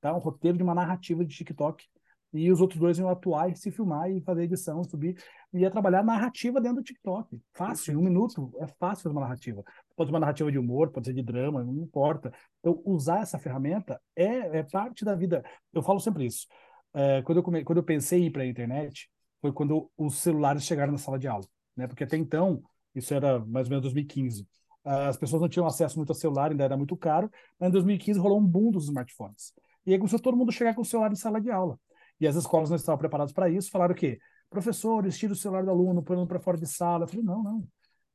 tá, 0.00 0.14
um 0.14 0.18
roteiro 0.18 0.56
de 0.56 0.62
uma 0.62 0.74
narrativa 0.74 1.22
de 1.22 1.36
TikTok, 1.36 1.84
e 2.32 2.50
os 2.50 2.62
outros 2.62 2.80
dois 2.80 2.98
iam 2.98 3.10
atuar 3.10 3.50
e 3.50 3.56
se 3.56 3.70
filmar 3.70 4.10
e 4.10 4.22
fazer 4.22 4.44
edição, 4.44 4.82
subir, 4.82 5.22
e 5.52 5.58
ia 5.58 5.70
trabalhar 5.70 6.02
narrativa 6.02 6.62
dentro 6.62 6.78
do 6.78 6.82
TikTok. 6.82 7.38
Fácil, 7.52 7.92
em 7.92 7.96
um 7.98 8.02
minuto, 8.02 8.50
é 8.58 8.66
fácil 8.66 9.02
fazer 9.02 9.14
uma 9.14 9.20
narrativa. 9.20 9.62
Pode 9.94 10.08
ser 10.08 10.14
uma 10.14 10.20
narrativa 10.20 10.50
de 10.50 10.58
humor, 10.58 10.90
pode 10.90 11.08
ser 11.08 11.12
de 11.12 11.22
drama, 11.22 11.62
não 11.62 11.76
importa. 11.82 12.32
Então, 12.60 12.80
usar 12.86 13.20
essa 13.20 13.38
ferramenta 13.38 14.00
é, 14.16 14.60
é 14.60 14.62
parte 14.62 15.04
da 15.04 15.14
vida. 15.14 15.44
Eu 15.74 15.82
falo 15.82 16.00
sempre 16.00 16.24
isso. 16.24 16.46
É, 16.94 17.22
quando, 17.22 17.38
eu 17.38 17.42
come... 17.42 17.64
quando 17.64 17.78
eu 17.78 17.84
pensei 17.84 18.22
em 18.22 18.26
ir 18.26 18.30
para 18.30 18.42
a 18.42 18.46
internet, 18.46 19.10
foi 19.40 19.52
quando 19.52 19.90
os 19.96 20.16
celulares 20.16 20.64
chegaram 20.64 20.92
na 20.92 20.98
sala 20.98 21.18
de 21.18 21.26
aula. 21.26 21.46
Né? 21.76 21.86
Porque 21.86 22.04
até 22.04 22.16
então, 22.16 22.62
isso 22.94 23.12
era 23.14 23.38
mais 23.40 23.66
ou 23.66 23.70
menos 23.70 23.82
2015, 23.82 24.46
as 24.84 25.16
pessoas 25.16 25.40
não 25.40 25.48
tinham 25.48 25.66
acesso 25.66 25.96
muito 25.96 26.10
ao 26.10 26.14
celular, 26.14 26.50
ainda 26.50 26.64
era 26.64 26.76
muito 26.76 26.96
caro, 26.96 27.30
mas 27.58 27.68
em 27.68 27.72
2015 27.72 28.18
rolou 28.18 28.40
um 28.40 28.46
boom 28.46 28.70
dos 28.70 28.84
smartphones. 28.84 29.52
E 29.86 29.92
aí 29.92 29.98
começou 29.98 30.18
todo 30.18 30.36
mundo 30.36 30.50
a 30.50 30.52
chegar 30.52 30.74
com 30.74 30.82
o 30.82 30.84
celular 30.84 31.10
em 31.12 31.16
sala 31.16 31.40
de 31.40 31.50
aula. 31.50 31.78
E 32.20 32.26
as 32.26 32.36
escolas 32.36 32.68
não 32.68 32.76
estavam 32.76 32.98
preparadas 32.98 33.32
para 33.32 33.48
isso, 33.48 33.70
falaram 33.70 33.92
o 33.94 33.96
quê? 33.96 34.18
Professores, 34.50 35.16
tira 35.16 35.32
o 35.32 35.36
celular 35.36 35.64
do 35.64 35.70
aluno, 35.70 36.02
põe 36.02 36.26
para 36.26 36.38
fora 36.38 36.58
de 36.58 36.66
sala. 36.66 37.04
Eu 37.04 37.08
falei, 37.08 37.24
não, 37.24 37.42
não. 37.42 37.66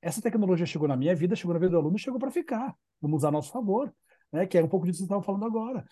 Essa 0.02 0.22
tecnologia 0.22 0.66
chegou 0.66 0.88
na 0.88 0.96
minha 0.96 1.16
vida, 1.16 1.36
chegou 1.36 1.54
na 1.54 1.60
vida 1.60 1.72
do 1.72 1.78
aluno, 1.78 1.98
chegou 1.98 2.20
para 2.20 2.30
ficar. 2.30 2.76
Vamos 3.02 3.18
usar 3.18 3.30
a 3.30 3.32
nosso 3.32 3.52
favor, 3.52 3.94
né? 4.32 4.46
Que 4.46 4.58
é 4.58 4.64
um 4.64 4.68
pouco 4.68 4.86
disso 4.86 4.98
que 4.98 5.08
vocês 5.08 5.08
estavam 5.08 5.24
falando 5.24 5.46
agora. 5.46 5.86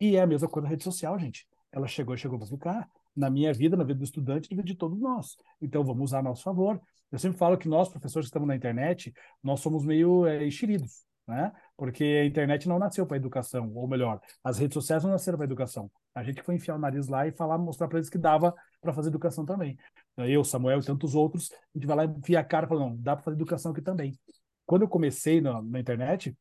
E 0.00 0.16
é 0.16 0.22
a 0.22 0.26
mesma 0.26 0.48
coisa 0.48 0.64
na 0.64 0.70
rede 0.70 0.82
social, 0.82 1.18
gente. 1.18 1.46
Ela 1.72 1.86
chegou 1.86 2.14
e 2.14 2.18
chegou 2.18 2.38
para 2.38 2.48
ficar. 2.48 2.88
Na 3.14 3.28
minha 3.28 3.52
vida, 3.52 3.76
na 3.76 3.84
vida 3.84 3.98
do 3.98 4.04
estudante, 4.04 4.50
na 4.50 4.56
vida 4.56 4.66
de 4.66 4.74
todos 4.74 4.98
nós. 5.00 5.36
Então, 5.60 5.84
vamos 5.84 6.10
usar 6.10 6.20
a 6.20 6.22
nosso 6.22 6.42
favor. 6.42 6.80
Eu 7.10 7.18
sempre 7.18 7.38
falo 7.38 7.58
que 7.58 7.68
nós, 7.68 7.88
professores 7.88 8.26
que 8.26 8.30
estamos 8.30 8.46
na 8.46 8.54
internet, 8.54 9.12
nós 9.42 9.60
somos 9.60 9.84
meio 9.84 10.26
é, 10.26 10.46
enxeridos, 10.46 11.04
né? 11.26 11.52
Porque 11.76 12.04
a 12.04 12.24
internet 12.24 12.68
não 12.68 12.78
nasceu 12.78 13.04
para 13.06 13.16
educação, 13.16 13.72
ou 13.74 13.88
melhor, 13.88 14.20
as 14.44 14.58
redes 14.58 14.74
sociais 14.74 15.02
não 15.02 15.10
nasceram 15.10 15.36
para 15.36 15.44
educação. 15.44 15.90
A 16.14 16.22
gente 16.22 16.42
foi 16.42 16.54
enfiar 16.54 16.76
o 16.76 16.78
nariz 16.78 17.08
lá 17.08 17.26
e 17.26 17.32
falar, 17.32 17.58
mostrar 17.58 17.88
para 17.88 17.98
eles 17.98 18.08
que 18.08 18.18
dava 18.18 18.54
para 18.80 18.92
fazer 18.92 19.08
educação 19.08 19.44
também. 19.44 19.76
Então, 20.12 20.26
eu, 20.26 20.44
Samuel 20.44 20.80
e 20.80 20.84
tantos 20.84 21.14
outros, 21.14 21.50
a 21.52 21.78
gente 21.78 21.86
vai 21.86 21.96
lá 21.96 22.04
e 22.04 22.08
enfia 22.08 22.40
a 22.40 22.44
cara 22.44 22.66
e 22.66 22.68
fala, 22.68 22.80
não, 22.80 22.96
dá 22.96 23.16
para 23.16 23.24
fazer 23.24 23.36
educação 23.36 23.72
aqui 23.72 23.82
também. 23.82 24.16
Quando 24.64 24.82
eu 24.82 24.88
comecei 24.88 25.40
na, 25.40 25.60
na 25.62 25.80
internet, 25.80 26.36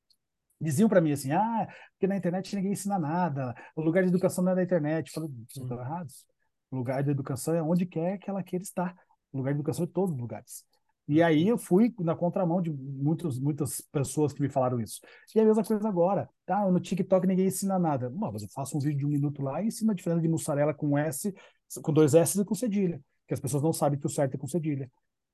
diziam 0.59 0.89
para 0.89 1.01
mim 1.01 1.11
assim, 1.11 1.31
ah, 1.31 1.67
porque 1.91 2.07
na 2.07 2.15
internet 2.17 2.55
ninguém 2.55 2.73
ensina 2.73 2.99
nada, 2.99 3.55
o 3.75 3.81
lugar 3.81 4.03
de 4.03 4.09
educação 4.09 4.43
não 4.43 4.51
é 4.51 4.55
na 4.55 4.63
internet. 4.63 5.07
Eu 5.07 5.13
falei, 5.13 5.29
vocês 5.47 5.63
estão 5.63 5.79
errados. 5.79 6.25
O 6.71 6.77
lugar 6.77 7.03
de 7.03 7.11
educação 7.11 7.55
é 7.55 7.63
onde 7.63 7.85
quer 7.85 8.17
que 8.17 8.29
ela 8.29 8.43
queira 8.43 8.63
estar. 8.63 8.95
O 9.31 9.37
lugar 9.37 9.53
de 9.53 9.59
educação 9.59 9.85
é 9.85 9.87
em 9.87 9.91
todos 9.91 10.13
os 10.13 10.21
lugares. 10.21 10.65
E 11.07 11.23
aí 11.23 11.47
eu 11.47 11.57
fui 11.57 11.91
na 11.99 12.15
contramão 12.15 12.61
de 12.61 12.69
muitos, 12.69 13.39
muitas 13.39 13.81
pessoas 13.81 14.31
que 14.31 14.41
me 14.41 14.49
falaram 14.49 14.79
isso. 14.79 15.01
E 15.35 15.39
é 15.39 15.41
a 15.41 15.45
mesma 15.45 15.63
coisa 15.63 15.87
agora. 15.87 16.29
Tá? 16.45 16.69
No 16.69 16.79
TikTok 16.79 17.25
ninguém 17.25 17.47
ensina 17.47 17.79
nada. 17.79 18.11
Bom, 18.11 18.31
mas 18.31 18.43
eu 18.43 18.49
faço 18.49 18.77
um 18.77 18.79
vídeo 18.79 18.99
de 18.99 19.05
um 19.07 19.09
minuto 19.09 19.41
lá 19.41 19.59
e 19.59 19.67
ensino 19.67 19.91
a 19.91 19.95
diferença 19.95 20.21
de 20.21 20.27
mussarela 20.27 20.71
com 20.71 20.95
S, 20.95 21.33
com 21.81 21.91
dois 21.91 22.13
S 22.13 22.39
e 22.39 22.45
com 22.45 22.53
cedilha. 22.53 23.01
Que 23.27 23.33
as 23.33 23.39
pessoas 23.39 23.63
não 23.63 23.73
sabem 23.73 23.99
que 23.99 24.05
o 24.05 24.09
certo 24.09 24.35
é 24.35 24.37
com 24.37 24.47
cedilha. 24.47 24.89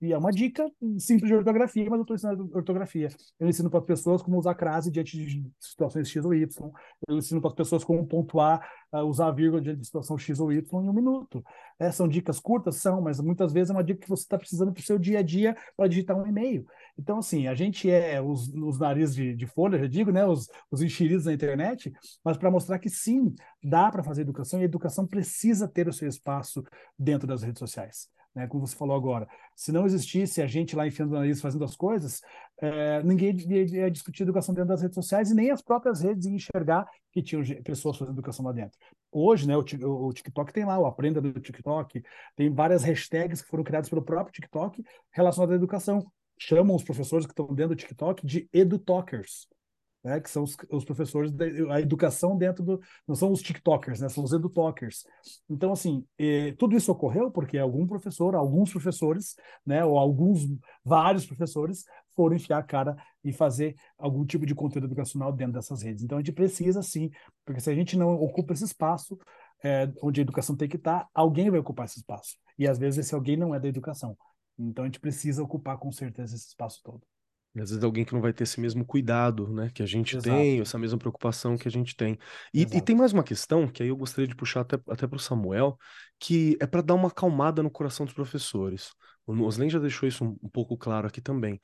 E 0.06 0.14
é 0.14 0.18
uma 0.20 0.32
dica 0.32 0.72
simples 1.00 1.28
de 1.28 1.36
ortografia, 1.36 1.90
mas 1.90 1.98
eu 1.98 2.02
estou 2.04 2.16
ensinando 2.16 2.52
ortografia. 2.54 3.08
Eu 3.40 3.50
ensino 3.50 3.72
para 3.72 3.80
as 3.80 3.86
pessoas 3.86 4.22
como 4.22 4.38
usar 4.38 4.54
crase 4.54 4.92
diante 4.92 5.18
de 5.18 5.52
situações 5.60 6.08
X 6.08 6.24
ou 6.24 6.32
Y. 6.32 6.72
Eu 7.08 7.18
ensino 7.18 7.42
para 7.42 7.50
as 7.50 7.56
pessoas 7.56 7.84
como 7.84 8.06
pontuar, 8.06 8.64
uh, 8.94 9.00
usar 9.00 9.32
vírgula 9.32 9.60
diante 9.60 9.80
de 9.80 9.86
situação 9.88 10.16
X 10.16 10.40
ou 10.40 10.54
Y 10.54 10.84
em 10.84 10.90
um 10.90 10.94
minuto. 10.94 11.44
É, 11.80 11.92
são 11.92 12.08
dicas 12.08 12.40
curtas? 12.40 12.76
São, 12.76 13.02
mas 13.02 13.20
muitas 13.20 13.52
vezes 13.52 13.72
é 13.72 13.74
uma 13.74 13.84
dica 13.84 14.02
que 14.02 14.08
você 14.08 14.22
está 14.22 14.38
precisando 14.38 14.72
para 14.72 14.80
o 14.80 14.84
seu 14.84 15.00
dia 15.00 15.20
a 15.20 15.24
dia 15.24 15.58
para 15.76 15.88
digitar 15.88 16.16
um 16.16 16.28
e-mail. 16.28 16.68
Então, 17.00 17.18
assim, 17.18 17.48
a 17.48 17.56
gente 17.56 17.90
é 17.90 18.22
os, 18.22 18.54
os 18.54 18.78
narizes 18.78 19.16
de, 19.16 19.36
de 19.36 19.48
folha, 19.48 19.80
já 19.80 19.88
digo, 19.88 20.12
né? 20.12 20.24
Os, 20.24 20.48
os 20.70 20.84
enxeridos 20.84 21.26
na 21.26 21.34
internet, 21.34 21.92
mas 22.24 22.38
para 22.38 22.52
mostrar 22.52 22.78
que 22.78 22.92
sim, 22.92 23.34
dá 23.64 23.90
para 23.90 24.04
fazer 24.04 24.22
educação 24.22 24.60
e 24.60 24.62
a 24.62 24.66
educação 24.66 25.08
precisa 25.08 25.68
ter 25.68 25.88
o 25.88 25.94
seu 25.94 26.08
espaço 26.08 26.64
dentro 26.96 27.28
das 27.28 27.42
redes 27.42 27.58
sociais 27.58 28.14
né, 28.36 28.48
como 28.48 28.68
você 28.68 28.76
falou 28.76 28.96
agora. 28.96 29.28
Se 29.56 29.72
não 29.72 29.86
existisse 29.86 30.42
a 30.42 30.48
gente 30.48 30.76
lá 30.76 30.86
enfiando 30.86 31.12
o 31.12 31.16
nariz 31.16 31.40
fazendo 31.40 31.64
as 31.64 31.76
coisas, 31.76 32.22
é, 32.60 33.02
ninguém 33.04 33.36
ia, 33.38 33.90
discutir 33.90 34.24
educação 34.24 34.54
dentro 34.54 34.70
das 34.70 34.82
redes 34.82 34.96
sociais 34.96 35.32
e 35.32 35.36
nem 35.36 35.52
as 35.52 35.62
próprias 35.62 36.02
redes 36.02 36.26
enxergar 36.26 36.86
que 37.12 37.22
tinham 37.22 37.44
pessoas 37.64 37.98
fazendo 37.98 38.16
educação 38.16 38.46
lá 38.46 38.52
dentro. 38.52 38.78
Hoje, 39.12 39.48
né, 39.48 39.56
o, 39.56 39.62
o, 39.62 40.14
TikTok 40.14 40.52
tem 40.52 40.66
lá, 40.66 40.78
o 40.78 40.86
Aprenda 40.86 41.22
do 41.22 41.32
TikTok, 41.40 42.04
tem 42.36 42.54
várias 42.54 42.84
hashtags 42.84 43.42
que 43.42 43.48
foram 43.48 43.64
criadas 43.64 43.90
pelo 43.90 44.02
próprio 44.02 44.34
TikTok 44.34 44.84
relacionadas 45.12 45.54
à 45.54 45.56
educação. 45.56 46.06
Chamam 46.38 46.76
os 46.76 46.84
professores 46.84 47.26
que 47.26 47.32
estão 47.32 47.48
dentro 47.48 47.70
do 47.70 47.80
TikTok 47.80 48.26
de 48.28 48.50
edutokers 48.52 49.48
né, 50.06 50.20
que 50.20 50.30
são 50.30 50.44
os, 50.44 50.56
os 50.70 50.86
professores 50.86 51.32
da 51.32 51.46
a 51.74 51.82
educação 51.82 52.38
dentro 52.38 52.64
do. 52.64 52.80
Não 53.08 53.16
são 53.16 53.32
os 53.32 53.42
TikTokers, 53.42 54.00
né, 54.00 54.08
são 54.08 54.24
os 54.24 54.32
edutokers. 54.32 55.04
Então, 55.50 55.72
assim, 55.72 56.06
eh, 56.20 56.54
tudo 56.60 56.76
isso 56.78 56.92
ocorreu 56.92 57.32
porque 57.32 57.58
algum 57.58 57.88
professor, 57.88 58.36
alguns 58.36 58.72
professores, 58.72 59.36
né, 59.66 59.84
ou 59.84 59.98
alguns, 59.98 60.48
vários 60.84 61.26
professores, 61.26 61.86
foram 62.16 62.36
enfiar 62.36 62.60
a 62.60 62.64
cara 62.64 62.96
e 63.24 63.34
fazer 63.34 63.76
algum 63.98 64.24
tipo 64.24 64.46
de 64.46 64.54
conteúdo 64.54 64.86
educacional 64.86 65.34
dentro 65.34 65.54
dessas 65.54 65.82
redes. 65.82 66.04
Então, 66.04 66.20
a 66.20 66.22
gente 66.22 66.34
precisa 66.34 66.84
sim, 66.84 67.10
porque 67.44 67.60
se 67.60 67.72
a 67.72 67.76
gente 67.76 67.98
não 67.98 68.14
ocupa 68.14 68.54
esse 68.54 68.64
espaço, 68.64 69.18
é, 69.64 69.92
onde 70.04 70.22
a 70.22 70.24
educação 70.24 70.56
tem 70.56 70.70
que 70.70 70.78
estar, 70.78 71.10
alguém 71.16 71.50
vai 71.50 71.60
ocupar 71.60 71.88
esse 71.88 71.98
espaço. 71.98 72.38
E 72.60 72.68
às 72.68 72.78
vezes 72.78 73.00
esse 73.00 73.16
alguém 73.16 73.36
não 73.36 73.56
é 73.56 73.60
da 73.60 73.68
educação. 73.68 74.16
Então, 74.60 74.84
a 74.84 74.88
gente 74.88 75.00
precisa 75.00 75.42
ocupar 75.42 75.80
com 75.80 75.92
certeza 75.92 76.36
esse 76.36 76.50
espaço 76.50 76.80
todo. 76.84 77.02
E 77.56 77.62
às 77.62 77.70
vezes 77.70 77.84
alguém 77.84 78.04
que 78.04 78.14
não 78.14 78.22
vai 78.22 78.34
ter 78.34 78.44
esse 78.44 78.60
mesmo 78.60 78.86
cuidado, 78.86 79.48
né, 79.48 79.72
que 79.74 79.82
a 79.82 79.86
gente 79.86 80.18
Exato. 80.18 80.30
tem, 80.30 80.60
essa 80.60 80.78
mesma 80.78 81.00
preocupação 81.00 81.58
que 81.58 81.68
a 81.68 81.72
gente 81.72 81.96
tem. 81.96 82.20
E, 82.54 82.64
e 82.64 82.82
tem 82.82 82.96
mais 82.96 83.14
uma 83.14 83.24
questão 83.24 83.68
que 83.68 83.82
aí 83.82 83.90
eu 83.90 83.96
gostaria 83.96 84.28
de 84.28 84.36
puxar 84.36 84.62
até, 84.62 84.78
até 84.90 85.08
para 85.08 85.16
o 85.16 85.20
Samuel, 85.20 85.78
que 86.20 86.58
é 86.60 86.68
para 86.68 86.82
dar 86.82 86.96
uma 86.96 87.08
acalmada 87.08 87.64
no 87.64 87.72
coração 87.72 88.06
dos 88.06 88.14
professores. 88.14 88.92
O 89.26 89.34
Noslen 89.34 89.70
já 89.70 89.80
deixou 89.80 90.08
isso 90.08 90.26
um, 90.26 90.38
um 90.44 90.50
pouco 90.50 90.78
claro 90.78 91.08
aqui 91.08 91.22
também, 91.22 91.60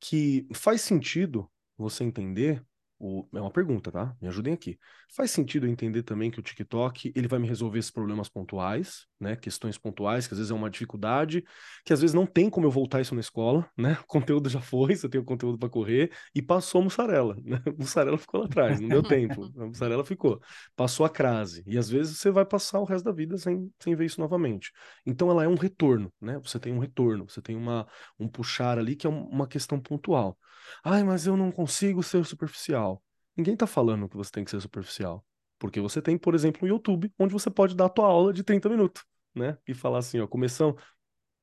que 0.00 0.46
faz 0.52 0.80
sentido 0.80 1.48
você 1.78 2.02
entender 2.02 2.64
o, 2.98 3.28
é 3.34 3.40
uma 3.40 3.50
pergunta, 3.50 3.92
tá? 3.92 4.16
Me 4.20 4.28
ajudem 4.28 4.54
aqui. 4.54 4.78
Faz 5.14 5.30
sentido 5.30 5.66
entender 5.66 6.02
também 6.02 6.30
que 6.30 6.40
o 6.40 6.42
TikTok 6.42 7.12
ele 7.14 7.28
vai 7.28 7.38
me 7.38 7.46
resolver 7.46 7.78
esses 7.78 7.90
problemas 7.90 8.28
pontuais, 8.28 9.06
né? 9.20 9.36
Questões 9.36 9.78
pontuais, 9.78 10.26
que 10.26 10.34
às 10.34 10.38
vezes 10.38 10.50
é 10.50 10.54
uma 10.54 10.70
dificuldade, 10.70 11.44
que 11.84 11.92
às 11.92 12.00
vezes 12.00 12.14
não 12.14 12.26
tem 12.26 12.50
como 12.50 12.66
eu 12.66 12.70
voltar 12.70 13.00
isso 13.00 13.14
na 13.14 13.20
escola, 13.20 13.68
né? 13.76 13.98
O 14.02 14.06
conteúdo 14.06 14.48
já 14.48 14.60
foi, 14.60 14.94
você 14.94 15.08
tem 15.08 15.20
o 15.20 15.24
conteúdo 15.24 15.58
para 15.58 15.68
correr, 15.68 16.10
e 16.34 16.42
passou 16.42 16.80
a 16.80 16.84
mussarela, 16.84 17.36
né? 17.44 17.60
A 17.66 17.70
mussarela 17.70 18.18
ficou 18.18 18.40
lá 18.40 18.46
atrás, 18.46 18.80
não 18.80 18.88
deu 18.88 19.02
tempo. 19.02 19.44
A 19.58 19.66
mussarela 19.66 20.04
ficou. 20.04 20.40
Passou 20.74 21.04
a 21.06 21.10
crase. 21.10 21.62
E 21.66 21.78
às 21.78 21.88
vezes 21.88 22.18
você 22.18 22.30
vai 22.30 22.44
passar 22.44 22.80
o 22.80 22.84
resto 22.84 23.04
da 23.04 23.12
vida 23.12 23.36
sem, 23.38 23.72
sem 23.78 23.94
ver 23.94 24.06
isso 24.06 24.20
novamente. 24.20 24.72
Então 25.04 25.30
ela 25.30 25.44
é 25.44 25.48
um 25.48 25.56
retorno, 25.56 26.12
né? 26.20 26.38
Você 26.42 26.58
tem 26.58 26.72
um 26.72 26.78
retorno, 26.78 27.28
você 27.28 27.40
tem 27.40 27.56
uma, 27.56 27.86
um 28.18 28.28
puxar 28.28 28.78
ali 28.78 28.96
que 28.96 29.06
é 29.06 29.10
uma 29.10 29.46
questão 29.46 29.80
pontual. 29.80 30.38
Ai, 30.84 31.04
mas 31.04 31.26
eu 31.26 31.36
não 31.36 31.50
consigo 31.50 32.02
ser 32.02 32.24
superficial. 32.24 33.02
Ninguém 33.36 33.54
está 33.54 33.66
falando 33.66 34.08
que 34.08 34.16
você 34.16 34.30
tem 34.30 34.44
que 34.44 34.50
ser 34.50 34.60
superficial. 34.60 35.24
Porque 35.58 35.80
você 35.80 36.02
tem, 36.02 36.18
por 36.18 36.34
exemplo, 36.34 36.64
o 36.64 36.68
YouTube, 36.68 37.12
onde 37.18 37.32
você 37.32 37.50
pode 37.50 37.74
dar 37.74 37.86
a 37.86 37.88
tua 37.88 38.06
aula 38.06 38.32
de 38.32 38.42
30 38.42 38.68
minutos, 38.68 39.04
né? 39.34 39.58
E 39.66 39.74
falar 39.74 39.98
assim, 39.98 40.20
ó, 40.20 40.26
começando, 40.26 40.76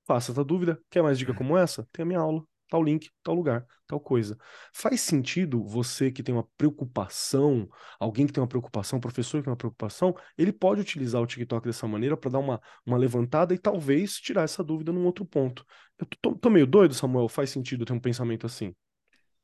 faça 0.06 0.32
essa 0.32 0.44
dúvida, 0.44 0.82
quer 0.90 1.04
mais 1.04 1.18
dica 1.18 1.34
como 1.34 1.58
essa? 1.58 1.88
Tem 1.92 2.04
a 2.04 2.06
minha 2.06 2.20
aula, 2.20 2.44
tal 2.70 2.84
link, 2.84 3.12
tal 3.24 3.36
lugar, 3.36 3.66
tal 3.88 4.00
coisa. 4.00 4.38
Faz 4.74 5.02
sentido 5.02 5.64
você 5.64 6.12
que 6.12 6.24
tem 6.24 6.34
uma 6.34 6.48
preocupação, 6.58 7.70
alguém 8.00 8.26
que 8.26 8.34
tem 8.34 8.42
uma 8.42 8.48
preocupação, 8.48 8.98
um 8.98 9.02
professor 9.02 9.38
que 9.38 9.44
tem 9.44 9.52
uma 9.52 9.58
preocupação, 9.58 10.16
ele 10.38 10.52
pode 10.52 10.82
utilizar 10.82 11.22
o 11.22 11.28
TikTok 11.28 11.66
dessa 11.68 11.88
maneira 11.88 12.18
para 12.18 12.32
dar 12.32 12.40
uma, 12.40 12.62
uma 12.86 12.98
levantada 12.98 13.54
e 13.54 13.58
talvez 13.60 14.18
tirar 14.18 14.44
essa 14.44 14.64
dúvida 14.64 14.92
num 14.92 15.06
outro 15.06 15.26
ponto. 15.26 15.66
Eu 16.00 16.08
tô, 16.22 16.36
tô 16.36 16.50
meio 16.50 16.66
doido, 16.68 16.94
Samuel? 16.94 17.28
Faz 17.30 17.50
sentido 17.50 17.86
ter 17.86 17.94
um 17.94 18.00
pensamento 18.00 18.46
assim? 18.46 18.76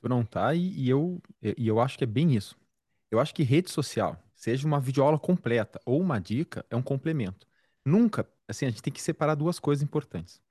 Tu 0.01 0.10
não 0.10 0.23
tá, 0.25 0.55
e, 0.55 0.86
e 0.86 0.89
eu, 0.89 1.21
e 1.41 1.67
eu 1.67 1.79
acho 1.79 1.97
que 1.97 2.03
é 2.03 2.08
bem 2.08 2.36
isso. 2.36 2.58
Eu 3.12 3.19
acho 3.19 3.34
que 3.34 3.43
rede 3.43 3.69
social, 3.69 4.17
seja 4.39 4.65
uma 4.65 4.80
videoaula 4.80 5.19
completa 5.19 5.82
ou 5.86 5.99
uma 5.99 6.17
dica, 6.17 6.66
é 6.70 6.76
um 6.76 6.82
complemento. 6.82 7.45
Nunca, 7.84 8.26
assim, 8.47 8.66
a 8.66 8.70
gente 8.70 8.82
tem 8.82 8.93
que 8.93 9.01
separar 9.01 9.36
duas 9.36 9.59
coisas 9.59 9.84
importantes. 9.84 10.41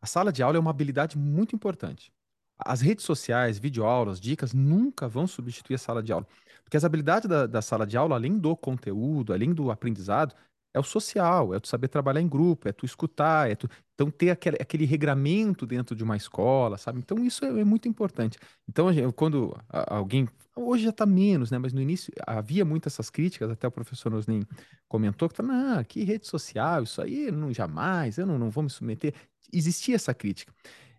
A 0.00 0.06
sala 0.06 0.32
de 0.32 0.40
aula 0.40 0.56
é 0.56 0.60
uma 0.60 0.70
habilidade 0.70 1.18
muito 1.18 1.56
importante. 1.56 2.12
As 2.56 2.80
redes 2.80 3.04
sociais, 3.04 3.58
videoaulas, 3.58 4.20
dicas 4.20 4.52
nunca 4.52 5.08
vão 5.08 5.26
substituir 5.26 5.74
a 5.74 5.78
sala 5.78 6.00
de 6.00 6.12
aula. 6.12 6.28
Porque 6.62 6.76
as 6.76 6.84
habilidades 6.84 7.28
da, 7.28 7.44
da 7.48 7.60
sala 7.60 7.84
de 7.84 7.96
aula, 7.96 8.14
além 8.14 8.38
do 8.38 8.56
conteúdo, 8.56 9.32
além 9.32 9.52
do 9.52 9.68
aprendizado, 9.68 10.32
é 10.74 10.78
o 10.80 10.82
social, 10.82 11.54
é 11.54 11.60
tu 11.60 11.68
saber 11.68 11.86
trabalhar 11.86 12.20
em 12.20 12.28
grupo, 12.28 12.68
é 12.68 12.72
tu 12.72 12.84
escutar, 12.84 13.48
é 13.48 13.54
tu... 13.54 13.68
Então, 13.94 14.10
ter 14.10 14.30
aquele, 14.30 14.56
aquele 14.60 14.84
regramento 14.84 15.64
dentro 15.64 15.94
de 15.94 16.02
uma 16.02 16.16
escola, 16.16 16.76
sabe? 16.76 16.98
Então, 16.98 17.24
isso 17.24 17.44
é, 17.44 17.60
é 17.60 17.64
muito 17.64 17.88
importante. 17.88 18.36
Então, 18.68 18.88
quando 19.14 19.56
alguém... 19.70 20.28
Hoje 20.56 20.84
já 20.84 20.90
está 20.90 21.06
menos, 21.06 21.50
né? 21.50 21.58
Mas 21.58 21.72
no 21.72 21.80
início 21.80 22.12
havia 22.26 22.64
muitas 22.64 22.94
essas 22.94 23.08
críticas, 23.08 23.50
até 23.50 23.66
o 23.66 23.70
professor 23.70 24.10
Nosnin 24.10 24.42
comentou, 24.88 25.28
que 25.28 25.40
não, 25.42 25.82
que 25.84 26.04
rede 26.04 26.26
social, 26.26 26.82
isso 26.82 27.00
aí, 27.00 27.30
não, 27.30 27.52
jamais, 27.52 28.18
eu 28.18 28.26
não, 28.26 28.38
não 28.38 28.50
vou 28.50 28.64
me 28.64 28.70
submeter. 28.70 29.14
Existia 29.52 29.94
essa 29.94 30.12
crítica. 30.12 30.52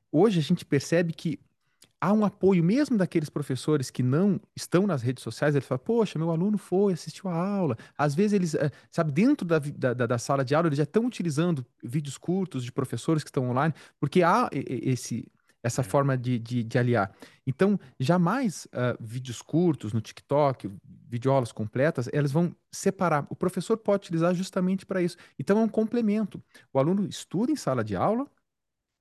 Hoje 0.10 0.40
a 0.40 0.42
gente 0.42 0.64
percebe 0.64 1.12
que 1.12 1.38
há 2.00 2.14
um 2.14 2.26
apoio 2.26 2.64
mesmo 2.64 2.98
daqueles 2.98 3.30
professores 3.30 3.90
que 3.90 4.04
não 4.04 4.40
estão 4.56 4.86
nas 4.86 5.02
redes 5.02 5.24
sociais, 5.24 5.56
ele 5.56 5.66
fala, 5.66 5.80
poxa, 5.80 6.20
meu 6.20 6.30
aluno 6.30 6.58
foi, 6.58 6.94
assistiu 6.94 7.30
a 7.30 7.34
aula. 7.34 7.78
Às 7.98 8.14
vezes 8.14 8.34
eles, 8.34 8.56
eh, 8.56 8.72
sabe, 8.90 9.12
dentro 9.12 9.46
da, 9.46 9.60
da, 9.60 9.94
da 9.94 10.18
sala 10.18 10.44
de 10.44 10.54
aula, 10.54 10.68
eles 10.68 10.78
já 10.78 10.84
estão 10.84 11.06
utilizando 11.06 11.66
vídeos 11.84 12.18
curtos 12.18 12.64
de 12.64 12.72
professores 12.72 13.24
que 13.24 13.30
estão 13.30 13.50
online, 13.50 13.74
porque 14.00 14.22
há 14.24 14.50
esse, 14.52 15.28
essa 15.64 15.82
é. 15.82 15.84
forma 15.84 16.16
de, 16.16 16.38
de, 16.38 16.64
de, 16.64 16.78
aliar. 16.78 17.12
Então, 17.46 17.80
jamais 18.00 18.68
uh, 18.68 18.96
vídeos 19.00 19.42
curtos 19.42 19.94
no 19.94 20.02
TikTok, 20.02 20.70
videoaulas 21.10 21.52
completas, 21.52 22.08
elas 22.14 22.32
vão 22.32 22.56
separar. 22.72 23.26
O 23.30 23.36
professor 23.36 23.78
pode 23.78 24.04
utilizar 24.04 24.36
justamente 24.36 24.86
para 24.86 25.02
isso. 25.02 25.18
Então, 25.40 25.58
é 25.58 25.64
um 25.64 25.70
complemento. 25.70 26.42
O 26.72 26.78
aluno 26.78 27.08
estuda 27.08 27.52
em 27.52 27.56
sala 27.56 27.84
de 27.84 27.96
aula, 27.96 28.28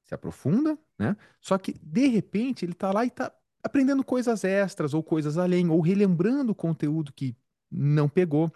se 0.04 0.14
aprofunda, 0.14 0.78
né? 0.98 1.16
Só 1.40 1.58
que, 1.58 1.72
de 1.82 2.06
repente, 2.08 2.64
ele 2.64 2.72
está 2.72 2.92
lá 2.92 3.04
e 3.04 3.08
está 3.08 3.32
aprendendo 3.62 4.04
coisas 4.04 4.44
extras 4.44 4.94
ou 4.94 5.02
coisas 5.02 5.38
além, 5.38 5.68
ou 5.70 5.80
relembrando 5.80 6.52
o 6.52 6.54
conteúdo 6.54 7.12
que 7.12 7.36
não 7.70 8.08
pegou. 8.08 8.52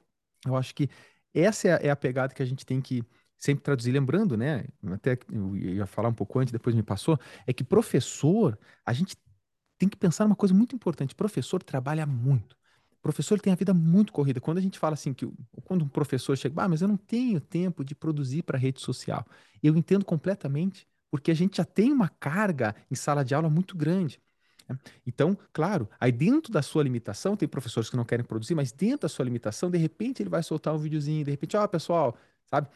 Eu 0.46 0.57
acho 0.57 0.74
que 0.74 0.88
essa 1.34 1.68
é 1.68 1.72
a, 1.72 1.76
é 1.88 1.90
a 1.90 1.96
pegada 1.96 2.34
que 2.34 2.42
a 2.42 2.46
gente 2.46 2.66
tem 2.66 2.80
que 2.80 3.03
sempre 3.38 3.62
traduzir, 3.62 3.92
lembrando, 3.92 4.36
né? 4.36 4.64
Até 4.92 5.18
eu 5.32 5.57
ia 5.57 5.86
falar 5.86 6.09
um 6.09 6.14
pouco 6.14 6.38
antes, 6.38 6.53
depois 6.53 6.74
me 6.74 6.82
passou, 6.82 7.18
é 7.46 7.53
que 7.53 7.64
professor, 7.64 8.59
a 8.84 8.92
gente 8.92 9.16
tem 9.78 9.88
que 9.88 9.96
pensar 9.96 10.24
numa 10.24 10.36
coisa 10.36 10.55
muito 10.55 10.74
importante. 10.74 11.14
Professor 11.14 11.62
trabalha 11.62 12.05
muito. 12.07 12.57
professor 13.01 13.40
tem 13.40 13.53
a 13.53 13.57
vida 13.57 13.72
muito 13.72 14.12
corrida. 14.12 14.40
Quando 14.40 14.59
a 14.59 14.61
gente 14.61 14.78
fala 14.78 14.94
assim 14.94 15.14
que 15.14 15.26
quando 15.64 15.84
um 15.84 15.88
professor 15.88 16.36
chega, 16.36 16.62
ah, 16.62 16.68
mas 16.68 16.82
eu 16.82 16.88
não 16.88 16.96
tenho 16.96 17.40
tempo 17.40 17.84
de 17.84 17.94
produzir 17.94 18.42
para 18.42 18.59
rede 18.59 18.80
social. 18.80 19.24
Eu 19.62 19.76
entendo 19.76 20.05
completamente 20.05 20.88
porque 21.11 21.30
a 21.30 21.34
gente 21.34 21.56
já 21.59 21.64
tem 21.64 21.92
uma 21.92 22.09
carga 22.09 22.74
em 22.90 22.94
sala 22.94 23.24
de 23.24 23.34
aula 23.34 23.48
muito 23.48 23.76
grande. 23.76 24.20
Né? 24.68 24.78
Então, 25.06 25.36
claro, 25.52 25.88
aí 25.98 26.12
dentro 26.12 26.52
da 26.52 26.62
sua 26.62 26.82
limitação, 26.82 27.36
tem 27.36 27.48
professores 27.48 27.88
que 27.88 27.96
não 27.96 28.04
querem 28.04 28.24
produzir, 28.24 28.54
mas 28.54 28.72
dentro 28.72 29.00
da 29.00 29.09
sua 29.09 29.24
limitação, 29.24 29.70
de 29.70 29.78
repente 29.78 30.22
ele 30.22 30.30
vai 30.30 30.42
soltar 30.42 30.74
um 30.74 30.78
videozinho, 30.78 31.24
de 31.24 31.30
repente, 31.30 31.56
ó, 31.56 31.64
oh, 31.64 31.68
pessoal, 31.68 32.16
sabe? 32.46 32.68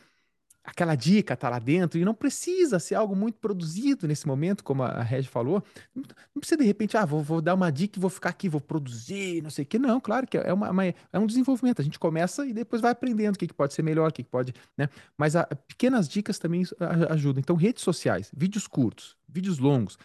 Aquela 0.65 0.95
dica 0.95 1.37
tá 1.37 1.49
lá 1.49 1.59
dentro 1.59 1.99
e 1.99 2.05
não 2.05 2.15
precisa 2.15 2.79
ser 2.79 2.95
algo 2.95 3.17
muito 3.17 3.39
produzido 3.39 4.07
nesse 4.07 4.27
momento, 4.27 4.63
como 4.63 4.83
a 4.83 5.03
Regi 5.03 5.29
falou. 5.29 5.63
Não 5.95 6.05
precisa 6.39 6.59
de 6.59 6.65
repente, 6.65 6.97
ah, 6.97 7.05
vou, 7.05 7.23
vou, 7.23 7.41
dar 7.41 7.55
uma 7.55 7.71
dica 7.71 7.99
e 7.99 8.01
vou 8.01 8.11
ficar 8.11 8.31
aqui, 8.31 8.49
vou 8.49 8.61
produzir, 8.61 9.43
não 9.43 9.51
sei 9.51 9.65
o 9.65 9.67
que. 9.67 9.79
Não, 9.79 10.01
claro 10.01 10.27
que 10.27 10.39
é, 10.39 10.53
uma, 10.53 10.71
uma, 10.71 10.87
é 10.87 11.19
um 11.19 11.27
desenvolvimento. 11.27 11.81
A 11.81 11.85
gente 11.85 11.99
começa 11.99 12.47
e 12.47 12.53
depois 12.53 12.81
vai 12.81 12.93
aprendendo 12.93 13.35
o 13.35 13.39
que, 13.39 13.47
que 13.47 13.55
pode 13.55 13.75
ser 13.75 13.83
melhor, 13.83 14.11
o 14.11 14.13
que, 14.13 14.23
que 14.23 14.31
pode, 14.31 14.55
né? 14.77 14.89
Mas 15.17 15.35
a, 15.35 15.45
pequenas 15.45 16.09
dicas 16.09 16.39
também 16.39 16.63
ajudam. 17.11 17.41
Então, 17.41 17.57
redes 17.57 17.83
sociais, 17.83 18.31
vídeos 18.35 18.67
curtos, 18.67 19.17
vídeos 19.29 19.59
longos, 19.59 19.99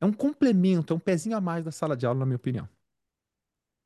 é 0.00 0.06
um 0.06 0.12
complemento, 0.12 0.92
é 0.92 0.96
um 0.96 1.00
pezinho 1.00 1.36
a 1.36 1.40
mais 1.40 1.64
da 1.64 1.72
sala 1.72 1.96
de 1.96 2.06
aula, 2.06 2.20
na 2.20 2.26
minha 2.26 2.36
opinião. 2.36 2.68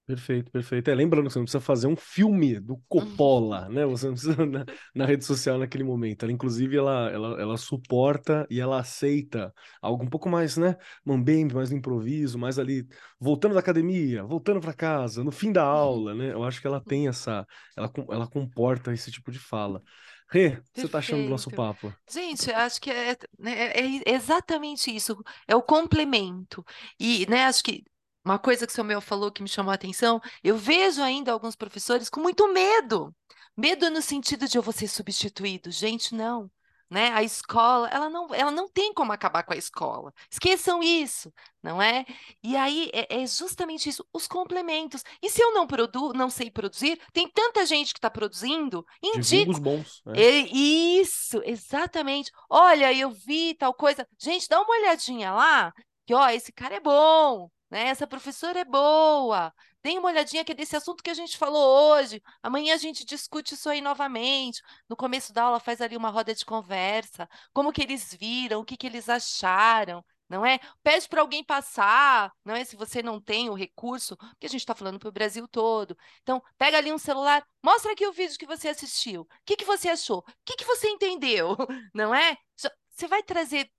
Perfeito, 0.09 0.51
perfeito. 0.51 0.89
É, 0.89 0.95
lembrando 0.95 1.27
que 1.27 1.35
você 1.35 1.39
não 1.39 1.45
precisa 1.45 1.61
fazer 1.61 1.87
um 1.87 1.95
filme 1.95 2.59
do 2.59 2.79
Coppola, 2.89 3.69
né? 3.69 3.85
Você 3.85 4.07
não 4.07 4.15
precisa 4.15 4.35
na, 4.47 4.65
na, 4.95 5.05
rede 5.05 5.23
social 5.23 5.59
naquele 5.59 5.85
momento. 5.85 6.23
Ela, 6.23 6.33
inclusive, 6.33 6.79
ela, 6.79 7.11
ela, 7.11 7.39
ela 7.39 7.57
suporta 7.59 8.47
e 8.49 8.59
ela 8.59 8.81
aceita 8.81 9.53
algo 9.83 10.03
um 10.03 10.09
pouco 10.09 10.27
mais, 10.27 10.57
né? 10.57 10.79
Mambembe, 11.05 11.55
mais 11.55 11.71
no 11.71 11.77
improviso, 11.77 12.39
mais 12.39 12.59
ali, 12.59 12.89
voltando 13.21 13.53
da 13.53 13.61
academia, 13.61 14.25
voltando 14.25 14.63
para 14.63 14.73
casa, 14.73 15.23
no 15.23 15.31
fim 15.31 15.53
da 15.53 15.63
aula, 15.63 16.15
né? 16.15 16.33
Eu 16.33 16.43
acho 16.43 16.59
que 16.59 16.67
ela 16.67 16.81
tem 16.81 17.07
essa, 17.07 17.47
ela, 17.77 17.93
ela 18.11 18.27
comporta 18.27 18.95
esse 18.95 19.13
tipo 19.13 19.31
de 19.31 19.39
fala. 19.39 19.83
Rê, 20.31 20.59
você 20.73 20.89
tá 20.89 20.99
achando 20.99 21.25
do 21.25 21.29
nosso 21.29 21.51
papo? 21.51 21.93
Gente, 22.11 22.51
acho 22.51 22.81
que 22.81 22.91
é, 22.91 23.15
né, 23.39 23.53
é, 23.53 24.11
é 24.11 24.15
exatamente 24.15 24.91
isso. 24.91 25.23
É 25.47 25.55
o 25.55 25.63
complemento. 25.63 26.65
E, 26.99 27.27
né, 27.29 27.45
acho 27.45 27.63
que 27.63 27.85
uma 28.29 28.39
coisa 28.39 28.67
que 28.67 28.73
o 28.73 28.77
Samuel 28.77 29.01
falou 29.01 29.33
que 29.33 29.43
me 29.43 29.49
chamou 29.49 29.73
a 29.73 29.75
atenção, 29.75 30.21
eu 30.45 30.57
vejo 30.57 31.03
ainda 31.03 31.33
alguns 31.33 31.57
professores 31.57 32.11
com 32.11 32.21
muito 32.21 32.47
medo. 32.53 33.15
Medo 33.57 33.91
no 33.91 34.03
sentido 34.03 34.47
de 34.47 34.59
eu 34.59 34.63
vou 34.63 34.73
ser 34.73 34.87
substituído. 34.87 35.71
Gente, 35.71 36.15
não. 36.15 36.51
Né? 36.91 37.11
A 37.13 37.23
escola, 37.23 37.89
ela 37.89 38.09
não, 38.09 38.35
ela 38.35 38.51
não 38.51 38.69
tem 38.69 38.95
como 38.95 39.13
acabar 39.13 39.43
com 39.43 39.53
a 39.53 39.57
escola. 39.57 40.13
Esqueçam 40.31 40.83
isso, 40.83 41.33
não 41.63 41.83
é? 41.83 42.07
E 42.43 42.57
aí 42.57 42.91
é, 42.95 43.23
é 43.23 43.27
justamente 43.27 43.89
isso, 43.89 44.07
os 44.13 44.27
complementos. 44.27 45.03
E 45.23 45.29
se 45.29 45.43
eu 45.43 45.53
não 45.53 45.67
produzo, 45.67 46.15
não 46.15 46.31
sei 46.31 46.51
produzir, 46.51 46.99
tem 47.13 47.29
tanta 47.29 47.67
gente 47.67 47.93
que 47.93 47.99
está 47.99 48.11
produzindo, 48.11 48.87
indico. 49.03 49.51
os 49.51 49.59
bons. 49.59 50.03
Né? 50.07 50.19
isso, 50.53 51.43
exatamente. 51.45 52.31
Olha, 52.49 52.93
eu 52.93 53.11
vi 53.11 53.55
tal 53.55 53.75
coisa. 53.75 54.07
Gente, 54.19 54.49
dá 54.49 54.61
uma 54.61 54.79
olhadinha 54.79 55.33
lá, 55.33 55.73
que 56.07 56.15
ó, 56.15 56.29
esse 56.31 56.53
cara 56.53 56.77
é 56.77 56.81
bom, 56.81 57.51
né? 57.71 57.89
Essa 57.89 58.07
professora 58.07 58.61
é 58.61 58.65
boa. 58.65 59.53
Dê 59.83 59.97
uma 59.99 60.09
olhadinha 60.09 60.45
que 60.45 60.53
é 60.53 60.55
desse 60.55 60.77
assunto 60.77 61.03
que 61.03 61.11
a 61.11 61.15
gente 61.15 61.37
falou 61.39 61.93
hoje. 61.95 62.23
Amanhã 62.43 62.75
a 62.75 62.79
gente 62.79 63.05
discute 63.05 63.55
isso 63.55 63.69
aí 63.69 63.81
novamente. 63.81 64.61
No 64.89 64.97
começo 64.97 65.33
da 65.33 65.45
aula 65.45 65.61
faz 65.61 65.81
ali 65.81 65.97
uma 65.97 66.11
roda 66.11 66.35
de 66.35 66.45
conversa. 66.45 67.29
Como 67.53 67.73
que 67.73 67.83
eles 67.83 68.15
viram, 68.15 68.61
o 68.61 68.65
que 68.65 68.77
que 68.77 68.87
eles 68.87 69.09
acharam, 69.09 70.05
não 70.29 70.45
é? 70.45 70.59
Pede 70.83 71.09
para 71.09 71.21
alguém 71.21 71.43
passar, 71.45 72.33
não 72.45 72.55
é? 72.55 72.65
Se 72.65 72.77
você 72.77 73.03
não 73.03 73.21
tem 73.21 73.49
o 73.49 73.55
recurso, 73.55 74.17
porque 74.17 74.47
a 74.47 74.49
gente 74.49 74.61
está 74.61 74.75
falando 74.75 74.99
para 74.99 75.09
o 75.09 75.13
Brasil 75.13 75.47
todo. 75.49 75.97
Então, 76.23 76.43
pega 76.59 76.79
ali 76.79 76.93
um 76.93 76.99
celular, 76.99 77.45
mostra 77.63 77.93
aqui 77.93 78.07
o 78.07 78.13
vídeo 78.13 78.39
que 78.39 78.47
você 78.47 78.69
assistiu. 78.69 79.23
O 79.23 79.27
que, 79.47 79.57
que 79.57 79.65
você 79.65 79.89
achou? 79.89 80.19
O 80.19 80.25
que, 80.45 80.57
que 80.57 80.65
você 80.65 80.89
entendeu? 80.89 81.57
Não 81.95 82.15
é? 82.15 82.37
Você 82.91 83.07
vai 83.07 83.23
trazer 83.23 83.71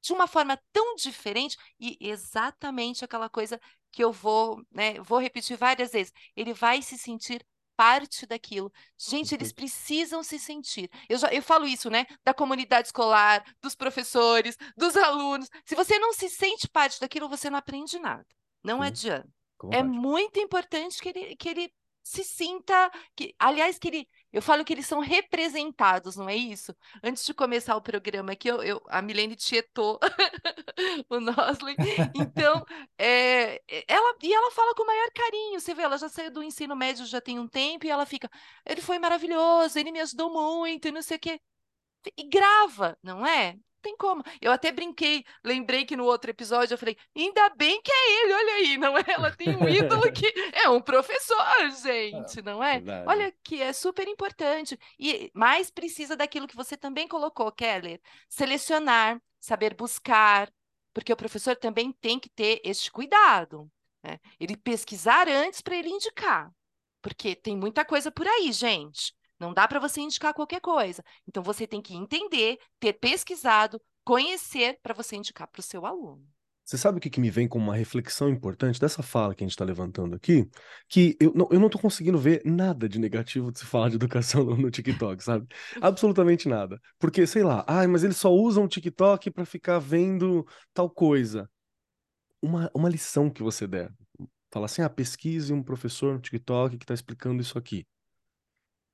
de 0.00 0.12
uma 0.12 0.26
forma 0.26 0.58
tão 0.72 0.94
diferente 0.96 1.56
e 1.78 1.96
exatamente 2.00 3.04
aquela 3.04 3.28
coisa 3.28 3.60
que 3.92 4.02
eu 4.02 4.12
vou, 4.12 4.62
né, 4.70 5.00
vou 5.00 5.18
repetir 5.18 5.56
várias 5.56 5.92
vezes. 5.92 6.12
Ele 6.36 6.54
vai 6.54 6.80
se 6.82 6.96
sentir 6.96 7.44
parte 7.80 8.26
daquilo. 8.26 8.70
Gente, 8.98 9.34
eles 9.34 9.52
precisam 9.52 10.22
se 10.22 10.38
sentir. 10.38 10.90
Eu, 11.08 11.16
já, 11.16 11.28
eu 11.28 11.42
falo 11.42 11.66
isso, 11.66 11.88
né? 11.88 12.04
Da 12.22 12.34
comunidade 12.34 12.88
escolar, 12.88 13.42
dos 13.62 13.74
professores, 13.74 14.54
dos 14.76 14.94
alunos. 14.98 15.48
Se 15.64 15.74
você 15.74 15.98
não 15.98 16.12
se 16.12 16.28
sente 16.28 16.68
parte 16.68 17.00
daquilo, 17.00 17.26
você 17.26 17.48
não 17.48 17.58
aprende 17.58 17.98
nada. 17.98 18.26
Não 18.62 18.80
Sim. 18.80 18.86
adianta. 18.86 19.28
É 19.72 19.82
muito 19.82 20.38
importante 20.38 21.00
que 21.00 21.08
ele, 21.08 21.36
que 21.36 21.48
ele 21.48 21.72
se 22.02 22.22
sinta. 22.22 22.90
Que, 23.16 23.34
aliás, 23.38 23.78
que 23.78 23.88
ele 23.88 24.08
eu 24.32 24.40
falo 24.40 24.64
que 24.64 24.72
eles 24.72 24.86
são 24.86 25.00
representados, 25.00 26.16
não 26.16 26.28
é 26.28 26.36
isso? 26.36 26.74
Antes 27.02 27.24
de 27.24 27.34
começar 27.34 27.76
o 27.76 27.82
programa 27.82 28.32
aqui, 28.32 28.48
eu, 28.48 28.62
eu 28.62 28.82
a 28.88 29.02
Milene 29.02 29.34
tietou 29.36 29.98
o 31.10 31.20
Nosley. 31.20 31.76
Então, 32.14 32.64
é, 32.98 33.60
ela, 33.88 34.16
e 34.22 34.32
ela 34.32 34.50
fala 34.52 34.74
com 34.74 34.82
o 34.84 34.86
maior 34.86 35.10
carinho. 35.12 35.60
Você 35.60 35.74
vê, 35.74 35.82
ela 35.82 35.98
já 35.98 36.08
saiu 36.08 36.30
do 36.30 36.42
ensino 36.42 36.76
médio 36.76 37.06
já 37.06 37.20
tem 37.20 37.38
um 37.38 37.48
tempo 37.48 37.86
e 37.86 37.90
ela 37.90 38.06
fica, 38.06 38.30
ele 38.64 38.80
foi 38.80 38.98
maravilhoso, 38.98 39.78
ele 39.78 39.92
me 39.92 40.00
ajudou 40.00 40.30
muito 40.32 40.88
e 40.88 40.92
não 40.92 41.02
sei 41.02 41.16
o 41.16 41.20
quê. 41.20 41.40
E 42.16 42.28
grava, 42.28 42.98
não 43.02 43.26
é? 43.26 43.58
Tem 43.80 43.96
como. 43.96 44.22
Eu 44.40 44.52
até 44.52 44.70
brinquei, 44.70 45.24
lembrei 45.44 45.84
que 45.84 45.96
no 45.96 46.04
outro 46.04 46.30
episódio 46.30 46.74
eu 46.74 46.78
falei, 46.78 46.96
ainda 47.16 47.48
bem 47.50 47.80
que 47.82 47.90
é 47.90 48.22
ele, 48.22 48.32
olha 48.32 48.52
aí, 48.54 48.78
não 48.78 48.98
é? 48.98 49.04
Ela 49.08 49.30
tem 49.34 49.56
um 49.56 49.68
ídolo 49.68 50.10
que 50.12 50.26
é 50.54 50.68
um 50.68 50.80
professor, 50.80 51.70
gente, 51.82 52.42
não 52.42 52.62
é? 52.62 52.74
Verdade. 52.80 53.08
Olha 53.08 53.34
que 53.42 53.60
é 53.60 53.72
super 53.72 54.06
importante. 54.08 54.78
E 54.98 55.30
mais 55.34 55.70
precisa 55.70 56.16
daquilo 56.16 56.46
que 56.46 56.56
você 56.56 56.76
também 56.76 57.08
colocou, 57.08 57.50
Keller, 57.52 58.00
selecionar, 58.28 59.20
saber 59.38 59.74
buscar, 59.74 60.52
porque 60.92 61.12
o 61.12 61.16
professor 61.16 61.56
também 61.56 61.92
tem 61.92 62.18
que 62.18 62.28
ter 62.28 62.60
este 62.64 62.90
cuidado, 62.90 63.70
né? 64.02 64.18
Ele 64.38 64.56
pesquisar 64.56 65.28
antes 65.28 65.60
para 65.60 65.76
ele 65.76 65.88
indicar. 65.88 66.50
Porque 67.02 67.34
tem 67.34 67.56
muita 67.56 67.84
coisa 67.84 68.10
por 68.10 68.26
aí, 68.26 68.52
gente. 68.52 69.14
Não 69.40 69.54
dá 69.54 69.66
para 69.66 69.80
você 69.80 70.02
indicar 70.02 70.34
qualquer 70.34 70.60
coisa. 70.60 71.02
Então 71.26 71.42
você 71.42 71.66
tem 71.66 71.80
que 71.80 71.94
entender, 71.94 72.58
ter 72.78 72.92
pesquisado, 72.92 73.80
conhecer 74.04 74.78
para 74.82 74.92
você 74.92 75.16
indicar 75.16 75.48
para 75.48 75.60
o 75.60 75.62
seu 75.62 75.86
aluno. 75.86 76.22
Você 76.62 76.78
sabe 76.78 76.98
o 76.98 77.00
que, 77.00 77.10
que 77.10 77.20
me 77.20 77.30
vem 77.30 77.48
como 77.48 77.64
uma 77.64 77.74
reflexão 77.74 78.28
importante 78.28 78.78
dessa 78.78 79.02
fala 79.02 79.34
que 79.34 79.42
a 79.42 79.46
gente 79.46 79.54
está 79.54 79.64
levantando 79.64 80.14
aqui? 80.14 80.48
Que 80.88 81.16
eu 81.18 81.32
não, 81.34 81.48
eu 81.50 81.58
não 81.58 81.68
conseguindo 81.68 82.16
ver 82.16 82.42
nada 82.44 82.88
de 82.88 83.00
negativo 83.00 83.50
de 83.50 83.58
se 83.58 83.64
falar 83.64 83.88
de 83.88 83.96
educação 83.96 84.44
no, 84.44 84.56
no 84.56 84.70
TikTok, 84.70 85.24
sabe? 85.24 85.48
Absolutamente 85.80 86.48
nada. 86.48 86.80
Porque, 86.98 87.26
sei 87.26 87.42
lá, 87.42 87.64
ai, 87.66 87.88
mas 87.88 88.04
eles 88.04 88.18
só 88.18 88.30
usam 88.32 88.64
o 88.64 88.68
TikTok 88.68 89.32
para 89.32 89.44
ficar 89.44 89.80
vendo 89.80 90.46
tal 90.72 90.88
coisa. 90.88 91.50
Uma, 92.40 92.70
uma 92.72 92.88
lição 92.88 93.28
que 93.30 93.42
você 93.42 93.66
der. 93.66 93.92
Fala 94.52 94.66
assim, 94.66 94.82
ah, 94.82 94.90
pesquise 94.90 95.52
um 95.52 95.62
professor 95.62 96.14
no 96.14 96.20
TikTok 96.20 96.76
que 96.78 96.84
está 96.84 96.94
explicando 96.94 97.42
isso 97.42 97.58
aqui 97.58 97.84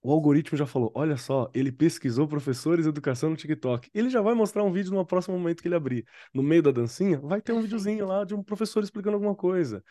o 0.07 0.13
algoritmo 0.13 0.57
já 0.59 0.67
falou: 0.67 0.93
olha 0.95 1.17
só, 1.17 1.51
ele 1.55 1.73
pesquisou 1.73 2.29
professores 2.29 2.85
de 2.85 2.89
educação 2.91 3.31
no 3.31 3.37
TikTok. 3.37 3.91
Ele 3.95 4.11
já 4.11 4.21
vai 4.23 4.35
mostrar 4.35 4.63
um 4.65 4.73
vídeo 4.73 4.93
no 4.93 5.05
próximo 5.07 5.37
momento 5.39 5.63
que 5.63 5.69
ele 5.69 5.75
abrir. 5.75 6.05
No 6.35 6.43
meio 6.43 6.63
da 6.63 6.71
dancinha, 6.71 7.21
vai 7.21 7.41
ter 7.43 7.53
um 7.53 7.61
videozinho 7.63 8.07
lá 8.07 8.25
de 8.25 8.35
um 8.35 8.43
professor 8.43 8.83
explicando 8.85 9.17
alguma 9.17 9.35
coisa. 9.35 9.83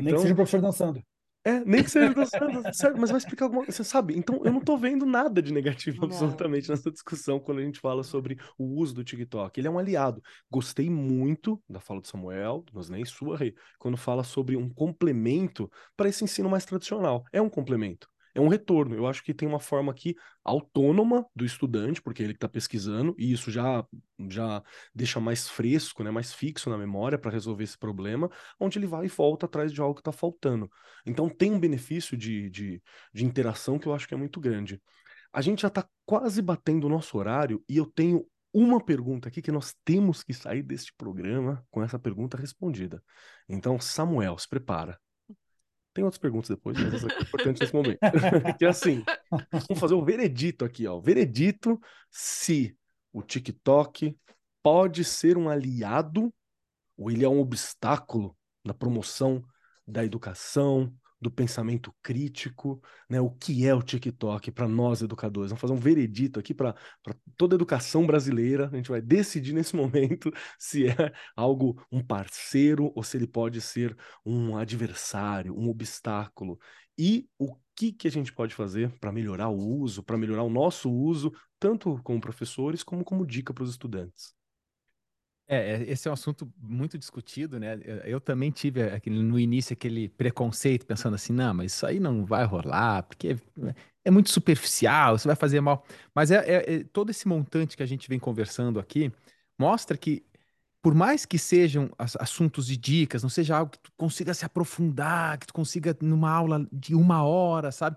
Nem 0.00 0.14
que 0.14 0.20
Então, 0.20 0.20
seja 0.20 0.32
um 0.34 0.36
professor 0.36 0.60
dançando. 0.60 1.02
é, 1.42 1.60
nem 1.64 1.82
que 1.82 1.90
seja 1.90 2.12
dançando, 2.14 2.62
certo, 2.70 3.00
mas 3.00 3.10
vai 3.10 3.18
explicar 3.18 3.46
alguma 3.46 3.64
coisa, 3.64 3.78
você 3.82 3.84
sabe? 3.84 4.14
Então, 4.16 4.42
eu 4.44 4.52
não 4.52 4.60
tô 4.60 4.76
vendo 4.76 5.06
nada 5.06 5.40
de 5.40 5.52
negativo 5.52 6.04
absolutamente 6.04 6.68
nessa 6.68 6.90
discussão 6.90 7.40
quando 7.40 7.60
a 7.60 7.62
gente 7.64 7.80
fala 7.80 8.02
sobre 8.02 8.36
o 8.58 8.64
uso 8.78 8.94
do 8.94 9.02
TikTok. 9.02 9.58
Ele 9.58 9.66
é 9.66 9.70
um 9.70 9.78
aliado. 9.78 10.20
Gostei 10.50 10.90
muito 10.90 11.62
da 11.68 11.80
fala 11.80 12.00
do 12.02 12.06
Samuel, 12.06 12.62
do 12.66 12.74
Nosnei, 12.74 13.06
sua, 13.06 13.38
Rei, 13.38 13.54
quando 13.78 13.96
fala 13.96 14.22
sobre 14.22 14.54
um 14.54 14.68
complemento 14.68 15.70
para 15.96 16.08
esse 16.10 16.22
ensino 16.24 16.50
mais 16.50 16.66
tradicional. 16.66 17.24
É 17.32 17.40
um 17.40 17.48
complemento. 17.48 18.06
Um 18.40 18.48
retorno. 18.48 18.94
Eu 18.94 19.06
acho 19.06 19.22
que 19.22 19.34
tem 19.34 19.48
uma 19.48 19.60
forma 19.60 19.92
aqui 19.92 20.14
autônoma 20.44 21.26
do 21.34 21.44
estudante, 21.44 22.00
porque 22.00 22.22
ele 22.22 22.32
está 22.32 22.48
pesquisando, 22.48 23.14
e 23.18 23.32
isso 23.32 23.50
já, 23.50 23.84
já 24.28 24.62
deixa 24.94 25.20
mais 25.20 25.48
fresco, 25.48 26.02
né, 26.02 26.10
mais 26.10 26.32
fixo 26.32 26.70
na 26.70 26.78
memória 26.78 27.18
para 27.18 27.30
resolver 27.30 27.64
esse 27.64 27.78
problema, 27.78 28.30
onde 28.58 28.78
ele 28.78 28.86
vai 28.86 29.06
e 29.06 29.08
volta 29.08 29.46
atrás 29.46 29.72
de 29.72 29.80
algo 29.80 29.94
que 29.94 30.00
está 30.00 30.12
faltando. 30.12 30.70
Então 31.06 31.28
tem 31.28 31.52
um 31.52 31.60
benefício 31.60 32.16
de, 32.16 32.50
de, 32.50 32.82
de 33.12 33.24
interação 33.24 33.78
que 33.78 33.86
eu 33.86 33.94
acho 33.94 34.08
que 34.08 34.14
é 34.14 34.16
muito 34.16 34.40
grande. 34.40 34.80
A 35.32 35.40
gente 35.40 35.62
já 35.62 35.68
está 35.68 35.86
quase 36.04 36.42
batendo 36.42 36.86
o 36.86 36.90
nosso 36.90 37.16
horário 37.16 37.62
e 37.68 37.76
eu 37.76 37.86
tenho 37.86 38.26
uma 38.52 38.84
pergunta 38.84 39.28
aqui 39.28 39.40
que 39.40 39.52
nós 39.52 39.74
temos 39.84 40.22
que 40.22 40.34
sair 40.34 40.62
deste 40.62 40.92
programa 40.94 41.64
com 41.70 41.82
essa 41.82 41.98
pergunta 41.98 42.36
respondida. 42.36 43.02
Então, 43.48 43.78
Samuel, 43.80 44.36
se 44.38 44.48
prepara. 44.48 44.98
Tem 45.92 46.04
outras 46.04 46.20
perguntas 46.20 46.48
depois, 46.48 46.78
mas 46.78 46.94
essa 46.94 47.08
é 47.08 47.22
importante 47.22 47.60
nesse 47.60 47.74
momento. 47.74 47.98
que 48.58 48.64
é 48.64 48.68
assim, 48.68 49.02
vamos 49.30 49.80
fazer 49.80 49.94
o 49.94 50.04
veredito 50.04 50.64
aqui, 50.64 50.86
ó. 50.86 51.00
Veredito 51.00 51.80
se 52.10 52.76
o 53.12 53.22
TikTok 53.22 54.16
pode 54.62 55.04
ser 55.04 55.36
um 55.36 55.48
aliado 55.48 56.32
ou 56.96 57.10
ele 57.10 57.24
é 57.24 57.28
um 57.28 57.40
obstáculo 57.40 58.36
na 58.64 58.74
promoção 58.74 59.42
da 59.86 60.04
educação, 60.04 60.94
do 61.20 61.30
pensamento 61.30 61.94
crítico, 62.02 62.80
né? 63.08 63.20
O 63.20 63.30
que 63.30 63.66
é 63.66 63.74
o 63.74 63.82
TikTok 63.82 64.50
para 64.50 64.66
nós 64.66 65.02
educadores? 65.02 65.50
Vamos 65.50 65.60
fazer 65.60 65.72
um 65.74 65.76
veredito 65.76 66.40
aqui 66.40 66.54
para 66.54 66.74
toda 67.36 67.54
a 67.54 67.58
educação 67.58 68.06
brasileira. 68.06 68.68
A 68.72 68.76
gente 68.76 68.90
vai 68.90 69.02
decidir 69.02 69.52
nesse 69.52 69.76
momento 69.76 70.32
se 70.58 70.86
é 70.88 71.12
algo 71.36 71.84
um 71.92 72.02
parceiro 72.02 72.90
ou 72.94 73.02
se 73.02 73.16
ele 73.16 73.26
pode 73.26 73.60
ser 73.60 73.96
um 74.24 74.56
adversário, 74.56 75.54
um 75.56 75.68
obstáculo. 75.68 76.58
E 76.98 77.28
o 77.38 77.54
que 77.76 77.92
que 77.92 78.08
a 78.08 78.10
gente 78.10 78.32
pode 78.32 78.54
fazer 78.54 78.90
para 78.98 79.12
melhorar 79.12 79.48
o 79.48 79.56
uso, 79.56 80.02
para 80.02 80.18
melhorar 80.18 80.42
o 80.42 80.50
nosso 80.50 80.90
uso, 80.90 81.32
tanto 81.58 82.00
como 82.02 82.20
professores 82.20 82.82
como 82.82 83.04
como 83.04 83.26
dica 83.26 83.52
para 83.54 83.64
os 83.64 83.70
estudantes? 83.70 84.39
É, 85.52 85.56
é, 85.82 85.90
esse 85.90 86.06
é 86.06 86.10
um 86.10 86.14
assunto 86.14 86.52
muito 86.58 86.96
discutido, 86.96 87.58
né? 87.58 87.76
Eu, 88.04 88.20
também 88.20 88.52
tive 88.52 88.82
aquele, 88.84 89.20
no 89.20 89.38
início 89.38 89.72
aquele 89.72 90.08
preconceito, 90.08 90.86
pensando 90.86 91.14
assim, 91.16 91.32
não, 91.32 91.52
mas 91.54 91.72
isso 91.72 91.84
aí 91.86 91.98
não 91.98 92.24
vai 92.24 92.44
rolar, 92.44 93.02
porque 93.02 93.36
é, 94.04 94.10
muito 94.12 94.30
superficial, 94.30 95.16
isso 95.16 95.26
vai 95.26 95.34
fazer 95.36 95.60
mal. 95.60 95.84
Mas 96.14 96.30
é, 96.30 96.36
é- 96.36 96.74
é- 96.76 96.84
todo 96.84 97.10
esse 97.10 97.26
montante 97.26 97.76
que 97.76 97.82
a 97.82 97.86
gente 97.86 98.08
vem 98.08 98.18
conversando 98.20 98.78
aqui 98.78 99.12
mostra 99.58 99.96
que, 99.96 100.24
por 100.82 100.94
mais 100.94 101.26
que 101.26 101.38
sejam 101.38 101.90
as- 101.98 102.16
assuntos 102.16 102.66
de 102.66 102.76
dicas, 102.76 103.22
não 103.22 103.30
seja 103.30 103.56
algo 103.58 103.72
que 103.72 103.78
tu 103.80 103.92
consiga 103.96 104.34
se 104.34 104.44
aprofundar, 104.44 105.38
que 105.38 105.46
tu 105.48 105.54
consiga 105.54 105.96
numa 106.02 106.30
aula 106.30 106.66
de 106.72 106.94
uma 106.94 107.24
hora, 107.24 107.72
sabe? 107.72 107.96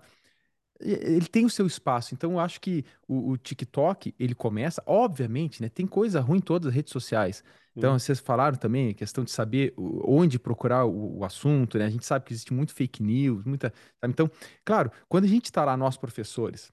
Ele 0.80 1.26
tem 1.26 1.44
o 1.44 1.50
seu 1.50 1.66
espaço. 1.66 2.14
Então, 2.14 2.32
eu 2.32 2.40
acho 2.40 2.60
que 2.60 2.84
o, 3.06 3.30
o 3.30 3.36
TikTok, 3.38 4.14
ele 4.18 4.34
começa, 4.34 4.82
obviamente, 4.86 5.62
né? 5.62 5.68
Tem 5.68 5.86
coisa 5.86 6.20
ruim 6.20 6.38
em 6.38 6.42
todas 6.42 6.68
as 6.68 6.74
redes 6.74 6.92
sociais. 6.92 7.44
Então, 7.76 7.98
Sim. 7.98 8.04
vocês 8.06 8.20
falaram 8.20 8.56
também 8.56 8.90
a 8.90 8.94
questão 8.94 9.24
de 9.24 9.30
saber 9.30 9.72
onde 9.76 10.38
procurar 10.38 10.84
o, 10.84 11.18
o 11.18 11.24
assunto, 11.24 11.78
né? 11.78 11.86
A 11.86 11.90
gente 11.90 12.06
sabe 12.06 12.24
que 12.24 12.32
existe 12.32 12.52
muito 12.52 12.72
fake 12.72 13.02
news, 13.02 13.44
muita, 13.44 13.72
sabe? 14.00 14.12
Então, 14.12 14.30
claro, 14.64 14.90
quando 15.08 15.24
a 15.24 15.28
gente 15.28 15.46
está 15.46 15.64
lá, 15.64 15.76
nós 15.76 15.96
professores, 15.96 16.72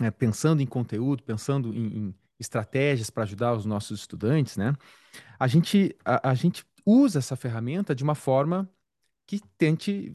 né, 0.00 0.10
pensando 0.10 0.60
em 0.60 0.66
conteúdo, 0.66 1.22
pensando 1.22 1.72
em, 1.74 1.98
em 1.98 2.14
estratégias 2.40 3.10
para 3.10 3.22
ajudar 3.22 3.54
os 3.54 3.64
nossos 3.64 4.00
estudantes, 4.00 4.56
né? 4.56 4.74
A 5.38 5.46
gente, 5.46 5.96
a, 6.04 6.30
a 6.30 6.34
gente 6.34 6.64
usa 6.84 7.20
essa 7.20 7.36
ferramenta 7.36 7.94
de 7.94 8.02
uma 8.02 8.14
forma 8.14 8.68
que 9.26 9.40
tente 9.56 10.12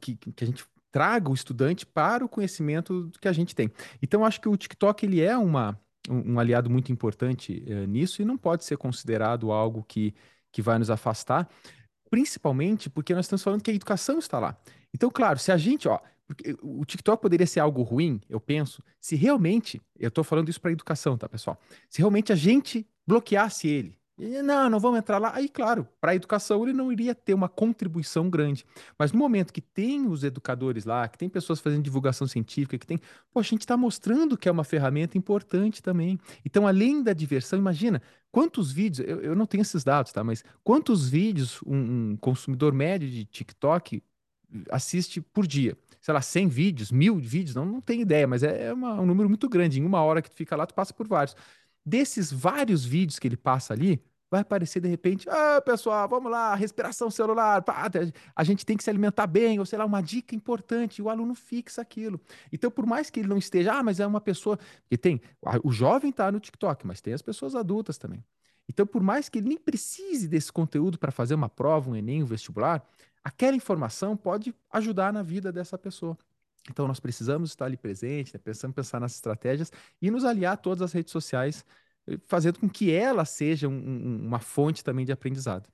que, 0.00 0.16
que 0.16 0.44
a 0.44 0.46
gente 0.46 0.64
traga 0.92 1.30
o 1.30 1.34
estudante 1.34 1.86
para 1.86 2.24
o 2.24 2.28
conhecimento 2.28 3.10
que 3.20 3.26
a 3.26 3.32
gente 3.32 3.54
tem. 3.54 3.70
Então, 4.00 4.24
acho 4.24 4.40
que 4.40 4.48
o 4.48 4.56
TikTok 4.56 5.06
ele 5.06 5.22
é 5.22 5.36
uma, 5.36 5.80
um, 6.08 6.38
aliado 6.38 6.68
muito 6.68 6.92
importante 6.92 7.64
eh, 7.66 7.86
nisso 7.86 8.20
e 8.20 8.24
não 8.24 8.36
pode 8.36 8.64
ser 8.64 8.76
considerado 8.76 9.50
algo 9.50 9.82
que, 9.82 10.14
que 10.52 10.60
vai 10.60 10.78
nos 10.78 10.90
afastar, 10.90 11.48
principalmente 12.10 12.90
porque 12.90 13.14
nós 13.14 13.24
estamos 13.24 13.42
falando 13.42 13.62
que 13.62 13.70
a 13.70 13.74
educação 13.74 14.18
está 14.18 14.38
lá. 14.38 14.56
Então, 14.94 15.10
claro, 15.10 15.38
se 15.38 15.50
a 15.50 15.56
gente, 15.56 15.88
ó, 15.88 15.98
o 16.62 16.84
TikTok 16.84 17.22
poderia 17.22 17.46
ser 17.46 17.60
algo 17.60 17.82
ruim, 17.82 18.20
eu 18.28 18.38
penso, 18.38 18.82
se 19.00 19.16
realmente, 19.16 19.80
eu 19.98 20.08
estou 20.08 20.22
falando 20.22 20.50
isso 20.50 20.60
para 20.60 20.70
a 20.70 20.72
educação, 20.72 21.16
tá, 21.16 21.26
pessoal? 21.28 21.58
Se 21.88 21.98
realmente 21.98 22.32
a 22.32 22.36
gente 22.36 22.86
bloqueasse 23.06 23.66
ele, 23.66 23.98
não, 24.18 24.68
não 24.70 24.78
vamos 24.78 24.98
entrar 24.98 25.18
lá. 25.18 25.34
Aí, 25.34 25.48
claro, 25.48 25.88
para 26.00 26.12
a 26.12 26.14
educação 26.14 26.62
ele 26.62 26.72
não 26.72 26.92
iria 26.92 27.14
ter 27.14 27.34
uma 27.34 27.48
contribuição 27.48 28.28
grande. 28.30 28.64
Mas 28.98 29.10
no 29.10 29.18
momento 29.18 29.52
que 29.52 29.60
tem 29.60 30.06
os 30.06 30.22
educadores 30.22 30.84
lá, 30.84 31.08
que 31.08 31.18
tem 31.18 31.28
pessoas 31.28 31.60
fazendo 31.60 31.82
divulgação 31.82 32.26
científica, 32.26 32.78
que 32.78 32.86
tem, 32.86 32.98
pô, 33.32 33.40
a 33.40 33.42
gente 33.42 33.60
está 33.62 33.76
mostrando 33.76 34.36
que 34.36 34.48
é 34.48 34.52
uma 34.52 34.64
ferramenta 34.64 35.16
importante 35.18 35.82
também. 35.82 36.18
Então, 36.44 36.66
além 36.66 37.02
da 37.02 37.12
diversão, 37.12 37.58
imagina 37.58 38.02
quantos 38.30 38.70
vídeos, 38.70 39.06
eu, 39.08 39.20
eu 39.22 39.34
não 39.34 39.46
tenho 39.46 39.62
esses 39.62 39.82
dados, 39.82 40.12
tá? 40.12 40.22
Mas 40.22 40.44
quantos 40.62 41.08
vídeos 41.08 41.60
um, 41.66 42.12
um 42.12 42.16
consumidor 42.16 42.72
médio 42.72 43.10
de 43.10 43.24
TikTok 43.24 44.02
assiste 44.70 45.20
por 45.20 45.46
dia? 45.46 45.76
Sei 46.00 46.12
lá, 46.12 46.20
100 46.20 46.48
vídeos, 46.48 46.90
mil 46.90 47.16
vídeos, 47.18 47.54
não, 47.54 47.64
não 47.64 47.80
tenho 47.80 48.02
ideia, 48.02 48.26
mas 48.26 48.42
é, 48.42 48.66
é 48.66 48.72
uma- 48.72 49.00
um 49.00 49.06
número 49.06 49.28
muito 49.28 49.48
grande. 49.48 49.80
Em 49.80 49.84
uma 49.84 50.02
hora 50.02 50.20
que 50.20 50.28
tu 50.30 50.36
fica 50.36 50.56
lá, 50.56 50.66
tu 50.66 50.74
passa 50.74 50.92
por 50.92 51.06
vários. 51.06 51.36
Desses 51.84 52.32
vários 52.32 52.84
vídeos 52.84 53.18
que 53.18 53.26
ele 53.26 53.36
passa 53.36 53.72
ali, 53.72 54.02
vai 54.30 54.40
aparecer 54.40 54.80
de 54.80 54.88
repente, 54.88 55.28
ah, 55.28 55.60
pessoal, 55.60 56.08
vamos 56.08 56.32
lá, 56.32 56.54
respiração 56.54 57.10
celular, 57.10 57.60
pá, 57.62 57.90
a 58.34 58.42
gente 58.42 58.64
tem 58.64 58.78
que 58.78 58.82
se 58.82 58.88
alimentar 58.88 59.26
bem, 59.26 59.58
ou 59.58 59.66
sei 59.66 59.78
lá, 59.78 59.84
uma 59.84 60.00
dica 60.02 60.34
importante, 60.34 60.98
e 60.98 61.02
o 61.02 61.10
aluno 61.10 61.34
fixa 61.34 61.82
aquilo. 61.82 62.18
Então, 62.50 62.70
por 62.70 62.86
mais 62.86 63.10
que 63.10 63.20
ele 63.20 63.28
não 63.28 63.36
esteja, 63.36 63.74
ah, 63.74 63.82
mas 63.82 64.00
é 64.00 64.06
uma 64.06 64.22
pessoa, 64.22 64.56
porque 64.56 64.96
tem, 64.96 65.20
o 65.62 65.70
jovem 65.70 66.08
está 66.08 66.32
no 66.32 66.40
TikTok, 66.40 66.86
mas 66.86 67.02
tem 67.02 67.12
as 67.12 67.20
pessoas 67.20 67.54
adultas 67.54 67.98
também. 67.98 68.24
Então, 68.66 68.86
por 68.86 69.02
mais 69.02 69.28
que 69.28 69.38
ele 69.38 69.48
nem 69.48 69.58
precise 69.58 70.26
desse 70.26 70.50
conteúdo 70.50 70.98
para 70.98 71.12
fazer 71.12 71.34
uma 71.34 71.50
prova, 71.50 71.90
um 71.90 71.96
Enem, 71.96 72.22
um 72.22 72.26
vestibular, 72.26 72.82
aquela 73.22 73.54
informação 73.54 74.16
pode 74.16 74.54
ajudar 74.70 75.12
na 75.12 75.22
vida 75.22 75.52
dessa 75.52 75.76
pessoa. 75.76 76.16
Então, 76.70 76.86
nós 76.86 77.00
precisamos 77.00 77.50
estar 77.50 77.66
ali 77.66 77.76
presente, 77.76 78.32
né? 78.34 78.40
precisamos 78.42 78.74
pensar 78.74 79.00
nas 79.00 79.14
estratégias 79.14 79.70
e 80.00 80.10
nos 80.10 80.24
aliar 80.24 80.54
a 80.54 80.56
todas 80.56 80.82
as 80.82 80.92
redes 80.92 81.12
sociais, 81.12 81.64
eh, 82.06 82.18
fazendo 82.26 82.58
com 82.60 82.68
que 82.68 82.90
ela 82.92 83.24
seja 83.24 83.68
um- 83.68 83.72
um- 83.72 84.26
uma 84.26 84.38
fonte 84.40 84.84
também 84.84 85.04
de 85.04 85.12
aprendizado. 85.12 85.68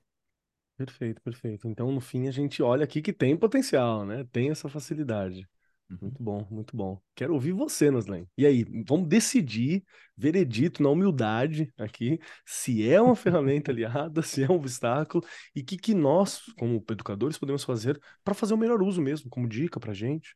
Perfeito, 0.77 1.21
perfeito. 1.21 1.67
Então, 1.67 1.91
no 1.91 1.99
fim, 1.99 2.27
a 2.27 2.31
gente 2.31 2.63
olha 2.63 2.85
aqui 2.85 3.01
que 3.01 3.11
tem 3.11 3.35
potencial, 3.35 4.05
né? 4.05 4.23
Tem 4.31 4.49
essa 4.49 4.69
facilidade. 4.69 5.47
Uhum. 5.89 5.97
Muito 6.01 6.23
bom, 6.23 6.47
muito 6.49 6.77
bom. 6.77 7.01
Quero 7.15 7.33
ouvir 7.33 7.51
você, 7.51 7.91
Noslen. 7.91 8.25
E 8.37 8.45
aí, 8.45 8.63
vamos 8.87 9.07
decidir, 9.09 9.83
veredito, 10.15 10.81
na 10.81 10.89
humildade 10.89 11.73
aqui, 11.77 12.19
se 12.45 12.87
é 12.87 13.01
uma 13.01 13.15
ferramenta 13.17 13.71
aliada, 13.71 14.21
se 14.21 14.43
é 14.43 14.47
um 14.49 14.55
obstáculo, 14.55 15.25
e 15.53 15.61
o 15.61 15.65
que, 15.65 15.77
que 15.77 15.93
nós, 15.93 16.41
como 16.57 16.83
educadores, 16.89 17.37
podemos 17.37 17.63
fazer 17.63 17.99
para 18.23 18.33
fazer 18.33 18.53
o 18.53 18.57
melhor 18.57 18.81
uso 18.81 19.01
mesmo, 19.01 19.29
como 19.29 19.47
dica 19.49 19.79
para 19.79 19.93
gente. 19.93 20.35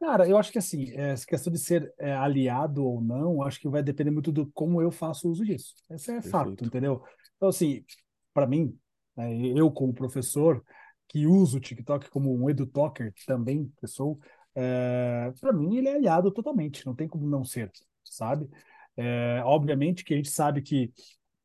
Cara, 0.00 0.26
eu 0.26 0.38
acho 0.38 0.50
que 0.50 0.56
assim, 0.56 0.90
essa 0.94 1.26
questão 1.26 1.52
de 1.52 1.58
ser 1.58 1.92
é, 1.98 2.14
aliado 2.14 2.82
ou 2.82 3.02
não, 3.02 3.42
acho 3.42 3.60
que 3.60 3.68
vai 3.68 3.82
depender 3.82 4.10
muito 4.10 4.32
do 4.32 4.50
como 4.52 4.80
eu 4.80 4.90
faço 4.90 5.30
uso 5.30 5.44
disso. 5.44 5.74
Esse 5.90 6.10
é 6.10 6.22
fato, 6.22 6.46
Perfeito. 6.46 6.64
entendeu? 6.64 7.04
Então, 7.36 7.50
assim, 7.50 7.84
para 8.32 8.46
mim, 8.46 8.74
né, 9.14 9.30
eu 9.54 9.70
como 9.70 9.92
professor 9.92 10.64
que 11.06 11.26
uso 11.26 11.58
o 11.58 11.60
TikTok 11.60 12.08
como 12.08 12.34
um 12.34 12.48
edutalker 12.48 13.12
também, 13.26 13.70
que 13.78 13.86
sou, 13.86 14.18
é, 14.54 15.30
para 15.38 15.52
mim 15.52 15.76
ele 15.76 15.88
é 15.88 15.96
aliado 15.96 16.30
totalmente, 16.30 16.86
não 16.86 16.94
tem 16.94 17.06
como 17.06 17.26
não 17.26 17.44
ser, 17.44 17.70
sabe? 18.02 18.48
É, 18.96 19.42
obviamente 19.44 20.02
que 20.02 20.14
a 20.14 20.16
gente 20.16 20.30
sabe 20.30 20.62
que 20.62 20.90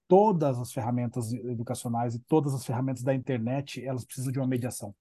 todas 0.08 0.58
as 0.60 0.72
ferramentas 0.72 1.34
educacionais 1.34 2.16
e 2.16 2.20
todas 2.20 2.54
as 2.54 2.66
ferramentas 2.66 3.04
da 3.04 3.14
internet, 3.14 3.84
elas 3.84 4.06
precisam 4.06 4.32
de 4.32 4.40
uma 4.40 4.48
mediação, 4.48 4.96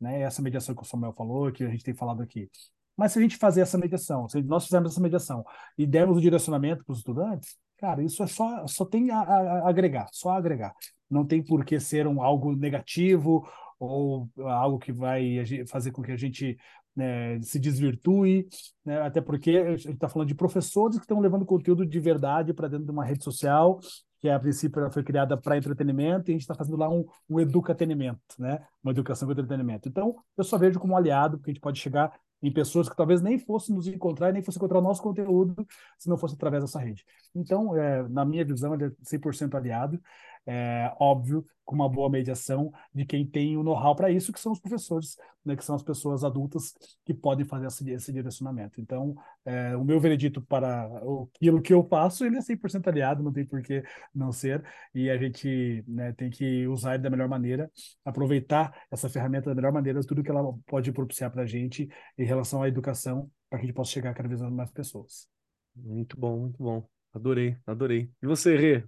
né? 0.00 0.22
Essa 0.22 0.40
mediação 0.40 0.74
que 0.74 0.82
o 0.82 0.86
Samuel 0.86 1.12
falou, 1.12 1.52
que 1.52 1.64
a 1.64 1.68
gente 1.68 1.84
tem 1.84 1.94
falado 1.94 2.22
aqui. 2.22 2.48
Mas 2.96 3.12
se 3.12 3.18
a 3.18 3.22
gente 3.22 3.36
fazer 3.36 3.60
essa 3.62 3.78
mediação, 3.78 4.28
se 4.28 4.42
nós 4.42 4.64
fizermos 4.64 4.92
essa 4.92 5.00
mediação 5.00 5.44
e 5.76 5.86
dermos 5.86 6.18
o 6.18 6.20
direcionamento 6.20 6.84
para 6.84 6.92
os 6.92 6.98
estudantes, 6.98 7.56
cara, 7.78 8.02
isso 8.02 8.22
é 8.22 8.26
só, 8.26 8.66
só 8.66 8.84
tem 8.84 9.10
a, 9.10 9.20
a- 9.20 9.68
agregar, 9.68 10.06
só 10.12 10.30
agregar. 10.30 10.72
Não 11.10 11.24
tem 11.26 11.42
por 11.42 11.64
que 11.64 11.78
ser 11.80 12.06
um, 12.06 12.22
algo 12.22 12.54
negativo 12.54 13.46
ou 13.78 14.28
algo 14.38 14.78
que 14.78 14.92
vai 14.92 15.44
fazer 15.68 15.90
com 15.90 16.02
que 16.02 16.12
a 16.12 16.16
gente 16.16 16.56
né, 16.96 17.40
se 17.42 17.58
desvirtue, 17.58 18.46
né, 18.84 19.00
até 19.02 19.20
porque 19.20 19.50
a 19.50 19.76
gente 19.76 19.90
está 19.90 20.08
falando 20.08 20.28
de 20.28 20.34
professores 20.34 20.96
que 20.96 21.02
estão 21.02 21.20
levando 21.20 21.44
conteúdo 21.44 21.84
de 21.84 21.98
verdade 22.00 22.54
para 22.54 22.68
dentro 22.68 22.84
de 22.84 22.90
uma 22.92 23.04
rede 23.04 23.24
social, 23.24 23.80
que 24.20 24.28
a 24.28 24.38
princípio 24.38 24.90
foi 24.90 25.02
criada 25.02 25.36
para 25.36 25.56
entretenimento, 25.58 26.30
e 26.30 26.32
a 26.32 26.34
gente 26.34 26.42
está 26.42 26.54
fazendo 26.54 26.76
lá 26.78 26.88
um, 26.88 27.04
um 27.28 27.40
educatenimento, 27.40 28.20
né, 28.38 28.64
uma 28.82 28.92
educação 28.92 29.26
com 29.26 29.32
entretenimento. 29.32 29.88
Então, 29.88 30.14
eu 30.36 30.44
só 30.44 30.56
vejo 30.56 30.78
como 30.78 30.96
aliado, 30.96 31.36
porque 31.36 31.50
a 31.50 31.54
gente 31.54 31.60
pode 31.60 31.78
chegar 31.80 32.12
em 32.46 32.52
pessoas 32.52 32.90
que 32.90 32.96
talvez 32.96 33.22
nem 33.22 33.38
fossem 33.38 33.74
nos 33.74 33.86
encontrar, 33.86 34.30
nem 34.30 34.42
fossem 34.42 34.58
encontrar 34.58 34.78
o 34.78 34.82
nosso 34.82 35.02
conteúdo 35.02 35.66
se 35.98 36.10
não 36.10 36.18
fosse 36.18 36.34
através 36.34 36.62
dessa 36.62 36.78
rede. 36.78 37.04
Então, 37.34 37.74
é, 37.74 38.06
na 38.06 38.22
minha 38.22 38.44
visão, 38.44 38.74
ele 38.74 38.84
é 38.84 38.90
100% 39.02 39.54
aliado 39.54 39.98
é, 40.46 40.92
óbvio, 40.98 41.44
com 41.64 41.74
uma 41.74 41.88
boa 41.88 42.10
mediação 42.10 42.72
de 42.94 43.04
quem 43.04 43.26
tem 43.26 43.56
o 43.56 43.62
know-how 43.62 43.96
para 43.96 44.10
isso, 44.10 44.32
que 44.32 44.40
são 44.40 44.52
os 44.52 44.60
professores, 44.60 45.16
né, 45.44 45.56
que 45.56 45.64
são 45.64 45.74
as 45.74 45.82
pessoas 45.82 46.22
adultas 46.22 46.74
que 47.04 47.14
podem 47.14 47.44
fazer 47.46 47.66
esse, 47.66 47.90
esse 47.90 48.12
direcionamento. 48.12 48.80
Então, 48.80 49.14
é, 49.44 49.76
o 49.76 49.84
meu 49.84 49.98
veredito 49.98 50.42
para 50.42 50.86
aquilo 51.34 51.62
que 51.62 51.72
eu 51.72 51.82
faço, 51.88 52.24
ele 52.24 52.36
é 52.36 52.40
100% 52.42 52.86
aliado, 52.88 53.22
não 53.22 53.32
tem 53.32 53.46
por 53.46 53.62
que 53.62 53.82
não 54.14 54.30
ser, 54.30 54.62
e 54.94 55.10
a 55.10 55.16
gente 55.16 55.82
né, 55.88 56.12
tem 56.12 56.30
que 56.30 56.66
usar 56.68 56.94
ele 56.94 57.02
da 57.02 57.10
melhor 57.10 57.28
maneira, 57.28 57.70
aproveitar 58.04 58.74
essa 58.90 59.08
ferramenta 59.08 59.48
da 59.48 59.54
melhor 59.54 59.72
maneira, 59.72 60.00
tudo 60.02 60.22
que 60.22 60.30
ela 60.30 60.42
pode 60.66 60.92
propiciar 60.92 61.30
para 61.30 61.42
a 61.42 61.46
gente 61.46 61.88
em 62.18 62.24
relação 62.24 62.62
à 62.62 62.68
educação, 62.68 63.30
para 63.48 63.58
que 63.58 63.64
a 63.64 63.66
gente 63.66 63.76
possa 63.76 63.92
chegar 63.92 64.14
cada 64.14 64.28
vez 64.28 64.40
mais 64.42 64.70
pessoas. 64.70 65.28
Muito 65.74 66.18
bom, 66.18 66.40
muito 66.40 66.62
bom. 66.62 66.86
Adorei, 67.12 67.56
adorei. 67.66 68.10
E 68.22 68.26
você, 68.26 68.56
Rê? 68.56 68.84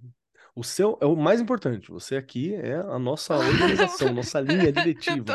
O 0.56 0.64
seu 0.64 0.98
é 1.00 1.06
o 1.06 1.14
mais 1.14 1.40
importante. 1.40 1.90
Você 1.90 2.16
aqui 2.16 2.54
é 2.54 2.76
a 2.76 2.98
nossa 2.98 3.36
organização, 3.38 4.12
nossa 4.12 4.40
linha 4.40 4.72
diretiva. 4.72 5.34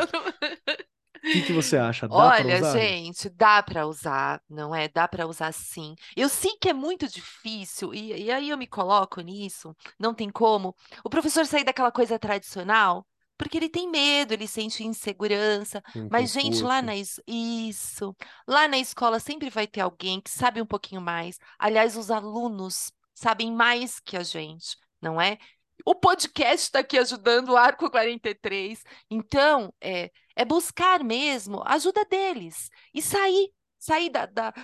O 1.24 1.30
que, 1.30 1.42
que 1.42 1.52
você 1.52 1.76
acha? 1.76 2.08
Dá 2.08 2.14
Olha, 2.14 2.56
usar? 2.56 2.72
gente, 2.78 3.30
dá 3.30 3.62
para 3.62 3.86
usar, 3.86 4.42
não 4.50 4.74
é? 4.74 4.88
Dá 4.88 5.06
para 5.06 5.26
usar 5.26 5.52
sim. 5.52 5.94
Eu 6.16 6.28
sei 6.28 6.56
que 6.60 6.68
é 6.68 6.72
muito 6.72 7.08
difícil, 7.08 7.94
e, 7.94 8.24
e 8.24 8.30
aí 8.30 8.50
eu 8.50 8.58
me 8.58 8.66
coloco 8.66 9.20
nisso, 9.20 9.74
não 9.98 10.12
tem 10.12 10.28
como. 10.30 10.74
O 11.04 11.08
professor 11.08 11.46
sair 11.46 11.64
daquela 11.64 11.92
coisa 11.92 12.18
tradicional, 12.18 13.06
porque 13.38 13.56
ele 13.56 13.68
tem 13.68 13.88
medo, 13.88 14.34
ele 14.34 14.48
sente 14.48 14.84
insegurança. 14.84 15.82
Mas, 16.10 16.32
gente, 16.32 16.62
lá 16.62 16.82
na 16.82 16.92
isso, 17.26 18.16
lá 18.46 18.68
na 18.68 18.78
escola 18.78 19.20
sempre 19.20 19.48
vai 19.48 19.66
ter 19.66 19.80
alguém 19.80 20.20
que 20.20 20.30
sabe 20.30 20.60
um 20.60 20.66
pouquinho 20.66 21.00
mais. 21.00 21.38
Aliás, 21.58 21.96
os 21.96 22.10
alunos 22.10 22.92
sabem 23.14 23.52
mais 23.52 24.00
que 24.00 24.16
a 24.16 24.22
gente, 24.22 24.76
não 25.02 25.20
é? 25.20 25.38
O 25.84 25.94
podcast 25.94 26.66
está 26.66 26.78
aqui 26.78 26.96
ajudando 26.96 27.50
o 27.50 27.56
Arco 27.56 27.90
43. 27.90 28.82
Então, 29.10 29.74
é, 29.80 30.10
é 30.36 30.44
buscar 30.44 31.02
mesmo 31.02 31.60
a 31.64 31.74
ajuda 31.74 32.04
deles 32.04 32.70
e 32.94 33.02
sair, 33.02 33.50
sair 33.78 34.10
da, 34.10 34.26
da, 34.26 34.54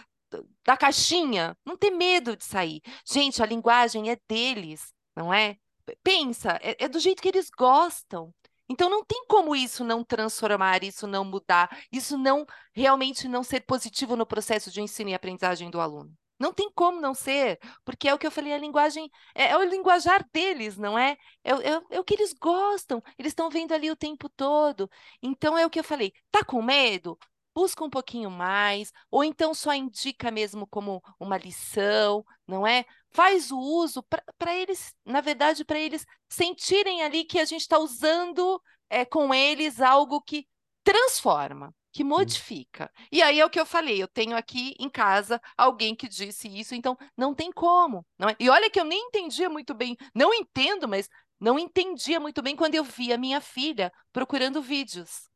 da 0.65 0.77
caixinha, 0.77 1.57
não 1.65 1.77
ter 1.77 1.91
medo 1.91 2.37
de 2.37 2.45
sair. 2.45 2.81
Gente, 3.05 3.43
a 3.43 3.47
linguagem 3.47 4.11
é 4.11 4.19
deles, 4.29 4.93
não 5.17 5.35
é? 5.35 5.57
Pensa, 6.03 6.59
é, 6.63 6.85
é 6.85 6.89
do 6.89 7.01
jeito 7.01 7.23
que 7.23 7.29
eles 7.29 7.51
gostam. 7.51 8.33
Então 8.69 8.91
não 8.91 9.03
tem 9.05 9.25
como 9.27 9.57
isso 9.57 9.83
não 9.83 10.05
transformar, 10.05 10.85
isso 10.85 11.07
não 11.07 11.25
mudar, 11.25 11.71
isso 11.91 12.19
não 12.19 12.47
realmente 12.75 13.27
não 13.27 13.43
ser 13.43 13.61
positivo 13.61 14.15
no 14.15 14.27
processo 14.27 14.71
de 14.71 14.83
ensino 14.83 15.11
e 15.11 15.15
aprendizagem 15.15 15.71
do 15.71 15.81
aluno. 15.81 16.15
Não 16.39 16.53
tem 16.53 16.71
como 16.73 17.01
não 17.01 17.15
ser, 17.15 17.59
porque 17.85 18.09
é 18.09 18.15
o 18.15 18.19
que 18.19 18.27
eu 18.27 18.31
falei, 18.31 18.53
a 18.53 18.59
linguagem 18.59 19.11
é, 19.35 19.49
é 19.51 19.57
o 19.57 19.65
linguajar 19.65 20.27
deles, 20.33 20.77
não 20.79 20.99
é? 20.99 21.17
É, 21.45 21.51
é 21.53 21.81
é 21.91 22.01
o 22.01 22.05
que 22.05 22.15
eles 22.15 22.33
gostam, 22.33 23.03
eles 23.19 23.31
estão 23.33 23.51
vendo 23.51 23.73
ali 23.73 23.91
o 23.91 23.97
tempo 23.97 24.29
todo. 24.29 24.91
Então 25.23 25.57
é 25.59 25.67
o 25.67 25.71
que 25.71 25.81
eu 25.81 25.85
falei, 25.85 26.13
tá 26.31 26.45
com 26.45 26.63
medo? 26.63 27.19
Busca 27.55 27.83
um 27.85 27.91
pouquinho 27.91 28.31
mais, 28.31 28.93
ou 29.11 29.25
então 29.25 29.53
só 29.53 29.75
indica 29.75 30.31
mesmo 30.31 30.67
como 30.67 31.03
uma 31.19 31.37
lição, 31.37 32.25
não 32.47 32.65
é? 32.67 32.85
Faz 33.11 33.51
o 33.51 33.59
uso 33.59 34.03
para 34.39 34.55
eles, 34.55 34.95
na 35.05 35.21
verdade, 35.21 35.65
para 35.65 35.79
eles 35.79 36.07
sentirem 36.29 37.03
ali 37.03 37.25
que 37.25 37.39
a 37.41 37.45
gente 37.45 37.63
está 37.63 37.79
usando 37.79 38.63
é, 38.89 39.05
com 39.05 39.35
eles 39.35 39.81
algo 39.81 40.21
que 40.23 40.47
transforma, 40.85 41.75
que 41.93 42.05
modifica. 42.05 42.91
E 43.11 43.23
aí 43.23 43.41
é 43.41 43.45
o 43.45 43.51
que 43.51 43.59
eu 43.59 43.67
falei, 43.67 44.03
eu 44.03 44.09
tenho 44.09 44.37
aqui 44.37 44.75
em 44.79 44.89
casa 44.89 45.41
alguém 45.57 45.95
que 45.95 46.09
disse 46.09 46.49
isso, 46.49 46.75
então 46.75 46.97
não 47.17 47.35
tem 47.35 47.51
como, 47.53 48.07
não 48.19 48.29
é? 48.29 48.37
E 48.39 48.49
olha 48.51 48.71
que 48.71 48.79
eu 48.81 48.85
nem 48.85 49.07
entendia 49.09 49.49
muito 49.49 49.75
bem, 49.75 49.97
não 50.15 50.33
entendo, 50.35 50.87
mas 50.89 51.09
não 51.41 51.59
entendia 51.59 52.21
muito 52.21 52.43
bem 52.43 52.55
quando 52.57 52.75
eu 52.75 52.85
via 52.85 53.17
minha 53.19 53.41
filha 53.41 53.93
procurando 54.13 54.61
vídeos. 54.63 55.29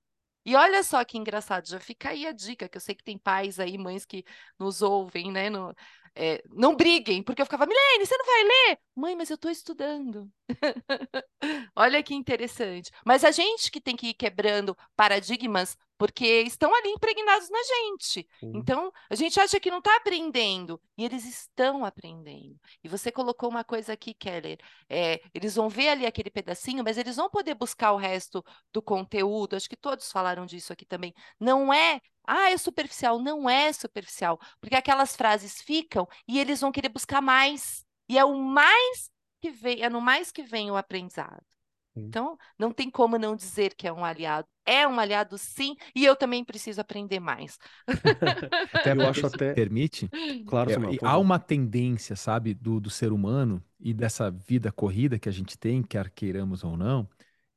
E 0.45 0.57
olha 0.57 0.83
só 0.83 1.05
que 1.05 1.17
engraçado, 1.17 1.69
já 1.69 1.79
fica 1.79 2.11
aí 2.11 2.27
a 2.27 2.33
dica, 2.33 2.69
que 2.69 2.77
eu 2.77 2.81
sei 2.81 2.95
que 2.97 3.05
tem 3.05 3.17
pais 3.17 3.61
aí, 3.61 3.79
mães 3.79 4.05
que 4.05 4.25
nos 4.59 4.83
ouvem, 4.83 5.31
né? 5.31 5.49
no- 5.49 5.73
é, 6.15 6.43
não 6.51 6.77
briguem, 6.77 7.23
porque 7.23 7.41
eu 7.41 7.47
ficava, 7.47 7.67
Milene, 7.67 8.07
você 8.07 8.17
não 8.17 8.27
vai 8.27 8.45
ler? 8.45 8.79
Mãe, 8.95 9.17
mas 9.17 9.31
eu 9.31 9.37
estou 9.37 9.51
estudando. 9.51 10.31
Olha 11.75 12.03
que 12.03 12.15
interessante. 12.15 12.91
Mas 13.05 13.25
a 13.25 13.31
gente 13.31 13.71
que 13.71 13.81
tem 13.81 13.97
que 13.97 14.09
ir 14.09 14.15
quebrando 14.15 14.77
paradigmas, 14.95 15.77
porque 15.97 16.43
estão 16.43 16.75
ali 16.75 16.91
impregnados 16.91 17.49
na 17.49 17.63
gente. 17.63 18.29
Sim. 18.41 18.53
Então, 18.57 18.93
a 19.09 19.15
gente 19.15 19.41
acha 19.41 19.59
que 19.59 19.71
não 19.71 19.79
está 19.79 19.97
aprendendo, 19.97 20.81
e 20.99 21.05
eles 21.05 21.25
estão 21.25 21.85
aprendendo. 21.85 22.59
E 22.83 22.89
você 22.89 23.11
colocou 23.11 23.49
uma 23.49 23.65
coisa 23.65 23.93
aqui, 23.93 24.13
Keller. 24.13 24.59
é, 24.89 25.21
eles 25.33 25.55
vão 25.55 25.69
ver 25.69 25.89
ali 25.89 26.07
aquele 26.07 26.31
pedacinho, 26.31 26.85
mas 26.85 26.99
eles 26.99 27.17
vão 27.17 27.31
poder 27.31 27.55
buscar 27.55 27.93
o 27.93 27.97
resto 27.97 28.45
do 28.73 28.83
conteúdo. 28.83 29.57
Acho 29.57 29.69
que 29.69 29.77
todos 29.77 30.11
falaram 30.11 30.45
disso 30.45 30.73
aqui 30.73 30.85
também. 30.85 31.15
Não 31.41 31.73
é. 31.73 32.01
Ah, 32.27 32.51
é 32.51 32.57
superficial. 32.57 33.19
Não 33.21 33.49
é 33.49 33.73
superficial. 33.73 34.39
Porque 34.61 34.77
aquelas 34.77 35.17
frases 35.17 35.61
ficam 35.63 36.07
e 36.27 36.39
eles 36.39 36.61
vão 36.61 36.73
querer 36.73 36.89
buscar 36.89 37.21
mais. 37.21 37.85
E 38.09 38.19
é 38.19 38.25
o 38.25 38.37
mais 38.39 39.11
que 39.41 39.51
vem, 39.51 39.83
é 39.83 39.89
no 39.91 40.01
mais 40.01 40.31
que 40.31 40.43
vem 40.43 40.71
o 40.71 40.77
aprendizado. 40.77 41.43
Sim. 41.95 42.07
Então, 42.09 42.39
não 42.59 42.73
tem 42.73 42.91
como 42.91 43.19
não 43.19 43.37
dizer 43.37 43.75
que 43.75 43.87
é 43.87 43.93
um 43.93 44.05
aliado. 44.05 44.49
É 44.65 44.87
um 44.87 44.99
aliado, 44.99 45.37
sim, 45.37 45.77
e 45.95 46.05
eu 46.05 46.15
também 46.17 46.45
preciso 46.45 46.81
aprender 46.81 47.21
mais. 47.21 47.59
Até 48.73 48.93
Eu 48.93 49.09
acho 49.09 49.29
se 49.29 49.35
até- 49.35 49.55
permite, 49.55 50.09
Claro, 50.47 50.71
é, 50.71 50.75
Samuel, 50.75 50.95
e 50.95 50.99
há 51.03 51.19
uma 51.19 51.39
tendência, 51.39 52.17
sabe, 52.17 52.55
do, 52.55 52.81
do 52.81 52.89
ser 52.91 53.13
humano 53.13 53.63
e 53.79 53.93
dessa 53.93 54.31
vida 54.31 54.71
corrida 54.73 55.19
que 55.19 55.29
a 55.29 55.33
gente 55.33 55.59
tem, 55.59 55.83
quer 55.83 56.11
queiramos 56.11 56.65
ou 56.65 56.77
não, 56.77 57.09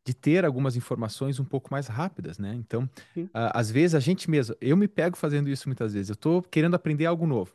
de 0.05 0.13
ter 0.13 0.45
algumas 0.45 0.75
informações 0.75 1.39
um 1.39 1.45
pouco 1.45 1.69
mais 1.71 1.87
rápidas, 1.87 2.37
né? 2.37 2.53
Então, 2.55 2.87
a- 3.33 3.59
às 3.59 3.71
vezes 3.71 3.95
a 3.95 3.99
gente 3.99 4.29
mesmo, 4.29 4.55
eu 4.61 4.77
me 4.77 4.87
pego 4.87 5.17
fazendo 5.17 5.49
isso 5.49 5.67
muitas 5.67 5.93
vezes. 5.93 6.09
Eu 6.09 6.15
tô 6.15 6.41
querendo 6.43 6.75
aprender 6.75 7.05
algo 7.07 7.25
novo. 7.25 7.53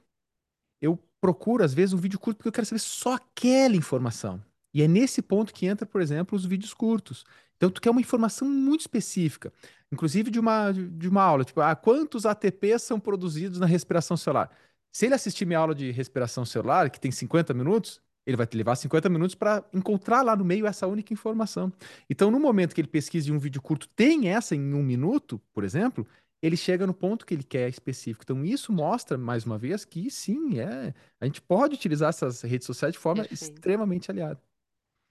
Eu 0.80 0.98
procuro, 1.20 1.62
às 1.62 1.74
vezes, 1.74 1.92
um 1.92 1.98
vídeo 1.98 2.18
curto 2.18 2.38
porque 2.38 2.48
eu 2.48 2.52
quero 2.52 2.66
saber 2.66 2.80
só 2.80 3.14
aquela 3.14 3.76
informação. 3.76 4.42
E 4.74 4.82
é 4.82 4.88
nesse 4.88 5.20
ponto 5.22 5.52
que 5.52 5.66
entra, 5.66 5.86
por 5.86 6.00
exemplo, 6.00 6.36
os 6.36 6.44
vídeos 6.44 6.72
curtos. 6.74 7.24
Então, 7.56 7.70
tu 7.70 7.80
quer 7.80 7.90
uma 7.90 8.00
informação 8.00 8.48
muito 8.48 8.80
específica, 8.80 9.52
inclusive 9.92 10.30
de 10.30 10.40
uma, 10.40 10.72
de 10.72 11.08
uma 11.08 11.22
aula, 11.22 11.44
tipo, 11.44 11.60
ah, 11.60 11.76
quantos 11.76 12.24
ATPs 12.24 12.82
são 12.82 12.98
produzidos 12.98 13.58
na 13.58 13.66
respiração 13.66 14.16
celular? 14.16 14.50
Se 14.92 15.06
ele 15.06 15.14
assistir 15.14 15.44
minha 15.44 15.58
aula 15.58 15.74
de 15.74 15.90
respiração 15.90 16.44
celular, 16.44 16.88
que 16.90 16.98
tem 16.98 17.10
50 17.10 17.52
minutos, 17.52 18.00
ele 18.26 18.36
vai 18.36 18.46
te 18.46 18.56
levar 18.56 18.76
50 18.76 19.08
minutos 19.08 19.34
para 19.34 19.64
encontrar 19.72 20.22
lá 20.22 20.36
no 20.36 20.44
meio 20.44 20.66
essa 20.66 20.86
única 20.86 21.12
informação. 21.12 21.72
Então, 22.08 22.30
no 22.30 22.38
momento 22.38 22.74
que 22.74 22.80
ele 22.80 22.88
pesquisa 22.88 23.30
em 23.30 23.32
um 23.32 23.38
vídeo 23.38 23.60
curto, 23.60 23.88
tem 23.88 24.28
essa 24.28 24.54
em 24.54 24.74
um 24.74 24.82
minuto, 24.82 25.40
por 25.52 25.64
exemplo, 25.64 26.06
ele 26.42 26.56
chega 26.56 26.86
no 26.86 26.94
ponto 26.94 27.26
que 27.26 27.34
ele 27.34 27.42
quer 27.42 27.68
específico. 27.68 28.24
Então, 28.24 28.44
isso 28.44 28.72
mostra, 28.72 29.18
mais 29.18 29.44
uma 29.44 29.58
vez, 29.58 29.84
que 29.84 30.10
sim, 30.10 30.58
é, 30.58 30.94
a 31.20 31.26
gente 31.26 31.40
pode 31.42 31.74
utilizar 31.74 32.10
essas 32.10 32.42
redes 32.42 32.66
sociais 32.66 32.92
de 32.92 32.98
forma 32.98 33.22
Perfeito. 33.24 33.54
extremamente 33.54 34.10
aliada. 34.10 34.40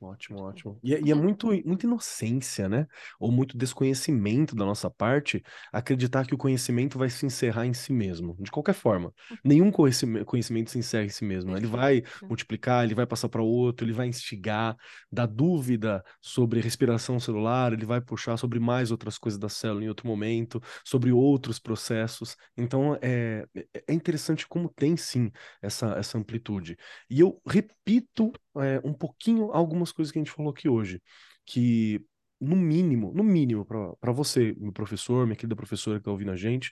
Ótimo, 0.01 0.39
ótimo. 0.39 0.79
E, 0.81 0.95
é- 0.95 1.01
e 1.03 1.11
é 1.11 1.13
muito, 1.13 1.47
muita 1.67 1.85
inocência, 1.85 2.69
né? 2.69 2.87
Ou 3.19 3.29
muito 3.33 3.57
desconhecimento 3.57 4.55
da 4.55 4.63
nossa 4.65 4.89
parte 4.89 5.43
acreditar 5.73 6.25
que 6.25 6.33
o 6.33 6.37
conhecimento 6.37 6.97
vai 6.97 7.09
se 7.09 7.25
encerrar 7.25 7.65
em 7.65 7.73
si 7.73 7.91
mesmo. 7.91 8.33
De 8.39 8.49
qualquer 8.49 8.73
forma, 8.73 9.13
nenhum 9.43 9.69
conhecimento, 9.73 10.71
se 10.71 10.79
encerra 10.79 11.03
em 11.03 11.09
si 11.09 11.25
mesmo. 11.25 11.53
Ele 11.57 11.67
vai 11.67 12.01
multiplicar, 12.29 12.85
ele 12.85 12.95
vai 12.95 13.05
passar 13.05 13.27
para 13.27 13.41
outro, 13.43 13.85
ele 13.85 13.91
vai 13.91 14.07
instigar, 14.07 14.77
dar 15.11 15.25
dúvida 15.25 16.01
sobre 16.21 16.61
respiração 16.61 17.19
celular, 17.19 17.73
ele 17.73 17.85
vai 17.85 17.99
puxar 17.99 18.37
sobre 18.37 18.57
mais 18.57 18.91
outras 18.91 19.17
coisas 19.17 19.37
da 19.37 19.49
célula 19.49 19.83
em 19.83 19.89
outro 19.89 20.07
momento, 20.07 20.61
sobre 20.85 21.11
outros 21.11 21.59
processos. 21.59 22.37
Então, 22.55 22.97
é, 23.01 23.45
é- 23.53 23.83
é 23.89 23.93
interessante 23.93 24.47
como 24.47 24.69
tem 24.69 24.95
sim 24.95 25.29
essa, 25.61 25.87
essa 25.97 26.17
amplitude. 26.17 26.77
E 27.09 27.19
eu 27.19 27.41
repito 27.45 28.31
é, 28.57 28.81
um 28.83 28.93
pouquinho 28.93 29.51
algumas 29.51 29.91
coisas 29.91 30.11
que 30.11 30.19
a 30.19 30.21
gente 30.23 30.31
falou 30.31 30.51
aqui 30.51 30.67
hoje, 30.69 31.01
que 31.45 32.03
no 32.39 32.55
mínimo, 32.55 33.13
no 33.13 33.23
mínimo, 33.23 33.65
para 33.65 34.11
você, 34.11 34.55
meu 34.57 34.71
professor, 34.71 35.25
minha 35.25 35.35
querida 35.35 35.55
professora 35.55 35.97
que 35.97 36.01
está 36.01 36.11
ouvindo 36.11 36.31
a 36.31 36.35
gente, 36.35 36.71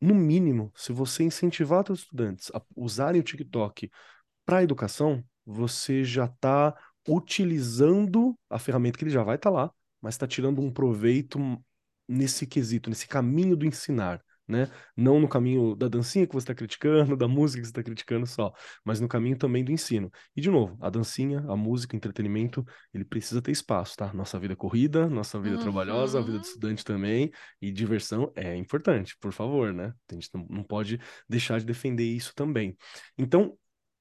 no 0.00 0.14
mínimo, 0.14 0.72
se 0.76 0.92
você 0.92 1.24
incentivar 1.24 1.84
seus 1.84 2.00
estudantes 2.00 2.50
a 2.54 2.62
usarem 2.76 3.20
o 3.20 3.24
TikTok 3.24 3.90
para 4.44 4.62
educação, 4.62 5.24
você 5.44 6.04
já 6.04 6.26
está 6.26 6.76
utilizando 7.08 8.38
a 8.50 8.58
ferramenta 8.58 8.98
que 8.98 9.04
ele 9.04 9.10
já 9.10 9.22
vai 9.22 9.36
estar 9.36 9.50
lá, 9.50 9.72
mas 10.00 10.14
está 10.14 10.26
tirando 10.26 10.60
um 10.60 10.70
proveito 10.70 11.38
nesse 12.06 12.46
quesito, 12.46 12.90
nesse 12.90 13.08
caminho 13.08 13.56
do 13.56 13.66
ensinar, 13.66 14.22
né? 14.48 14.70
Não 14.96 15.20
no 15.20 15.28
caminho 15.28 15.76
da 15.76 15.88
dancinha 15.88 16.26
que 16.26 16.32
você 16.32 16.44
está 16.44 16.54
criticando, 16.54 17.16
da 17.16 17.28
música 17.28 17.60
que 17.60 17.66
você 17.66 17.70
está 17.70 17.82
criticando 17.82 18.26
só, 18.26 18.52
mas 18.84 19.00
no 19.00 19.06
caminho 19.06 19.36
também 19.36 19.62
do 19.62 19.70
ensino. 19.70 20.10
E, 20.34 20.40
de 20.40 20.50
novo, 20.50 20.76
a 20.80 20.88
dancinha, 20.88 21.40
a 21.48 21.56
música, 21.56 21.94
o 21.94 21.96
entretenimento, 21.96 22.64
ele 22.92 23.04
precisa 23.04 23.42
ter 23.42 23.52
espaço, 23.52 23.96
tá? 23.96 24.12
Nossa 24.14 24.38
vida 24.38 24.54
é 24.54 24.56
corrida, 24.56 25.08
nossa 25.08 25.38
vida 25.40 25.56
uhum. 25.56 25.62
trabalhosa, 25.62 26.18
a 26.18 26.22
vida 26.22 26.38
do 26.38 26.44
estudante 26.44 26.84
também, 26.84 27.30
e 27.60 27.70
diversão 27.70 28.32
é 28.34 28.56
importante, 28.56 29.16
por 29.20 29.32
favor, 29.32 29.72
né? 29.72 29.92
A 30.10 30.14
gente 30.14 30.30
não 30.48 30.62
pode 30.62 30.98
deixar 31.28 31.60
de 31.60 31.66
defender 31.66 32.04
isso 32.04 32.32
também. 32.34 32.76
Então, 33.16 33.56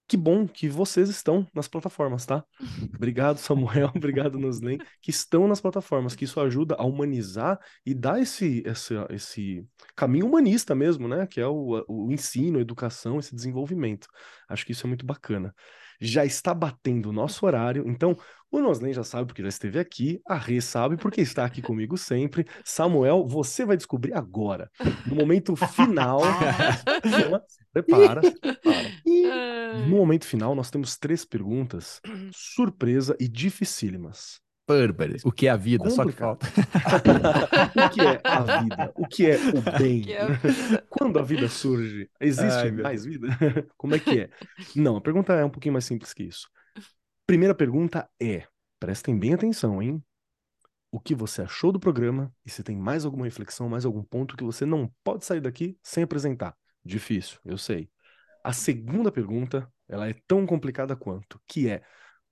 que 0.08 0.16
bom 0.16 0.48
que 0.48 0.70
vocês 0.70 1.10
estão 1.10 1.46
nas 1.54 1.68
plataformas, 1.68 2.26
tá? 2.26 2.44
Obrigado, 2.96 3.38
Samuel, 3.38 3.92
obrigado, 3.96 4.40
Noslen, 4.40 4.78
que 5.02 5.12
estão 5.12 5.48
nas 5.48 5.60
plataformas, 5.60 6.16
que 6.16 6.24
isso 6.24 6.40
ajuda 6.40 6.76
a 6.76 6.86
humanizar 6.86 7.60
e 7.86 7.94
dar 7.94 8.22
esse, 8.22 8.64
esse, 8.66 8.94
esse 9.10 9.66
caminho 9.96 10.26
humanista 10.26 10.74
mesmo, 10.74 11.08
né? 11.08 11.28
Que 11.28 11.42
é 11.42 11.48
o, 11.48 11.84
o 11.88 12.12
ensino, 12.12 12.58
a 12.58 12.62
educação, 12.62 13.20
esse 13.20 13.36
desenvolvimento. 13.36 14.08
Acho 14.48 14.66
que 14.66 14.72
isso 14.72 14.86
é 14.86 14.90
muito 14.90 15.06
bacana. 15.06 15.54
Já 16.00 16.24
está 16.24 16.54
batendo 16.54 17.10
o 17.10 17.14
nosso 17.14 17.46
horário, 17.46 17.84
então 17.88 18.16
o 18.50 18.62
Noslen 18.62 18.94
já 18.94 19.04
sabe 19.04 19.28
porque 19.28 19.42
já 19.42 19.50
esteve 19.50 19.78
aqui, 19.78 20.22
a 20.26 20.36
Rê 20.36 20.62
sabe 20.62 20.96
porque 20.96 21.20
está 21.20 21.44
aqui 21.44 21.62
comigo 21.62 21.98
sempre. 21.98 22.46
Samuel, 22.64 23.28
você 23.28 23.66
vai 23.66 23.76
descobrir 23.76 24.14
agora, 24.14 24.72
no 25.06 25.16
momento 25.16 25.54
final. 25.56 26.22
prepara, 27.74 28.22
prepara. 28.22 28.92
No 29.88 29.98
momento 29.98 30.26
final, 30.26 30.56
nós 30.56 30.70
temos 30.70 30.98
três 30.98 31.26
perguntas 31.26 32.02
surpresa 32.32 33.16
e 33.20 33.28
dificílimas. 33.28 34.42
Bárbaras. 34.68 35.24
O 35.24 35.32
que 35.32 35.48
é 35.48 35.50
a 35.50 35.56
vida? 35.56 35.90
Só 35.90 36.06
que 36.06 36.12
falta. 36.12 36.46
o 37.74 37.90
que 37.90 38.02
é 38.02 38.22
a 38.22 38.62
vida? 38.62 38.92
O 38.96 39.08
que 39.08 39.26
é 39.26 39.38
o 39.38 39.80
bem? 39.80 40.12
É 40.12 40.28
Quando 40.90 41.18
a 41.20 41.24
vida 41.24 41.48
surge, 41.48 42.10
existe 42.20 42.60
Ai, 42.60 42.72
mais 42.72 43.06
vida? 43.06 43.28
Como 43.78 43.96
é 43.96 44.00
que 44.00 44.20
é? 44.20 44.30
Não, 44.76 44.98
a 44.98 45.02
pergunta 45.02 45.32
é 45.34 45.46
um 45.46 45.50
pouquinho 45.50 45.72
mais 45.72 45.86
simples 45.86 46.14
que 46.14 46.24
isso. 46.24 46.50
Primeira 47.26 47.56
pergunta 47.56 48.10
é: 48.22 48.46
prestem 48.78 49.18
bem 49.18 49.34
atenção, 49.34 49.82
hein? 49.82 50.04
O 50.92 51.00
que 51.00 51.16
você 51.16 51.42
achou 51.42 51.72
do 51.72 51.80
programa 51.80 52.34
e 52.46 52.50
se 52.50 52.62
tem 52.62 52.76
mais 52.76 53.06
alguma 53.06 53.24
reflexão, 53.26 53.70
mais 53.70 53.86
algum 53.86 54.04
ponto 54.04 54.36
que 54.36 54.44
você 54.44 54.66
não 54.66 54.92
pode 55.02 55.24
sair 55.24 55.40
daqui 55.40 55.78
sem 55.82 56.04
apresentar? 56.04 56.54
Difícil, 56.84 57.40
eu 57.46 57.58
sei. 57.58 57.90
A 58.48 58.54
segunda 58.54 59.12
pergunta, 59.12 59.70
ela 59.90 60.08
é 60.08 60.14
tão 60.26 60.46
complicada 60.46 60.96
quanto, 60.96 61.38
que 61.46 61.68
é 61.68 61.82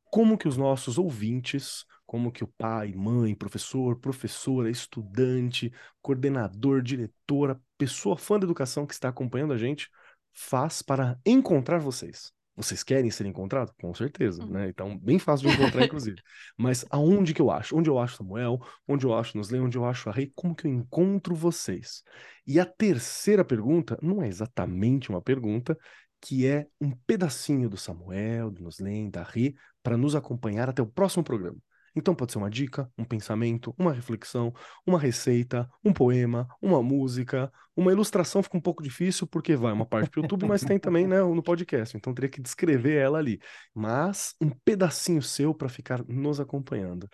como 0.05 0.37
que 0.37 0.47
os 0.47 0.55
nossos 0.55 0.97
ouvintes, 0.97 1.83
como 2.05 2.31
que 2.31 2.41
o 2.41 2.47
pai, 2.47 2.93
mãe, 2.95 3.35
professor, 3.35 3.99
professora, 3.99 4.69
estudante, 4.69 5.73
coordenador, 6.01 6.81
diretora, 6.81 7.59
pessoa 7.77 8.15
fã 8.15 8.39
da 8.39 8.45
educação 8.45 8.87
que 8.87 8.93
está 8.93 9.09
acompanhando 9.09 9.51
a 9.51 9.57
gente, 9.57 9.89
faz 10.31 10.81
para 10.81 11.19
encontrar 11.25 11.79
vocês? 11.79 12.31
Vocês 12.55 12.81
querem 12.83 13.11
ser 13.11 13.25
encontrados? 13.25 13.73
Com 13.81 13.93
certeza, 13.93 14.41
uhum. 14.41 14.51
né? 14.51 14.69
Então, 14.69 14.97
bem 14.97 15.19
fácil 15.19 15.49
de 15.49 15.55
encontrar, 15.55 15.83
inclusive. 15.83 16.21
Mas 16.57 16.85
aonde 16.89 17.33
que 17.33 17.41
eu 17.41 17.51
acho? 17.51 17.77
Onde 17.77 17.89
eu 17.89 17.99
acho 17.99 18.15
Samuel? 18.15 18.59
Onde 18.87 19.05
eu 19.05 19.13
acho 19.13 19.35
Nosley? 19.35 19.59
Onde 19.59 19.77
eu 19.77 19.83
acho 19.83 20.09
a 20.09 20.13
Rei? 20.13 20.31
Como 20.33 20.55
que 20.55 20.65
eu 20.65 20.71
encontro 20.71 21.35
vocês? 21.35 22.01
E 22.47 22.57
a 22.57 22.65
terceira 22.65 23.43
pergunta 23.43 23.99
não 24.01 24.23
é 24.23 24.27
exatamente 24.29 25.09
uma 25.09 25.21
pergunta, 25.21 25.77
que 26.21 26.47
é 26.47 26.67
um 26.79 26.91
pedacinho 26.91 27.69
do 27.69 27.77
Samuel, 27.77 28.51
do 28.51 28.63
Nosley, 28.63 29.09
da 29.09 29.23
Rei, 29.23 29.55
para 29.83 29.97
nos 29.97 30.15
acompanhar 30.15 30.69
até 30.69 30.81
o 30.81 30.87
próximo 30.87 31.23
programa. 31.23 31.57
Então 31.95 32.13
pode 32.13 32.33
ser 32.33 32.37
uma 32.39 32.49
dica, 32.49 32.91
um 32.97 33.05
pensamento, 33.05 33.73
uma 33.77 33.93
reflexão, 33.93 34.53
uma 34.85 34.99
receita, 34.99 35.69
um 35.83 35.93
poema, 35.93 36.47
uma 36.61 36.83
música, 36.83 37.51
uma 37.75 37.91
ilustração 37.91 38.43
fica 38.43 38.57
um 38.57 38.61
pouco 38.61 38.83
difícil 38.83 39.25
porque 39.25 39.55
vai 39.55 39.71
uma 39.71 39.85
parte 39.85 40.09
para 40.09 40.19
o 40.19 40.23
YouTube, 40.23 40.45
mas 40.45 40.61
tem 40.61 40.77
também 40.77 41.07
né, 41.07 41.21
no 41.21 41.41
podcast, 41.41 41.95
então 41.95 42.13
teria 42.13 42.29
que 42.29 42.41
descrever 42.41 42.95
ela 42.95 43.17
ali. 43.17 43.39
Mas 43.73 44.33
um 44.41 44.49
pedacinho 44.49 45.21
seu 45.21 45.53
para 45.53 45.69
ficar 45.69 46.03
nos 46.05 46.39
acompanhando. 46.39 47.07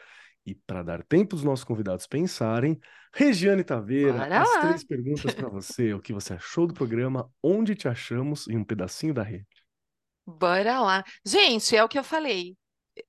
E 0.45 0.55
para 0.55 0.83
dar 0.83 1.03
tempo 1.03 1.35
dos 1.35 1.43
nossos 1.43 1.63
convidados 1.63 2.07
pensarem, 2.07 2.79
Regiane 3.13 3.63
Taveira, 3.63 4.13
Bora 4.19 4.39
as 4.41 4.55
lá. 4.55 4.61
três 4.61 4.83
perguntas 4.83 5.33
para 5.33 5.49
você. 5.49 5.93
O 5.93 6.01
que 6.01 6.13
você 6.13 6.33
achou 6.33 6.65
do 6.67 6.73
programa? 6.73 7.29
Onde 7.43 7.75
te 7.75 7.87
achamos? 7.87 8.47
E 8.47 8.55
um 8.57 8.63
pedacinho 8.63 9.13
da 9.13 9.23
rede. 9.23 9.47
Bora 10.25 10.79
lá. 10.81 11.03
Gente, 11.25 11.75
é 11.75 11.83
o 11.83 11.89
que 11.89 11.97
eu 11.99 12.03
falei 12.03 12.55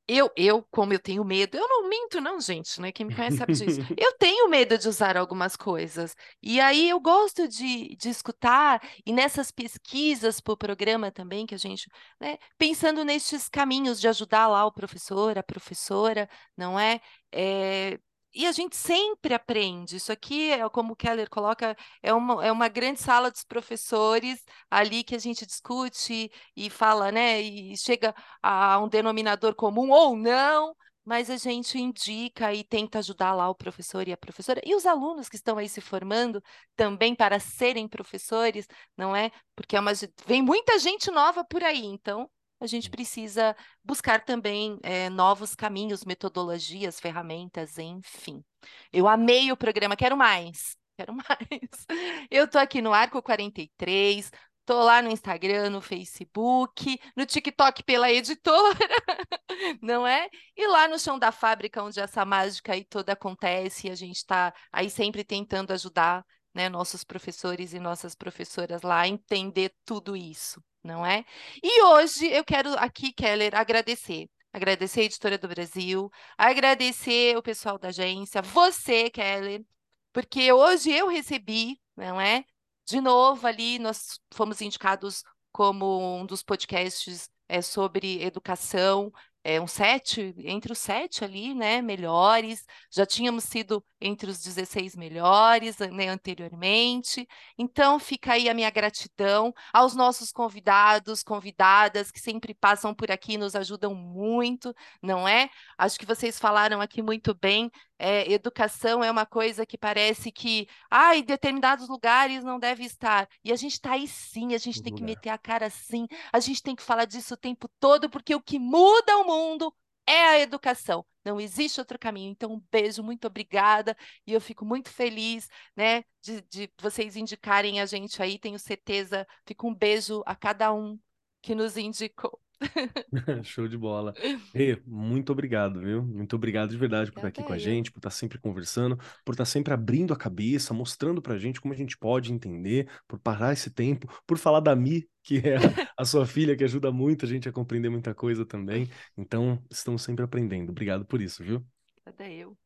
eu, 0.07 0.31
eu, 0.37 0.63
como 0.71 0.93
eu 0.93 0.99
tenho 0.99 1.25
medo, 1.25 1.57
eu 1.57 1.69
não 1.69 1.89
minto, 1.89 2.21
não, 2.21 2.41
gente, 2.41 2.81
né? 2.81 2.93
Quem 2.93 3.07
me 3.07 3.15
conhece 3.15 3.39
sabe 3.39 3.53
disso. 3.53 3.81
Eu 3.99 4.13
tenho 4.19 4.49
medo 4.49 4.79
de 4.79 4.89
usar 4.89 5.17
algumas 5.17 5.57
coisas. 5.57 6.15
E 6.43 6.61
aí 6.61 6.89
eu 6.89 7.01
gosto 7.01 7.49
de, 7.49 7.97
de 7.97 8.09
escutar, 8.09 8.81
e 9.05 9.13
nessas 9.13 9.51
pesquisas 9.51 10.41
para 10.41 10.53
o 10.53 10.57
programa 10.57 11.11
também, 11.11 11.47
que 11.47 11.55
a 11.55 11.59
gente, 11.59 11.89
né, 12.21 12.39
pensando 12.57 13.05
nesses 13.05 13.49
caminhos 13.49 14.01
de 14.01 14.09
ajudar 14.09 14.49
lá 14.49 14.65
o 14.65 14.73
professor, 14.73 15.37
a 15.37 15.43
professora, 15.43 16.29
não 16.57 16.79
é? 16.79 17.01
é 17.33 17.99
e 18.35 18.47
a 18.47 18.53
gente 18.53 18.77
sempre 18.77 19.35
aprende. 19.35 19.97
Isso 19.97 20.13
aqui, 20.13 20.51
é, 20.51 20.69
como 20.69 20.93
o 20.93 20.97
Keller 20.97 21.29
coloca, 21.31 21.77
é 22.03 22.13
uma, 22.13 22.45
é 22.45 22.51
uma 22.53 22.69
grande 22.69 23.01
sala 23.01 23.31
dos 23.31 23.45
professores 23.45 24.43
ali 24.71 25.05
que 25.05 25.15
a 25.15 25.19
gente 25.19 25.47
discute 25.47 26.31
e 26.57 26.71
fala, 26.71 27.13
né? 27.13 27.41
E 27.41 27.77
chega 27.77 28.15
a 28.43 28.79
um 28.81 28.89
denominador 28.89 29.55
comum 29.55 29.91
ou 29.91 30.17
não, 30.17 30.75
mas 31.05 31.29
a 31.31 31.37
gente 31.37 31.79
indica 31.79 32.55
e 32.55 32.65
tenta 32.65 32.99
ajudar 32.99 33.35
lá 33.35 33.49
o 33.49 33.55
professor 33.55 34.07
e 34.07 34.13
a 34.13 34.17
professora 34.17 34.61
e 34.65 34.75
os 34.75 34.87
alunos 34.87 35.29
que 35.29 35.37
estão 35.37 35.59
aí 35.59 35.69
se 35.69 35.81
formando 35.81 36.43
também 36.77 37.15
para 37.15 37.41
serem 37.41 37.89
professores, 37.89 38.67
não 38.97 39.15
é? 39.15 39.31
Porque 39.55 39.77
é 39.77 39.81
uma, 39.81 39.93
vem 40.27 40.43
muita 40.43 40.79
gente 40.79 41.11
nova 41.11 41.45
por 41.45 41.63
aí, 41.63 41.85
então 41.85 42.31
a 42.63 42.67
gente 42.67 42.89
precisa 42.89 43.57
buscar 43.85 44.25
também 44.25 44.79
é, 44.85 45.11
novos 45.11 45.55
caminhos, 45.55 46.05
metodologias, 46.05 47.01
ferramentas, 47.01 47.77
enfim. 47.77 48.45
Eu 48.93 49.09
amei 49.09 49.51
o 49.51 49.57
programa, 49.57 49.97
quero 49.97 50.17
mais, 50.17 50.77
quero 50.97 51.13
mais. 51.29 51.87
Eu 52.31 52.49
tô 52.49 52.59
aqui 52.59 52.81
no 52.81 52.93
Arco 52.93 53.21
43, 53.21 54.31
tô 54.65 54.81
lá 54.81 55.03
no 55.03 55.11
Instagram, 55.11 55.71
no 55.71 55.81
Facebook, 55.81 57.01
no 57.17 57.27
TikTok 57.27 57.83
pela 57.83 58.13
editora, 58.13 58.79
não 59.83 60.07
é? 60.07 60.29
E 60.57 60.65
lá 60.69 60.87
no 60.87 61.01
chão 61.01 61.19
da 61.19 61.33
fábrica, 61.33 61.83
onde 61.83 61.99
essa 61.99 62.25
mágica 62.25 62.75
aí 62.75 62.85
toda 62.85 63.13
acontece, 63.13 63.91
a 63.91 63.97
gente 63.97 64.19
está 64.19 64.55
aí 64.71 64.89
sempre 64.89 65.25
tentando 65.25 65.73
ajudar 65.73 66.25
né, 66.55 66.69
nossos 66.69 67.03
professores 67.03 67.73
e 67.73 67.81
nossas 67.81 68.15
professoras 68.15 68.83
lá 68.83 69.01
a 69.01 69.09
entender 69.09 69.75
tudo 69.85 70.17
isso 70.17 70.63
não 70.83 71.05
é? 71.05 71.25
E 71.63 71.83
hoje 71.83 72.27
eu 72.27 72.45
quero 72.45 72.75
aqui, 72.79 73.13
Keller, 73.13 73.55
agradecer. 73.55 74.29
Agradecer 74.53 75.01
a 75.01 75.05
Editora 75.05 75.39
do 75.39 75.49
Brasil, 75.49 76.11
agradecer 76.37 77.37
o 77.39 77.43
pessoal 77.43 77.79
da 77.79 77.89
agência, 77.89 78.43
você, 78.43 79.09
Keller, 79.09 79.65
porque 80.13 80.53
hoje 80.53 80.93
eu 80.93 81.09
recebi, 81.09 81.81
não 81.97 82.21
é? 82.21 82.45
De 82.87 83.01
novo 83.01 83.47
ali, 83.47 83.79
nós 83.79 84.21
fomos 84.35 84.61
indicados 84.61 85.23
como 85.51 86.19
um 86.19 86.27
dos 86.27 86.43
podcasts 86.43 87.31
é, 87.49 87.63
sobre 87.63 88.23
educação 88.23 89.13
é, 89.45 89.61
um 89.61 89.67
sete, 89.67 90.35
entre 90.39 90.73
os 90.73 90.79
sete 90.79 91.25
ali, 91.25 91.55
né, 91.55 91.83
melhores, 91.83 92.65
já 92.91 93.05
tínhamos 93.05 93.45
sido 93.45 93.85
entre 94.01 94.31
os 94.31 94.41
16 94.43 94.97
melhores 94.97 95.79
né, 95.79 96.09
anteriormente, 96.09 97.27
então 97.59 97.99
fica 97.99 98.33
aí 98.33 98.49
a 98.49 98.55
minha 98.55 98.71
gratidão 98.71 99.53
aos 99.73 99.95
nossos 99.95 100.33
convidados, 100.33 101.23
convidadas 101.23 102.11
que 102.11 102.21
sempre 102.21 102.55
passam 102.55 102.95
por 102.95 103.11
aqui, 103.11 103.37
nos 103.37 103.55
ajudam 103.55 103.95
muito, 103.95 104.75
não 105.01 105.27
é? 105.27 105.51
Acho 105.79 105.99
que 105.99 106.07
vocês 106.07 106.39
falaram 106.39 106.81
aqui 106.81 107.03
muito 107.03 107.35
bem 107.35 107.71
é, 108.03 108.31
educação 108.33 109.03
é 109.05 109.11
uma 109.11 109.25
coisa 109.25 109.65
que 109.65 109.79
parece 109.79 110.33
que, 110.33 110.67
ah, 110.91 111.17
em 111.17 111.23
determinados 111.23 111.89
lugares 111.89 112.43
não 112.43 112.59
deve 112.59 112.85
estar. 112.85 113.29
E 113.45 113.53
a 113.53 113.57
gente 113.57 113.75
está 113.75 113.93
aí 113.93 114.09
sim, 114.09 114.55
a 114.55 114.59
gente 114.59 114.83
tem 114.83 114.93
que 114.93 115.05
meter 115.05 115.29
a 115.29 115.39
cara 115.39 115.71
sim, 115.71 116.09
a 116.33 116.41
gente 116.41 116.61
tem 116.61 116.75
que 116.75 116.83
falar 116.83 117.05
disso 117.05 117.35
o 117.35 117.37
tempo 117.37 117.69
todo, 117.79 118.11
porque 118.11 118.35
o 118.35 118.41
que 118.43 118.59
muda 118.59 119.17
o 119.19 119.25
mundo 119.25 119.73
é 120.05 120.25
a 120.25 120.41
educação. 120.41 121.07
Não 121.25 121.41
existe 121.41 121.79
outro 121.79 121.97
caminho. 121.97 122.33
Então, 122.33 122.53
um 122.53 122.63
beijo, 122.73 123.05
muito 123.05 123.27
obrigada. 123.29 123.97
E 124.27 124.33
eu 124.33 124.41
fico 124.41 124.65
muito 124.65 124.91
feliz, 124.91 125.49
né, 125.77 126.03
de, 126.21 126.41
de 126.51 126.71
vocês 126.81 127.17
indicarem 127.17 127.81
a 127.81 127.87
gente 127.87 128.21
aí. 128.21 128.37
Tenho 128.37 128.59
certeza. 128.59 129.25
Fico 129.47 129.69
um 129.69 129.75
beijo 129.75 130.23
a 130.27 130.35
cada 130.35 130.73
um 130.73 130.99
que 131.41 131.55
nos 131.55 131.77
indicou. 131.77 132.41
Show 133.45 133.69
de 133.69 133.77
bola. 133.77 134.15
Rê, 134.55 134.81
muito 134.87 135.33
obrigado, 135.33 135.81
viu? 135.81 136.03
Muito 136.05 136.37
obrigado 136.37 136.71
de 136.71 136.77
verdade 136.77 137.11
por 137.11 137.19
estar 137.19 137.29
aqui 137.29 137.43
com 137.43 137.53
a 137.53 137.59
gente, 137.59 137.91
por 137.91 137.99
estar 137.99 138.11
sempre 138.11 138.39
conversando, 138.39 138.99
por 139.25 139.33
estar 139.33 139.45
sempre 139.45 139.73
abrindo 139.73 140.13
a 140.13 140.17
cabeça, 140.17 140.73
mostrando 140.75 141.21
pra 141.21 141.39
gente 141.39 141.61
como 141.61 141.75
a 141.75 141.77
gente 141.77 141.97
pode 141.99 142.33
entender, 142.33 142.89
por 143.07 143.19
parar 143.19 143.53
esse 143.53 143.71
tempo, 143.71 144.09
por 144.27 144.39
falar 144.39 144.61
da 144.61 144.75
Mi, 144.77 145.09
que 145.23 145.39
é 145.39 145.57
a 145.97 146.05
sua 146.05 146.27
filha, 146.27 146.57
que 146.57 146.65
ajuda 146.65 146.91
muito 146.91 147.25
a 147.25 147.29
gente 147.29 147.49
a 147.49 147.53
compreender 147.53 147.91
muita 147.91 148.15
coisa 148.15 148.45
também. 148.47 148.89
Então, 149.17 149.63
estamos 149.71 150.03
sempre 150.03 150.25
aprendendo. 150.25 150.71
Obrigado 150.71 151.05
por 151.05 151.21
isso, 151.21 151.43
viu? 151.45 151.65
Até 152.05 152.33
eu. 152.35 152.62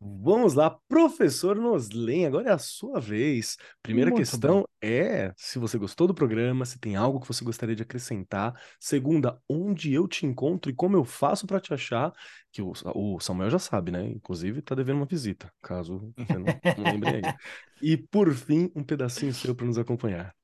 Vamos 0.00 0.54
lá, 0.54 0.70
professor 0.88 1.56
Noslen, 1.56 2.26
agora 2.26 2.50
é 2.50 2.52
a 2.52 2.58
sua 2.58 3.00
vez. 3.00 3.56
Primeira 3.82 4.10
Muito 4.10 4.20
questão 4.20 4.66
é 4.80 5.32
se 5.36 5.58
você 5.58 5.78
gostou 5.78 6.06
do 6.06 6.14
programa, 6.14 6.64
se 6.64 6.78
tem 6.78 6.96
algo 6.96 7.20
que 7.20 7.28
você 7.28 7.44
gostaria 7.44 7.74
de 7.74 7.82
acrescentar. 7.82 8.54
Segunda, 8.78 9.40
onde 9.48 9.92
eu 9.92 10.06
te 10.06 10.26
encontro 10.26 10.70
e 10.70 10.74
como 10.74 10.96
eu 10.96 11.04
faço 11.04 11.46
para 11.46 11.60
te 11.60 11.72
achar, 11.72 12.12
que 12.52 12.62
o, 12.62 12.72
o 12.94 13.20
Samuel 13.20 13.50
já 13.50 13.58
sabe, 13.58 13.90
né? 13.90 14.06
Inclusive 14.08 14.62
tá 14.62 14.74
devendo 14.74 14.96
uma 14.96 15.06
visita, 15.06 15.52
caso 15.62 16.12
você 16.16 16.38
não, 16.38 16.44
não 16.78 16.92
lembre 16.92 17.16
aí. 17.16 17.22
E 17.82 17.96
por 17.96 18.30
fim, 18.34 18.70
um 18.76 18.84
pedacinho 18.84 19.32
seu 19.32 19.54
para 19.54 19.64
nos 19.64 19.78
acompanhar. 19.78 20.34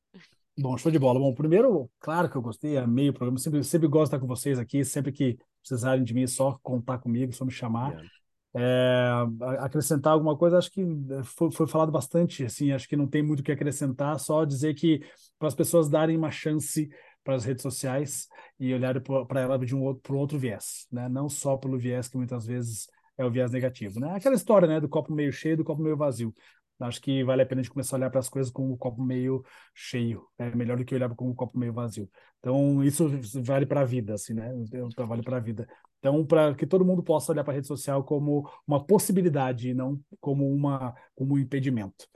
Bom, 0.59 0.75
show 0.79 0.91
de 0.91 0.99
bola. 0.99 1.21
Bom, 1.21 1.35
primeiro, 1.35 1.91
claro 2.01 2.31
que 2.31 2.37
eu 2.37 2.41
gostei, 2.41 2.79
amei 2.79 3.11
o 3.11 3.13
programa. 3.13 3.39
Sempre, 3.39 3.63
sempre 3.63 3.87
gosto 3.87 4.05
de 4.05 4.17
estar 4.17 4.21
com 4.21 4.27
vocês 4.27 4.59
aqui. 4.59 4.83
Sempre 4.87 5.13
que 5.13 5.37
precisarem 5.61 6.03
de 6.03 6.15
mim, 6.15 6.23
é 6.23 6.27
só 6.27 6.59
contar 6.63 6.97
comigo, 6.97 7.31
só 7.35 7.45
me 7.45 7.53
chamar. 7.53 7.89
Obrigado. 7.89 8.17
É, 8.59 9.11
acrescentar 9.59 10.15
alguma 10.15 10.35
coisa, 10.37 10.57
acho 10.57 10.71
que 10.71 10.81
eh, 10.81 11.23
foi, 11.25 11.51
foi 11.51 11.67
falado 11.67 11.93
bastante, 11.93 12.43
assim, 12.43 12.73
acho 12.73 12.89
que 12.89 12.97
não 12.97 13.07
tem 13.07 13.23
muito 13.23 13.41
o 13.41 13.43
que 13.43 13.53
acrescentar, 13.53 14.19
só 14.19 14.47
dizer 14.47 14.73
que 14.75 15.01
para 15.39 15.49
as 15.49 15.55
pessoas 15.55 15.91
darem 15.91 16.17
uma 16.17 16.31
chance 16.31 16.89
para 17.23 17.35
as 17.35 17.45
redes 17.45 17.63
sociais 17.63 18.29
e 18.59 18.73
olharem 18.73 19.03
para 19.29 19.41
ela 19.41 19.59
de 19.59 19.75
um 19.75 19.83
outro, 19.83 20.03
por 20.03 20.17
outro 20.17 20.39
viés, 20.39 20.87
né? 20.91 21.07
Não 21.09 21.29
só 21.29 21.57
pelo 21.57 21.77
viés 21.79 22.09
que 22.09 22.17
muitas 22.17 22.47
vezes 22.47 22.89
é 23.19 23.25
o 23.27 23.31
viés 23.31 23.51
negativo, 23.51 24.01
né? 24.01 24.15
Aquela 24.15 24.35
história, 24.37 24.67
né, 24.67 24.81
do 24.81 24.89
copo 24.89 25.13
meio 25.13 25.33
cheio 25.33 25.57
do 25.57 25.65
copo 25.65 25.83
meio 25.83 25.97
vazio. 25.97 26.35
Acho 26.79 27.01
que 27.01 27.25
vale 27.25 27.43
a 27.43 27.47
pena 27.47 27.61
a 27.61 27.65
gente 27.65 27.73
começar 27.73 27.97
a 27.97 27.99
olhar 27.99 28.11
para 28.11 28.21
as 28.21 28.29
coisas 28.29 28.53
com 28.53 28.71
o 28.71 28.77
copo 28.77 29.03
meio 29.03 29.43
cheio, 29.75 30.27
é 30.39 30.55
melhor 30.55 30.77
do 30.77 30.85
que 30.85 30.95
olhar 30.95 31.09
com 31.15 31.31
o 31.31 31.35
copo 31.35 31.59
meio 31.59 31.73
vazio. 31.73 32.09
Então, 32.39 32.85
isso 32.85 33.09
vale 33.43 33.67
para 33.67 33.81
a 33.81 33.85
vida, 33.85 34.15
assim, 34.15 34.35
né? 34.35 34.53
Vale 34.99 35.23
para 35.23 35.39
a 35.39 35.41
vida. 35.41 35.67
Então, 36.07 36.25
para 36.25 36.55
que 36.55 36.65
todo 36.67 36.85
mundo 36.85 37.03
possa 37.03 37.33
olhar 37.33 37.43
para 37.43 37.53
a 37.53 37.57
rede 37.57 37.67
social 37.67 38.05
como 38.05 38.49
uma 38.67 38.85
possibilidade 38.85 39.71
e 39.71 39.75
não 39.75 40.01
como, 40.21 40.49
uma, 40.49 40.95
como 41.17 41.35
um 41.35 41.39
impedimento. 41.39 42.07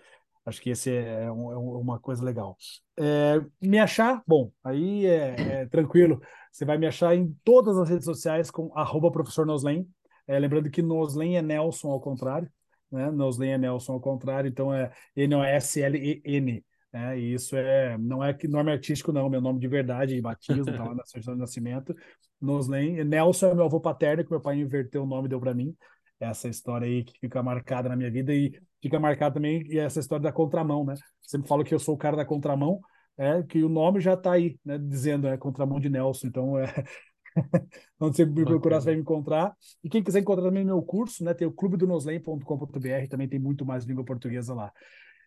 Acho 0.46 0.62
que 0.62 0.70
esse 0.70 0.90
é, 0.90 1.30
um- 1.30 1.50
é 1.52 1.56
uma 1.56 1.98
coisa 1.98 2.24
legal. 2.24 2.56
É, 2.96 3.40
me 3.60 3.78
achar, 3.80 4.22
bom, 4.26 4.52
aí 4.62 5.06
é, 5.06 5.62
é 5.62 5.66
tranquilo. 5.66 6.20
Você 6.52 6.64
vai 6.64 6.78
me 6.78 6.86
achar 6.86 7.16
em 7.16 7.36
todas 7.44 7.76
as 7.76 7.88
redes 7.88 8.04
sociais 8.04 8.48
com 8.50 8.70
arroba 8.76 9.10
professor 9.10 9.44
Noslen. 9.44 9.88
É, 10.26 10.38
lembrando 10.38 10.70
que 10.70 10.82
Noslen 10.82 11.36
é 11.36 11.42
Nelson 11.42 11.90
ao 11.90 12.00
contrário, 12.00 12.48
né? 12.90 13.10
Noslen 13.10 13.52
é 13.54 13.58
Nelson 13.58 13.94
ao 13.94 14.00
contrário, 14.00 14.48
então 14.48 14.72
é 14.72 14.92
N-O-S-L-E-N. 15.16 16.64
Né? 16.92 17.18
E 17.18 17.34
isso 17.34 17.56
é, 17.56 17.96
não 17.98 18.22
é 18.22 18.34
que 18.34 18.48
nome 18.48 18.72
artístico, 18.72 19.12
não, 19.12 19.28
meu 19.28 19.40
nome 19.40 19.60
de 19.60 19.68
verdade, 19.68 20.14
de 20.14 20.20
batismo, 20.20 20.64
tá 20.64 20.84
lá 20.84 20.94
na 20.94 21.04
certidão 21.04 21.34
de 21.34 21.40
nascimento. 21.40 21.94
Noslen. 22.40 23.04
Nelson 23.04 23.48
é 23.48 23.54
meu 23.54 23.64
avô 23.64 23.80
paterno, 23.80 24.24
que 24.24 24.30
meu 24.30 24.40
pai 24.40 24.58
inverteu 24.58 25.02
o 25.02 25.06
nome 25.06 25.26
e 25.26 25.28
deu 25.28 25.40
para 25.40 25.54
mim. 25.54 25.76
Essa 26.18 26.48
história 26.48 26.86
aí 26.86 27.04
que 27.04 27.18
fica 27.18 27.42
marcada 27.42 27.88
na 27.88 27.96
minha 27.96 28.10
vida 28.10 28.34
e 28.34 28.52
fica 28.82 28.98
marcada 28.98 29.34
também 29.34 29.62
e 29.68 29.78
essa 29.78 30.00
história 30.00 30.22
da 30.22 30.32
contramão, 30.32 30.84
né? 30.84 30.94
Sempre 31.22 31.48
falo 31.48 31.64
que 31.64 31.74
eu 31.74 31.78
sou 31.78 31.94
o 31.94 31.98
cara 31.98 32.16
da 32.16 32.24
contramão, 32.24 32.80
é 33.16 33.42
que 33.42 33.62
o 33.62 33.68
nome 33.68 34.00
já 34.00 34.14
está 34.14 34.32
aí, 34.32 34.58
né? 34.64 34.78
Dizendo 34.78 35.28
é 35.28 35.36
contramão 35.36 35.80
de 35.80 35.88
Nelson. 35.88 36.26
Então 36.26 36.58
é 36.58 36.66
onde 38.00 38.16
você 38.16 38.26
me 38.26 38.44
procurar, 38.44 38.80
você 38.80 38.86
vai 38.86 38.94
me 38.96 39.00
encontrar. 39.00 39.54
E 39.82 39.88
quem 39.88 40.02
quiser 40.02 40.20
encontrar 40.20 40.44
também 40.44 40.64
meu 40.64 40.82
curso, 40.82 41.24
né? 41.24 41.32
Tem 41.32 41.46
o 41.46 41.52
clubedonoslen.com.br, 41.52 43.08
também 43.08 43.28
tem 43.28 43.38
muito 43.38 43.64
mais 43.64 43.84
língua 43.84 44.04
portuguesa 44.04 44.52
lá. 44.52 44.72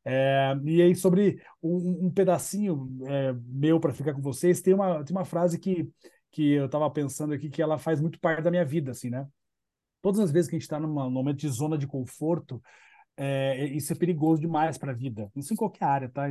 É, 0.05 0.55
e 0.65 0.81
aí, 0.81 0.95
sobre 0.95 1.41
um, 1.61 2.07
um 2.07 2.11
pedacinho 2.11 2.89
é, 3.07 3.33
meu 3.47 3.79
para 3.79 3.93
ficar 3.93 4.13
com 4.13 4.21
vocês, 4.21 4.61
tem 4.61 4.73
uma, 4.73 5.03
tem 5.03 5.15
uma 5.15 5.25
frase 5.25 5.57
que, 5.57 5.89
que 6.31 6.53
eu 6.53 6.65
estava 6.65 6.89
pensando 6.91 7.33
aqui, 7.33 7.49
que 7.49 7.61
ela 7.61 7.77
faz 7.77 8.01
muito 8.01 8.19
parte 8.19 8.41
da 8.41 8.51
minha 8.51 8.65
vida, 8.65 8.91
assim, 8.91 9.09
né? 9.09 9.27
Todas 10.01 10.19
as 10.19 10.31
vezes 10.31 10.49
que 10.49 10.55
a 10.55 10.59
gente 10.59 10.63
está 10.63 10.79
num 10.79 11.09
momento 11.09 11.37
de 11.37 11.49
zona 11.49 11.77
de 11.77 11.87
conforto, 11.87 12.61
é, 13.15 13.65
isso 13.67 13.93
é 13.93 13.95
perigoso 13.95 14.41
demais 14.41 14.77
para 14.77 14.91
a 14.91 14.95
vida. 14.95 15.31
Isso 15.35 15.53
em 15.53 15.57
qualquer 15.57 15.85
área, 15.85 16.09
tá? 16.09 16.23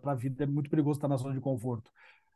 Para 0.00 0.12
a 0.12 0.14
vida 0.14 0.44
é 0.44 0.46
muito 0.46 0.70
perigoso 0.70 0.98
estar 0.98 1.08
na 1.08 1.16
zona 1.16 1.34
de 1.34 1.40
conforto. 1.40 1.90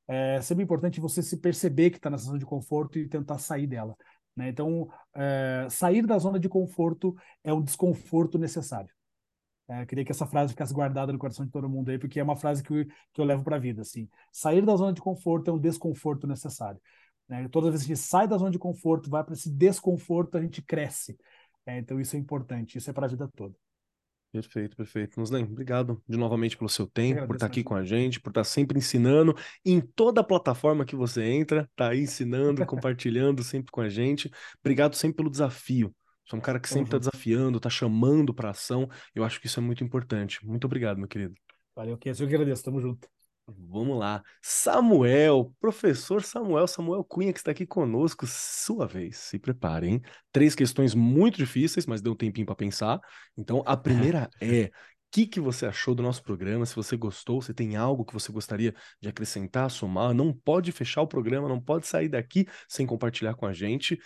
É 0.08 0.40
sempre 0.40 0.64
importante 0.64 1.00
você 1.00 1.22
se 1.22 1.38
perceber 1.38 1.90
que 1.90 1.96
está 1.96 2.10
nessa 2.10 2.24
zona 2.24 2.38
de 2.38 2.44
conforto 2.44 2.98
e 2.98 3.08
tentar 3.08 3.38
sair 3.38 3.66
dela. 3.66 3.96
Né? 4.36 4.48
Então, 4.48 4.90
é, 5.14 5.66
sair 5.70 6.06
da 6.06 6.18
zona 6.18 6.38
de 6.38 6.48
conforto 6.48 7.16
é 7.44 7.52
um 7.52 7.62
desconforto 7.62 8.38
necessário. 8.38 8.92
É, 9.72 9.86
queria 9.86 10.04
que 10.04 10.12
essa 10.12 10.26
frase 10.26 10.52
ficasse 10.52 10.74
guardada 10.74 11.12
no 11.12 11.18
coração 11.18 11.46
de 11.46 11.50
todo 11.50 11.66
mundo 11.66 11.90
aí, 11.90 11.98
porque 11.98 12.20
é 12.20 12.22
uma 12.22 12.36
frase 12.36 12.62
que 12.62 12.70
eu, 12.70 12.84
que 12.84 13.20
eu 13.20 13.24
levo 13.24 13.42
para 13.42 13.56
a 13.56 13.58
vida. 13.58 13.80
Assim. 13.80 14.06
Sair 14.30 14.64
da 14.64 14.76
zona 14.76 14.92
de 14.92 15.00
conforto 15.00 15.50
é 15.50 15.54
um 15.54 15.58
desconforto 15.58 16.26
necessário. 16.26 16.78
Né? 17.26 17.48
Toda 17.48 17.70
vez 17.70 17.82
que 17.82 17.92
a 17.92 17.94
gente 17.96 18.04
sai 18.04 18.28
da 18.28 18.36
zona 18.36 18.50
de 18.50 18.58
conforto, 18.58 19.08
vai 19.08 19.24
para 19.24 19.32
esse 19.32 19.50
desconforto, 19.50 20.36
a 20.36 20.42
gente 20.42 20.60
cresce. 20.60 21.16
É, 21.64 21.78
então, 21.78 21.98
isso 21.98 22.16
é 22.16 22.18
importante, 22.18 22.76
isso 22.76 22.90
é 22.90 22.92
para 22.92 23.06
a 23.06 23.08
vida 23.08 23.26
toda. 23.34 23.54
Perfeito, 24.30 24.76
perfeito. 24.76 25.18
Noslen, 25.18 25.44
obrigado 25.44 26.02
de 26.06 26.18
novamente 26.18 26.56
pelo 26.56 26.68
seu 26.68 26.86
tempo, 26.86 27.20
por 27.20 27.36
agradeço, 27.36 27.36
estar 27.36 27.46
aqui 27.46 27.60
Angela. 27.60 27.68
com 27.68 27.74
a 27.76 27.84
gente, 27.84 28.20
por 28.20 28.30
estar 28.30 28.44
sempre 28.44 28.78
ensinando 28.78 29.34
em 29.64 29.80
toda 29.80 30.20
a 30.20 30.24
plataforma 30.24 30.84
que 30.84 30.96
você 30.96 31.22
entra, 31.22 31.70
tá 31.76 31.90
aí 31.90 32.00
ensinando, 32.00 32.64
compartilhando 32.66 33.42
sempre 33.42 33.70
com 33.70 33.80
a 33.80 33.88
gente. 33.88 34.30
Obrigado 34.60 34.96
sempre 34.96 35.16
pelo 35.16 35.30
desafio. 35.30 35.94
Você 36.32 36.36
é 36.36 36.38
um 36.38 36.40
cara 36.40 36.58
que 36.58 36.68
sempre 36.68 36.84
está 36.84 36.96
junto. 36.96 37.10
desafiando, 37.10 37.56
está 37.58 37.68
chamando 37.68 38.32
para 38.32 38.50
ação. 38.50 38.88
Eu 39.14 39.22
acho 39.22 39.38
que 39.38 39.46
isso 39.46 39.60
é 39.60 39.62
muito 39.62 39.84
importante. 39.84 40.44
Muito 40.46 40.64
obrigado, 40.64 40.96
meu 40.96 41.06
querido. 41.06 41.34
Valeu, 41.76 41.98
que 41.98 42.08
eu 42.08 42.14
que 42.14 42.22
agradeço, 42.24 42.64
tamo 42.64 42.80
junto. 42.80 43.06
Vamos 43.46 43.98
lá. 43.98 44.22
Samuel, 44.40 45.52
professor 45.60 46.22
Samuel, 46.22 46.66
Samuel 46.66 47.04
Cunha, 47.04 47.32
que 47.32 47.38
está 47.38 47.50
aqui 47.50 47.66
conosco, 47.66 48.24
sua 48.26 48.86
vez. 48.86 49.18
Se 49.18 49.38
prepare, 49.38 49.88
hein? 49.88 50.00
Três 50.30 50.54
questões 50.54 50.94
muito 50.94 51.36
difíceis, 51.36 51.84
mas 51.84 52.00
deu 52.00 52.12
um 52.12 52.16
tempinho 52.16 52.46
para 52.46 52.54
pensar. 52.54 52.98
Então, 53.36 53.62
a 53.66 53.76
primeira 53.76 54.30
é: 54.40 54.66
o 54.66 54.70
que, 55.10 55.26
que 55.26 55.40
você 55.40 55.66
achou 55.66 55.94
do 55.94 56.02
nosso 56.02 56.22
programa? 56.22 56.64
Se 56.64 56.74
você 56.74 56.96
gostou, 56.96 57.42
se 57.42 57.52
tem 57.52 57.76
algo 57.76 58.04
que 58.06 58.14
você 58.14 58.32
gostaria 58.32 58.74
de 59.00 59.08
acrescentar, 59.08 59.70
somar, 59.70 60.14
não 60.14 60.32
pode 60.32 60.72
fechar 60.72 61.02
o 61.02 61.08
programa, 61.08 61.48
não 61.48 61.60
pode 61.60 61.86
sair 61.86 62.08
daqui 62.08 62.46
sem 62.68 62.86
compartilhar 62.86 63.34
com 63.34 63.44
a 63.44 63.52
gente. 63.52 63.98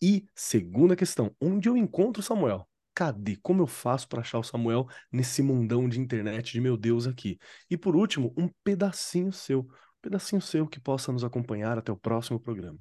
E 0.00 0.26
segunda 0.34 0.96
questão: 0.96 1.34
onde 1.40 1.68
eu 1.68 1.76
encontro 1.76 2.20
o 2.20 2.24
Samuel? 2.24 2.68
Cadê? 2.94 3.36
Como 3.42 3.62
eu 3.62 3.66
faço 3.66 4.08
para 4.08 4.20
achar 4.20 4.38
o 4.38 4.44
Samuel 4.44 4.86
nesse 5.10 5.42
mundão 5.42 5.88
de 5.88 6.00
internet 6.00 6.52
de 6.52 6.60
meu 6.60 6.76
Deus 6.76 7.06
aqui? 7.06 7.38
E 7.68 7.76
por 7.76 7.96
último, 7.96 8.32
um 8.36 8.48
pedacinho 8.62 9.32
seu, 9.32 9.60
um 9.60 10.00
pedacinho 10.00 10.40
seu 10.40 10.66
que 10.66 10.78
possa 10.78 11.10
nos 11.10 11.24
acompanhar 11.24 11.76
até 11.76 11.90
o 11.90 11.96
próximo 11.96 12.38
programa. 12.38 12.78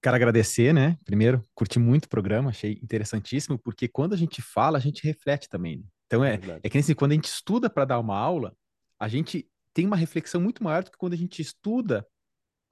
Quero 0.00 0.16
agradecer, 0.16 0.72
né? 0.74 0.96
Primeiro, 1.04 1.44
curti 1.54 1.78
muito 1.78 2.06
o 2.06 2.08
programa, 2.08 2.50
achei 2.50 2.78
interessantíssimo, 2.82 3.56
porque 3.56 3.86
quando 3.86 4.14
a 4.14 4.16
gente 4.16 4.42
fala, 4.42 4.76
a 4.76 4.80
gente 4.80 5.04
reflete 5.04 5.48
também. 5.48 5.78
né? 5.78 5.84
Então 6.06 6.24
é, 6.24 6.36
verdade. 6.36 6.60
é 6.64 6.68
que 6.68 6.76
nem 6.76 6.82
assim, 6.82 6.94
quando 6.94 7.12
a 7.12 7.14
gente 7.14 7.28
estuda 7.28 7.70
para 7.70 7.84
dar 7.84 8.00
uma 8.00 8.16
aula, 8.16 8.54
a 8.98 9.08
gente 9.08 9.48
tem 9.72 9.86
uma 9.86 9.96
reflexão 9.96 10.40
muito 10.40 10.62
maior 10.62 10.84
do 10.84 10.90
que 10.90 10.98
quando 10.98 11.14
a 11.14 11.16
gente 11.16 11.40
estuda 11.40 12.06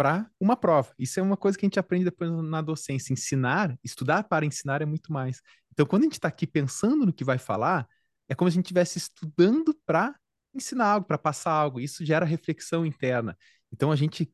para 0.01 0.27
uma 0.41 0.57
prova. 0.57 0.95
Isso 0.99 1.21
é 1.21 1.23
uma 1.23 1.37
coisa 1.37 1.59
que 1.59 1.67
a 1.67 1.69
gente 1.69 1.79
aprende 1.79 2.07
depois 2.07 2.31
na 2.31 2.63
docência. 2.63 3.13
Ensinar, 3.13 3.79
estudar 3.85 4.25
para 4.25 4.47
ensinar 4.47 4.81
é 4.81 4.87
muito 4.87 5.13
mais. 5.13 5.43
Então, 5.71 5.85
quando 5.85 6.05
a 6.05 6.07
gente 6.07 6.15
está 6.15 6.27
aqui 6.27 6.47
pensando 6.47 7.05
no 7.05 7.13
que 7.13 7.23
vai 7.23 7.37
falar, 7.37 7.87
é 8.27 8.35
como 8.35 8.51
se 8.51 8.55
a 8.55 8.57
gente 8.57 8.65
estivesse 8.65 8.97
estudando 8.97 9.79
para 9.85 10.15
ensinar 10.55 10.87
algo, 10.87 11.07
para 11.07 11.19
passar 11.19 11.53
algo. 11.53 11.79
Isso 11.79 12.03
gera 12.03 12.25
reflexão 12.25 12.87
interna. 12.87 13.37
Então, 13.71 13.93
a 13.93 13.97
gente 13.97 14.33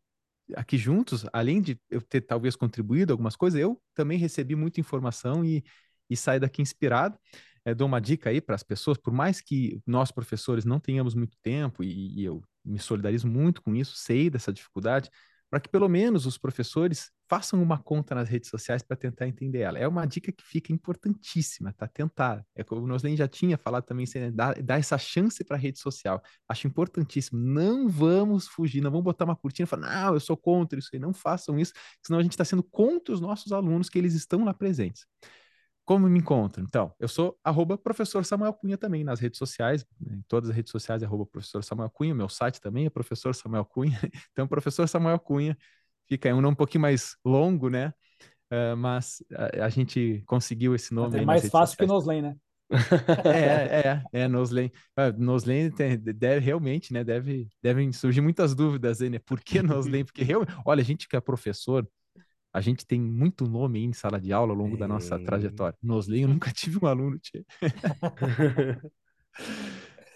aqui 0.55 0.79
juntos, 0.79 1.27
além 1.33 1.61
de 1.61 1.77
eu 1.91 2.01
ter 2.01 2.21
talvez 2.21 2.55
contribuído 2.55 3.13
algumas 3.13 3.35
coisas, 3.35 3.61
eu 3.61 3.83
também 3.93 4.19
recebi 4.19 4.55
muita 4.55 4.79
informação 4.79 5.45
e, 5.45 5.65
e 6.09 6.17
saí 6.17 6.39
daqui 6.39 6.63
inspirado. 6.63 7.19
É, 7.65 7.75
dou 7.75 7.89
uma 7.89 8.01
dica 8.01 8.31
aí 8.31 8.41
para 8.41 8.55
as 8.55 8.63
pessoas, 8.63 8.99
por 8.99 9.13
mais 9.13 9.41
que 9.41 9.83
nós 9.85 10.13
professores 10.13 10.65
não 10.65 10.79
tenhamos 10.79 11.17
muito 11.17 11.37
tempo, 11.43 11.83
e, 11.83 12.21
e 12.21 12.25
eu 12.25 12.41
me 12.65 12.79
solidarizo 12.79 13.27
muito 13.27 13.61
com 13.61 13.75
isso, 13.75 13.97
sei 13.97 14.31
dessa 14.31 14.53
dificuldade, 14.53 15.11
para 15.51 15.61
que 15.61 15.69
pelo 15.69 15.89
menos 15.89 16.27
os 16.27 16.37
professores 16.37 17.11
façam 17.29 17.63
uma 17.63 17.79
conta 17.79 18.15
nas 18.15 18.29
redes 18.29 18.49
sociais 18.49 18.83
para 18.83 18.97
tentar 18.97 19.27
entender 19.27 19.61
ela. 19.61 19.79
É 19.79 19.87
uma 19.87 20.07
dica 20.07 20.31
que 20.33 20.45
fica 20.45 20.73
importantíssima, 20.73 21.73
tá? 21.73 21.87
Tentar. 21.87 22.45
É 22.55 22.63
como 22.63 22.83
o 22.83 22.87
Noslen 22.87 23.17
já 23.17 23.27
tinha 23.29 23.57
falado 23.59 23.85
também, 23.85 24.07
dar, 24.33 24.61
dar 24.63 24.79
essa 24.79 24.97
chance 24.99 25.43
para 25.45 25.57
a 25.57 25.61
rede 25.61 25.79
social. 25.79 26.23
Acho 26.49 26.67
importantíssimo. 26.67 27.39
Não 27.39 27.89
vamos 27.89 28.47
fugir, 28.47 28.81
não 28.81 28.91
vamos 28.91 29.05
botar 29.05 29.25
uma 29.25 29.37
cortina 29.37 29.65
e 29.65 29.69
falar, 29.69 30.05
não, 30.05 30.15
eu 30.15 30.21
sou 30.21 30.37
contra 30.37 30.79
isso 30.79 30.91
aí. 30.93 30.99
Não 30.99 31.13
façam 31.13 31.59
isso, 31.59 31.73
senão 32.05 32.19
a 32.19 32.23
gente 32.23 32.33
está 32.33 32.45
sendo 32.45 32.63
contra 32.63 33.15
os 33.15 33.21
nossos 33.21 33.53
alunos 33.53 33.89
que 33.89 33.99
eles 33.99 34.15
estão 34.15 34.45
lá 34.45 34.55
presentes. 34.55 35.07
Como 35.87 36.09
me 36.09 36.19
encontro? 36.19 36.65
Então, 36.65 36.93
eu 36.99 37.07
sou 37.07 37.39
arroba 37.45 37.79
professor 37.79 38.25
Samuel 38.25 38.53
Cunha 38.53 38.77
também 38.77 39.05
nas 39.05 39.21
redes 39.21 39.39
sociais, 39.39 39.87
né, 40.01 40.17
em 40.17 40.23
todas 40.27 40.51
as 40.51 40.57
redes 40.57 40.73
sociais 40.73 41.01
é 41.01 41.07
arroba 41.07 41.25
professor 41.25 41.63
Samuel 41.63 41.89
Cunha, 41.91 42.13
meu 42.13 42.29
site 42.29 42.61
também 42.61 42.87
é 42.87 42.91
professor 42.91 43.33
Samuel 43.33 43.65
Cunha, 43.65 43.97
então 44.33 44.49
professor 44.49 44.89
Samuel 44.89 45.21
Cunha, 45.21 45.57
fica 46.09 46.29
aí 46.29 46.33
um 46.33 46.41
nome 46.41 46.55
um 46.55 46.57
pouquinho 46.57 46.83
mais 46.83 47.17
longo, 47.25 47.71
né? 47.71 47.95
Uh, 48.53 48.77
mas 48.77 49.23
a, 49.33 49.67
a, 49.67 49.69
gente 49.69 50.25
conseguiu 50.27 50.75
esse 50.75 50.93
nome 50.93 51.21
aí 51.21 51.25
mais 51.25 51.43
fácil 51.49 51.75
sociais. 51.75 51.77
que 51.77 51.87
Noslen, 51.87 52.23
né? 52.23 52.37
é, 53.25 53.89
é, 53.89 54.23
é, 54.23 54.29
Noslen. 54.29 54.73
Noslen 55.17 55.71
tem, 55.71 55.97
deve 55.97 56.45
realmente, 56.45 56.93
né? 56.93 57.05
Deve, 57.05 57.49
devem 57.63 57.93
surgir 57.93 58.21
muitas 58.21 58.55
dúvidas 58.55 59.01
aí, 59.01 59.11
né? 59.11 59.19
Por 59.21 59.41
que 59.41 59.63
Noslen? 59.63 60.05
Porque 60.05 60.25
realmente, 60.25 60.53
olha, 60.65 60.81
a 60.81 60.85
gente 60.85 61.09
que 61.09 61.17
é 61.17 61.21
professor, 61.21 61.89
A 62.57 62.61
gente 62.63 62.87
tem 62.87 62.99
muito 62.99 63.47
nome 63.47 63.85
em 63.85 63.93
sala 63.93 64.19
de 64.19 64.33
aula 64.33 64.55
ao 64.55 64.57
longo 64.57 64.79
da 64.79 64.89
nossa 64.89 65.19
trajetória. 65.19 65.77
Noslen, 65.83 66.23
eu 66.23 66.29
nunca 66.29 66.51
tive 66.57 66.79
um 66.83 66.87
aluno, 66.87 67.19
tia. 67.19 67.45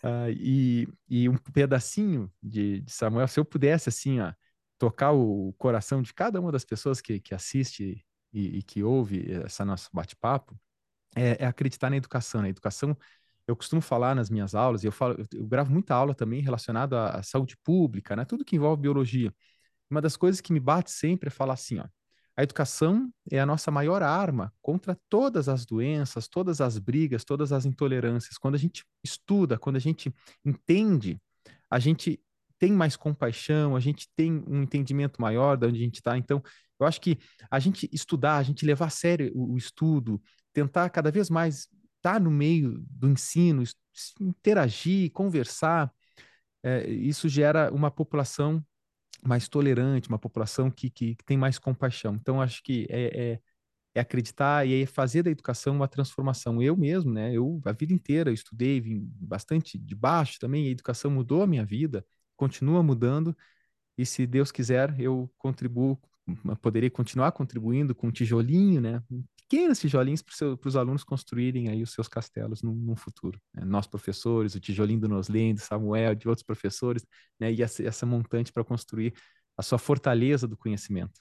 ah, 0.03 0.31
e, 0.31 0.89
e 1.07 1.29
um 1.29 1.37
pedacinho 1.37 2.33
de, 2.43 2.81
de, 2.81 2.91
Samuel, 2.91 3.29
se 3.29 3.39
eu 3.39 3.45
pudesse, 3.45 3.91
assim, 3.91 4.21
ó, 4.21 4.33
tocar 4.79 5.13
o 5.13 5.53
coração 5.59 6.01
de 6.01 6.15
cada 6.15 6.41
uma 6.41 6.51
das 6.51 6.65
pessoas 6.65 7.03
que, 7.03 7.21
que 7.21 7.35
assiste 7.35 8.03
e, 8.33 8.61
e 8.61 8.63
que 8.63 8.83
ouve 8.83 9.31
essa 9.45 9.63
nosso 9.63 9.91
bate-papo, 9.93 10.59
é, 11.15 11.45
é, 11.45 11.47
acreditar 11.47 11.91
na 11.91 11.99
educação. 11.99 12.41
Na 12.41 12.49
educação, 12.49 12.97
eu 13.47 13.55
costumo 13.55 13.83
falar 13.83 14.15
nas 14.15 14.31
minhas 14.31 14.55
aulas, 14.55 14.83
e 14.83 14.87
eu, 14.87 14.93
falo, 14.93 15.15
eu, 15.19 15.41
eu 15.41 15.47
gravo 15.47 15.71
muita 15.71 15.95
aula 15.95 16.15
também 16.15 16.41
relacionada 16.41 17.03
à, 17.03 17.19
à 17.19 17.23
saúde 17.23 17.55
pública, 17.63 18.17
né? 18.17 18.25
tudo 18.25 18.47
que 18.47 18.57
envolve 18.57 18.81
biologia. 18.81 19.31
Uma 19.91 20.01
das 20.01 20.17
coisas 20.17 20.41
que 20.41 20.55
me 20.55 20.61
bate 20.61 20.91
sempre 20.91 21.29
é 21.29 21.31
falar 21.31 21.53
assim, 21.53 21.79
ó, 21.81 21.85
a 22.41 22.43
educação 22.43 23.13
é 23.31 23.39
a 23.39 23.45
nossa 23.45 23.71
maior 23.71 24.03
arma 24.03 24.51
contra 24.63 24.99
todas 25.11 25.47
as 25.47 25.67
doenças, 25.67 26.27
todas 26.27 26.59
as 26.63 26.79
brigas, 26.79 27.23
todas 27.23 27.53
as 27.53 27.67
intolerâncias. 27.67 28.39
Quando 28.39 28.55
a 28.55 28.59
gente 28.59 28.83
estuda, 29.05 29.59
quando 29.59 29.77
a 29.77 29.81
gente 29.81 30.11
entende, 30.43 31.21
a 31.71 31.79
gente 31.79 32.19
tem 32.59 32.73
mais 32.73 32.97
compaixão, 32.97 33.77
a 33.77 33.81
gente 33.81 34.09
tem 34.17 34.43
um 34.49 34.63
entendimento 34.63 35.21
maior 35.21 35.55
de 35.55 35.67
onde 35.67 35.81
a 35.81 35.85
gente 35.85 35.97
está. 35.97 36.17
Então, 36.17 36.43
eu 36.81 36.87
acho 36.87 36.99
que 36.99 37.19
a 37.51 37.59
gente 37.59 37.87
estudar, 37.93 38.39
a 38.39 38.43
gente 38.43 38.65
levar 38.65 38.87
a 38.87 38.91
sério 38.91 39.31
o, 39.35 39.53
o 39.53 39.59
estudo, 39.59 40.19
tentar 40.51 40.89
cada 40.89 41.11
vez 41.11 41.29
mais 41.29 41.69
estar 41.99 42.15
tá 42.15 42.21
no 42.21 42.31
meio 42.31 42.83
do 42.89 43.07
ensino, 43.07 43.63
interagir, 44.19 45.13
conversar, 45.13 45.93
é, 46.63 46.89
isso 46.89 47.29
gera 47.29 47.71
uma 47.71 47.91
população 47.91 48.65
mais 49.23 49.49
tolerante, 49.49 50.09
uma 50.09 50.19
população 50.19 50.71
que, 50.71 50.91
que, 50.91 51.15
que 51.15 51.25
tem 51.25 51.37
mais 51.37 51.59
compaixão. 51.59 52.15
Então, 52.15 52.41
acho 52.41 52.63
que 52.63 52.87
é, 52.91 53.33
é, 53.33 53.41
é, 53.95 54.01
acreditar 54.01 54.67
e 54.67 54.83
é 54.83 54.87
fazer 54.87 55.23
da 55.23 55.31
educação 55.31 55.75
uma 55.75 55.89
transformação. 55.89 56.63
Eu 56.63 56.77
mesmo, 56.77 57.13
né? 57.13 57.33
Eu, 57.33 57.61
a 57.65 57.73
vida 57.73 57.93
inteira, 57.93 58.31
eu 58.31 58.35
estudei, 58.35 58.81
vim 58.81 59.01
bastante 59.21 59.79
de 59.79 59.95
baixo 59.95 60.39
também, 60.39 60.67
a 60.69 60.71
educação 60.71 61.11
mudou 61.11 61.43
a 61.43 61.47
minha 61.47 61.65
vida, 61.65 62.05
continua 62.37 62.83
mudando, 62.83 63.37
e 63.99 64.07
se 64.07 64.27
Deus 64.27 64.51
quiser, 64.51 64.99
eu 64.99 65.31
contribuo, 65.39 66.01
poderei 66.63 66.89
continuar 66.91 67.33
contribuindo 67.33 67.95
com 67.95 68.09
um 68.09 68.13
tijolinho, 68.13 68.81
né? 68.81 69.03
Pequenos 69.51 69.81
tijolinhos 69.81 70.23
para 70.23 70.69
os 70.69 70.77
alunos 70.77 71.03
construírem 71.03 71.69
aí 71.69 71.83
os 71.83 71.91
seus 71.91 72.07
castelos 72.07 72.63
no, 72.63 72.73
no 72.73 72.95
futuro. 72.95 73.41
Né? 73.53 73.65
Nós, 73.65 73.85
professores, 73.85 74.55
o 74.55 74.61
tijolinho 74.61 75.01
do 75.01 75.09
Noslen, 75.09 75.55
do 75.55 75.61
Samuel, 75.61 76.15
de 76.15 76.29
outros 76.29 76.45
professores, 76.45 77.05
né? 77.39 77.53
E 77.53 77.61
essa, 77.61 77.83
essa 77.83 78.07
montante 78.07 78.53
para 78.53 78.63
construir 78.63 79.13
a 79.59 79.63
sua 79.63 79.77
fortaleza 79.77 80.47
do 80.47 80.57
conhecimento. 80.57 81.21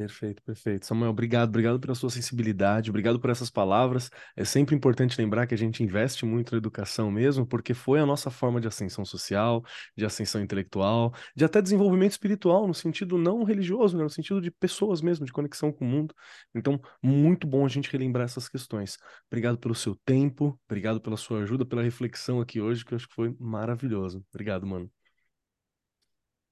Perfeito, 0.00 0.42
perfeito. 0.42 0.86
Samuel, 0.86 1.10
obrigado, 1.10 1.50
obrigado 1.50 1.78
pela 1.78 1.94
sua 1.94 2.08
sensibilidade, 2.08 2.88
obrigado 2.88 3.20
por 3.20 3.28
essas 3.28 3.50
palavras. 3.50 4.10
É 4.34 4.46
sempre 4.46 4.74
importante 4.74 5.20
lembrar 5.20 5.46
que 5.46 5.52
a 5.52 5.58
gente 5.58 5.82
investe 5.82 6.24
muito 6.24 6.52
na 6.52 6.56
educação 6.56 7.10
mesmo, 7.10 7.46
porque 7.46 7.74
foi 7.74 8.00
a 8.00 8.06
nossa 8.06 8.30
forma 8.30 8.62
de 8.62 8.66
ascensão 8.66 9.04
social, 9.04 9.62
de 9.94 10.06
ascensão 10.06 10.40
intelectual, 10.40 11.12
de 11.36 11.44
até 11.44 11.60
desenvolvimento 11.60 12.12
espiritual, 12.12 12.66
no 12.66 12.72
sentido 12.72 13.18
não 13.18 13.44
religioso, 13.44 13.94
né? 13.98 14.02
no 14.02 14.08
sentido 14.08 14.40
de 14.40 14.50
pessoas 14.50 15.02
mesmo, 15.02 15.26
de 15.26 15.32
conexão 15.32 15.70
com 15.70 15.84
o 15.84 15.88
mundo. 15.88 16.14
Então, 16.54 16.80
muito 17.02 17.46
bom 17.46 17.66
a 17.66 17.68
gente 17.68 17.90
relembrar 17.92 18.24
essas 18.24 18.48
questões. 18.48 18.96
Obrigado 19.30 19.58
pelo 19.58 19.74
seu 19.74 19.94
tempo, 19.96 20.58
obrigado 20.64 20.98
pela 20.98 21.18
sua 21.18 21.42
ajuda, 21.42 21.66
pela 21.66 21.82
reflexão 21.82 22.40
aqui 22.40 22.58
hoje, 22.58 22.86
que 22.86 22.94
eu 22.94 22.96
acho 22.96 23.06
que 23.06 23.14
foi 23.14 23.36
maravilhoso. 23.38 24.24
Obrigado, 24.32 24.66
mano. 24.66 24.90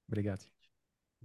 Obrigado. 0.07 0.57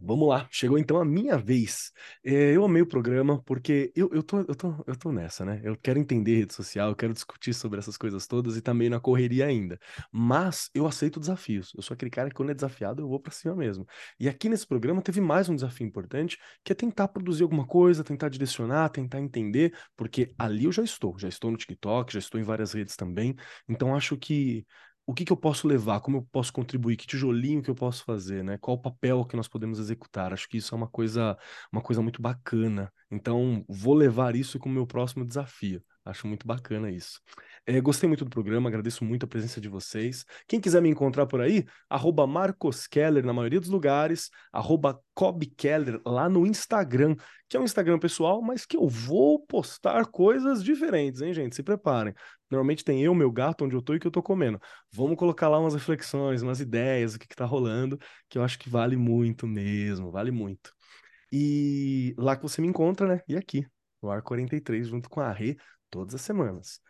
Vamos 0.06 0.28
lá, 0.28 0.46
chegou 0.52 0.78
então 0.78 0.98
a 1.00 1.06
minha 1.06 1.38
vez. 1.38 1.94
É, 2.26 2.52
eu 2.54 2.66
amei 2.66 2.82
o 2.82 2.86
programa 2.86 3.42
porque 3.44 3.90
eu, 3.96 4.10
eu, 4.12 4.22
tô, 4.22 4.40
eu, 4.42 4.54
tô, 4.54 4.76
eu 4.86 4.98
tô 4.98 5.14
nessa, 5.14 5.46
né? 5.46 5.62
Eu 5.64 5.78
quero 5.78 5.98
entender 5.98 6.36
rede 6.40 6.54
social, 6.54 6.90
eu 6.90 6.96
quero 6.96 7.14
discutir 7.14 7.54
sobre 7.54 7.80
essas 7.80 7.96
coisas 7.96 8.28
todas 8.28 8.58
e 8.58 8.62
também 8.62 8.90
na 8.90 9.00
correria 9.00 9.46
ainda. 9.46 9.80
Mas 10.12 10.70
eu 10.74 10.86
aceito 10.86 11.22
desafios. 11.22 11.72
Eu 11.74 11.82
sou 11.82 11.96
aquele 11.96 12.12
cara 12.12 12.28
que 12.28 12.36
quando 12.36 12.50
é 12.52 12.54
desafiado 12.54 13.02
eu 13.02 13.08
vou 13.08 13.18
para 13.18 13.32
cima 13.32 13.56
mesmo. 13.56 13.88
E 14.20 14.28
aqui 14.28 14.50
nesse 14.50 14.68
programa 14.68 15.02
teve 15.02 15.22
mais 15.22 15.48
um 15.48 15.56
desafio 15.56 15.88
importante, 15.88 16.38
que 16.66 16.74
é 16.74 16.76
tentar 16.76 17.08
produzir 17.08 17.44
alguma 17.44 17.66
coisa, 17.66 18.04
tentar 18.04 18.28
direcionar, 18.28 18.90
tentar 18.90 19.22
entender, 19.22 19.74
porque 19.96 20.34
ali 20.38 20.66
eu 20.66 20.72
já 20.74 20.84
estou. 20.84 21.18
Já 21.18 21.30
estou 21.30 21.50
no 21.50 21.56
TikTok, 21.58 22.12
já 22.12 22.20
estou 22.20 22.42
em 22.42 22.44
várias 22.44 22.74
redes 22.74 22.98
também. 22.98 23.36
Então 23.70 23.96
acho 23.96 24.18
que 24.18 24.66
o 25.06 25.14
que, 25.14 25.26
que 25.26 25.32
eu 25.34 25.38
posso 25.38 25.68
levar, 25.68 26.00
como 26.02 26.18
eu 26.18 26.28
posso 26.32 26.54
contribuir, 26.54 26.96
que 26.98 27.06
tijolinho 27.08 27.62
que 27.62 27.70
eu 27.70 27.76
posso 27.76 28.04
fazer, 28.06 28.44
né? 28.44 28.58
Qual 28.58 28.78
o 28.78 28.82
papel 28.82 29.26
que 29.26 29.36
nós 29.36 29.48
podemos 29.48 29.80
executar? 29.80 30.32
Acho 30.34 30.48
que 30.48 30.58
isso 30.58 30.74
é 30.74 30.78
uma 30.78 30.88
coisa, 30.88 31.38
uma 31.72 31.82
coisa 31.82 32.02
muito 32.02 32.22
bacana. 32.22 32.92
Então, 33.12 33.66
vou 33.68 33.94
levar 33.94 34.36
isso 34.36 34.58
como 34.60 34.74
meu 34.76 34.88
próximo 34.88 35.26
desafio. 35.26 35.84
Acho 36.06 36.28
muito 36.28 36.46
bacana 36.46 36.92
isso. 36.92 37.22
É, 37.66 37.80
gostei 37.80 38.10
muito 38.10 38.26
do 38.26 38.30
programa, 38.30 38.68
agradeço 38.68 39.06
muito 39.06 39.24
a 39.24 39.28
presença 39.28 39.62
de 39.62 39.70
vocês. 39.70 40.26
Quem 40.48 40.60
quiser 40.60 40.82
me 40.82 40.90
encontrar 40.90 41.26
por 41.26 41.40
aí, 41.40 41.64
arroba 41.90 42.28
Marcos 42.28 42.88
Keller 42.88 43.26
na 43.26 43.32
maioria 43.32 43.60
dos 43.60 43.70
lugares, 43.70 44.30
arroba 44.52 45.02
Keller 45.56 46.02
lá 46.06 46.28
no 46.28 46.46
Instagram, 46.46 47.16
que 47.48 47.56
é 47.56 47.60
um 47.60 47.64
Instagram 47.64 48.00
pessoal, 48.00 48.42
mas 48.42 48.66
que 48.66 48.76
eu 48.76 48.86
vou 48.88 49.40
postar 49.46 50.06
coisas 50.08 50.62
diferentes, 50.62 51.22
hein, 51.22 51.34
gente? 51.34 51.56
Se 51.56 51.64
preparem. 51.64 52.14
Normalmente 52.52 52.84
tem 52.84 53.02
eu, 53.02 53.16
meu 53.16 53.32
gato, 53.32 53.64
onde 53.64 53.76
eu 53.76 53.82
tô 53.82 53.96
e 53.96 54.00
que 54.00 54.06
eu 54.06 54.12
tô 54.12 54.22
comendo. 54.22 54.60
Vamos 54.92 55.16
colocar 55.16 55.48
lá 55.48 55.58
umas 55.58 55.74
reflexões, 55.74 56.42
umas 56.42 56.60
ideias, 56.60 57.16
o 57.16 57.20
que 57.20 57.28
que 57.28 57.36
tá 57.36 57.46
rolando, 57.46 57.98
que 58.30 58.38
eu 58.38 58.44
acho 58.44 58.60
que 58.60 58.70
vale 58.70 58.98
muito 58.98 59.48
mesmo, 59.48 60.12
vale 60.12 60.32
muito. 60.32 60.74
E 61.32 62.14
lá 62.18 62.36
que 62.36 62.44
você 62.44 62.62
me 62.62 62.68
encontra, 62.68 63.08
né? 63.08 63.22
E 63.28 63.36
aqui, 63.36 63.66
no 64.02 64.12
Ar 64.12 64.22
43, 64.22 64.88
junto 64.88 65.10
com 65.10 65.22
a 65.22 65.32
Rê, 65.32 65.58
todas 65.94 66.16
as 66.16 66.22
semanas. 66.22 66.82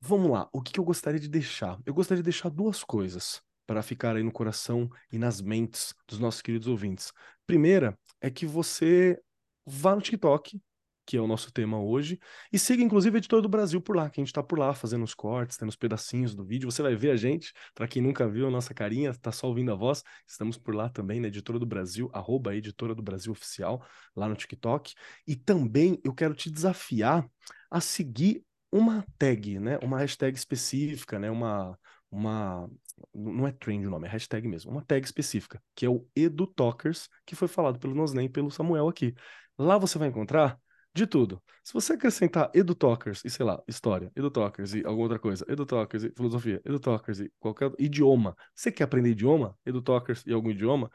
Vamos 0.00 0.28
lá, 0.28 0.48
o 0.52 0.60
que, 0.60 0.80
eu 0.80 0.84
gostaria 0.84 1.20
de 1.20 1.28
deixar? 1.28 1.78
Eu 1.86 1.94
gostaria 1.94 2.20
de 2.20 2.28
deixar 2.28 2.48
duas 2.48 2.82
coisas 2.82 3.40
para 3.64 3.82
ficar 3.84 4.16
aí 4.16 4.22
no 4.24 4.32
coração 4.32 4.90
e 5.12 5.16
nas 5.16 5.40
mentes 5.40 5.94
dos 6.08 6.18
nossos 6.18 6.42
queridos 6.42 6.66
ouvintes. 6.66 7.12
Primeira 7.46 7.96
é 8.20 8.28
que 8.28 8.44
você 8.44 9.16
vá 9.64 9.94
no 9.94 10.02
TikTok, 10.02 10.60
que 11.06 11.16
é 11.16 11.20
o 11.20 11.26
nosso 11.28 11.52
tema 11.52 11.80
hoje, 11.80 12.18
e 12.52 12.58
siga 12.58 12.82
inclusive 12.82 13.16
o 13.16 13.18
Editor 13.18 13.40
do 13.40 13.48
Brasil 13.48 13.80
por 13.80 13.94
lá, 13.94 14.10
que 14.10 14.20
a 14.20 14.22
gente 14.22 14.30
está 14.30 14.42
por 14.42 14.58
lá 14.58 14.74
fazendo 14.74 15.04
os 15.04 15.14
cortes, 15.14 15.56
tendo 15.56 15.68
os 15.68 15.76
pedacinhos 15.76 16.34
do 16.34 16.44
vídeo. 16.44 16.68
Você 16.68 16.82
vai 16.82 16.96
ver 16.96 17.12
a 17.12 17.16
gente, 17.16 17.52
para 17.72 17.86
quem 17.86 18.02
nunca 18.02 18.28
viu 18.28 18.48
a 18.48 18.50
nossa 18.50 18.74
carinha, 18.74 19.10
está 19.10 19.30
só 19.30 19.46
ouvindo 19.46 19.70
a 19.70 19.76
voz, 19.76 20.02
estamos 20.26 20.58
por 20.58 20.74
lá 20.74 20.88
também 20.88 21.20
na 21.20 21.28
Editora 21.28 21.60
do 21.60 21.66
Brasil, 21.66 22.10
arroba 22.12 22.56
Editora 22.56 22.92
do 22.92 23.02
Brasil 23.02 23.30
Oficial, 23.30 23.86
lá 24.16 24.28
no 24.28 24.34
TikTok. 24.34 24.94
E 25.28 25.36
também 25.36 26.00
eu 26.02 26.12
quero 26.12 26.34
te 26.34 26.50
desafiar 26.50 27.24
a 27.72 27.80
seguir 27.80 28.44
uma 28.70 29.04
tag, 29.18 29.58
né? 29.58 29.78
Uma 29.78 29.98
hashtag 29.98 30.36
específica, 30.36 31.18
né? 31.18 31.30
Uma, 31.30 31.78
uma 32.10 32.70
não 33.14 33.46
é 33.46 33.52
trend 33.52 33.86
o 33.86 33.90
nome, 33.90 34.06
é 34.06 34.10
hashtag 34.10 34.46
mesmo, 34.46 34.70
uma 34.70 34.82
tag 34.82 35.04
específica, 35.04 35.60
que 35.74 35.86
é 35.86 35.88
o 35.88 36.06
EduTalkers, 36.14 37.08
que 37.26 37.34
foi 37.34 37.48
falado 37.48 37.78
pelo 37.78 37.94
Nosnen 37.94 38.26
e 38.26 38.28
pelo 38.28 38.50
Samuel 38.50 38.88
aqui. 38.88 39.14
Lá 39.58 39.78
você 39.78 39.98
vai 39.98 40.08
encontrar 40.08 40.58
de 40.94 41.06
tudo. 41.06 41.42
Se 41.64 41.72
você 41.72 41.94
acrescentar 41.94 42.50
EduTalkers 42.54 43.24
e, 43.24 43.30
sei 43.30 43.46
lá, 43.46 43.62
história, 43.66 44.12
EduTalkers 44.14 44.74
e 44.74 44.84
alguma 44.84 45.04
outra 45.04 45.18
coisa, 45.18 45.44
EduTalkers 45.48 46.04
e 46.04 46.12
filosofia, 46.14 46.60
EduTalkers 46.64 47.20
e 47.20 47.32
qualquer 47.40 47.72
idioma, 47.78 48.36
você 48.54 48.70
quer 48.70 48.84
aprender 48.84 49.10
idioma, 49.10 49.56
EduTalkers 49.64 50.22
e 50.26 50.32
algum 50.32 50.50
idioma, 50.50 50.90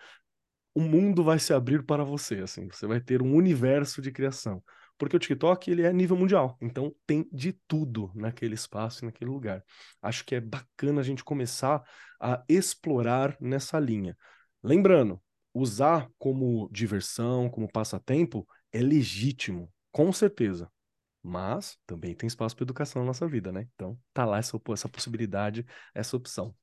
o 0.76 0.82
mundo 0.82 1.24
vai 1.24 1.40
se 1.40 1.54
abrir 1.54 1.84
para 1.84 2.04
você, 2.04 2.36
assim, 2.42 2.68
você 2.72 2.86
vai 2.86 3.02
ter 3.02 3.24
um 3.24 3.34
universo 3.34 4.00
de 4.00 4.12
criação. 4.12 4.64
Porque 4.98 5.16
o 5.16 5.20
TikTok, 5.20 5.70
ele 5.70 5.84
é 5.84 5.94
nível 5.94 6.18
mundial, 6.18 6.58
então 6.60 6.94
tem 7.06 7.28
de 7.32 7.54
tudo 7.68 8.12
naquele 8.16 8.56
espaço, 8.56 9.06
naquele 9.06 9.30
lugar. 9.30 9.64
Acho 10.02 10.26
que 10.26 10.36
é 10.36 10.42
bacana 10.42 11.02
a 11.02 11.04
gente 11.04 11.24
começar 11.24 11.84
a 12.20 12.44
explorar 12.50 13.38
nessa 13.40 13.80
linha. 13.80 14.18
Lembrando, 14.64 15.22
usar 15.54 16.10
como 16.18 16.70
diversão, 16.72 17.50
como 17.50 17.72
passatempo, 17.72 18.48
é 18.72 18.80
legítimo, 18.80 19.72
com 19.92 20.12
certeza. 20.12 20.70
Mas 21.22 21.78
também 21.86 22.16
tem 22.16 22.28
espaço 22.28 22.56
para 22.56 22.64
educação 22.64 23.02
na 23.02 23.08
nossa 23.08 23.28
vida, 23.28 23.52
né? 23.52 23.68
Então, 23.76 24.00
tá 24.14 24.26
lá 24.26 24.38
essa, 24.38 24.60
essa 24.72 24.88
possibilidade, 24.90 25.66
essa 25.94 26.16
opção. 26.16 26.56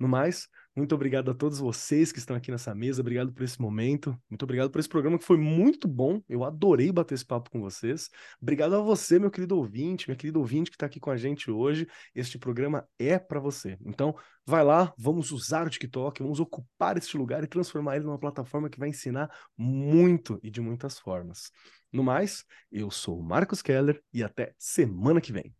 No 0.00 0.08
mais, 0.08 0.48
muito 0.74 0.94
obrigado 0.94 1.30
a 1.30 1.34
todos 1.34 1.58
vocês 1.58 2.10
que 2.10 2.18
estão 2.18 2.34
aqui 2.34 2.50
nessa 2.50 2.74
mesa. 2.74 3.02
Obrigado 3.02 3.34
por 3.34 3.42
esse 3.42 3.60
momento. 3.60 4.18
Muito 4.30 4.42
obrigado 4.44 4.70
por 4.70 4.78
esse 4.78 4.88
programa 4.88 5.18
que 5.18 5.26
foi 5.26 5.36
muito 5.36 5.86
bom. 5.86 6.22
Eu 6.26 6.42
adorei 6.42 6.90
bater 6.90 7.16
esse 7.16 7.26
papo 7.26 7.50
com 7.50 7.60
vocês. 7.60 8.08
Obrigado 8.40 8.74
a 8.74 8.80
você, 8.80 9.18
meu 9.18 9.30
querido 9.30 9.58
ouvinte, 9.58 10.08
minha 10.08 10.16
querida 10.16 10.38
ouvinte 10.38 10.70
que 10.70 10.76
está 10.76 10.86
aqui 10.86 10.98
com 10.98 11.10
a 11.10 11.18
gente 11.18 11.50
hoje. 11.50 11.86
Este 12.14 12.38
programa 12.38 12.88
é 12.98 13.18
para 13.18 13.38
você. 13.38 13.76
Então, 13.84 14.16
vai 14.46 14.64
lá, 14.64 14.90
vamos 14.96 15.32
usar 15.32 15.66
o 15.66 15.70
TikTok, 15.70 16.22
vamos 16.22 16.40
ocupar 16.40 16.96
este 16.96 17.18
lugar 17.18 17.44
e 17.44 17.46
transformar 17.46 17.96
ele 17.96 18.06
numa 18.06 18.18
plataforma 18.18 18.70
que 18.70 18.78
vai 18.78 18.88
ensinar 18.88 19.30
muito 19.54 20.40
e 20.42 20.50
de 20.50 20.62
muitas 20.62 20.98
formas. 20.98 21.50
No 21.92 22.02
mais, 22.02 22.42
eu 22.72 22.90
sou 22.90 23.20
o 23.20 23.22
Marcos 23.22 23.60
Keller 23.60 24.02
e 24.14 24.22
até 24.22 24.54
semana 24.56 25.20
que 25.20 25.30
vem. 25.30 25.59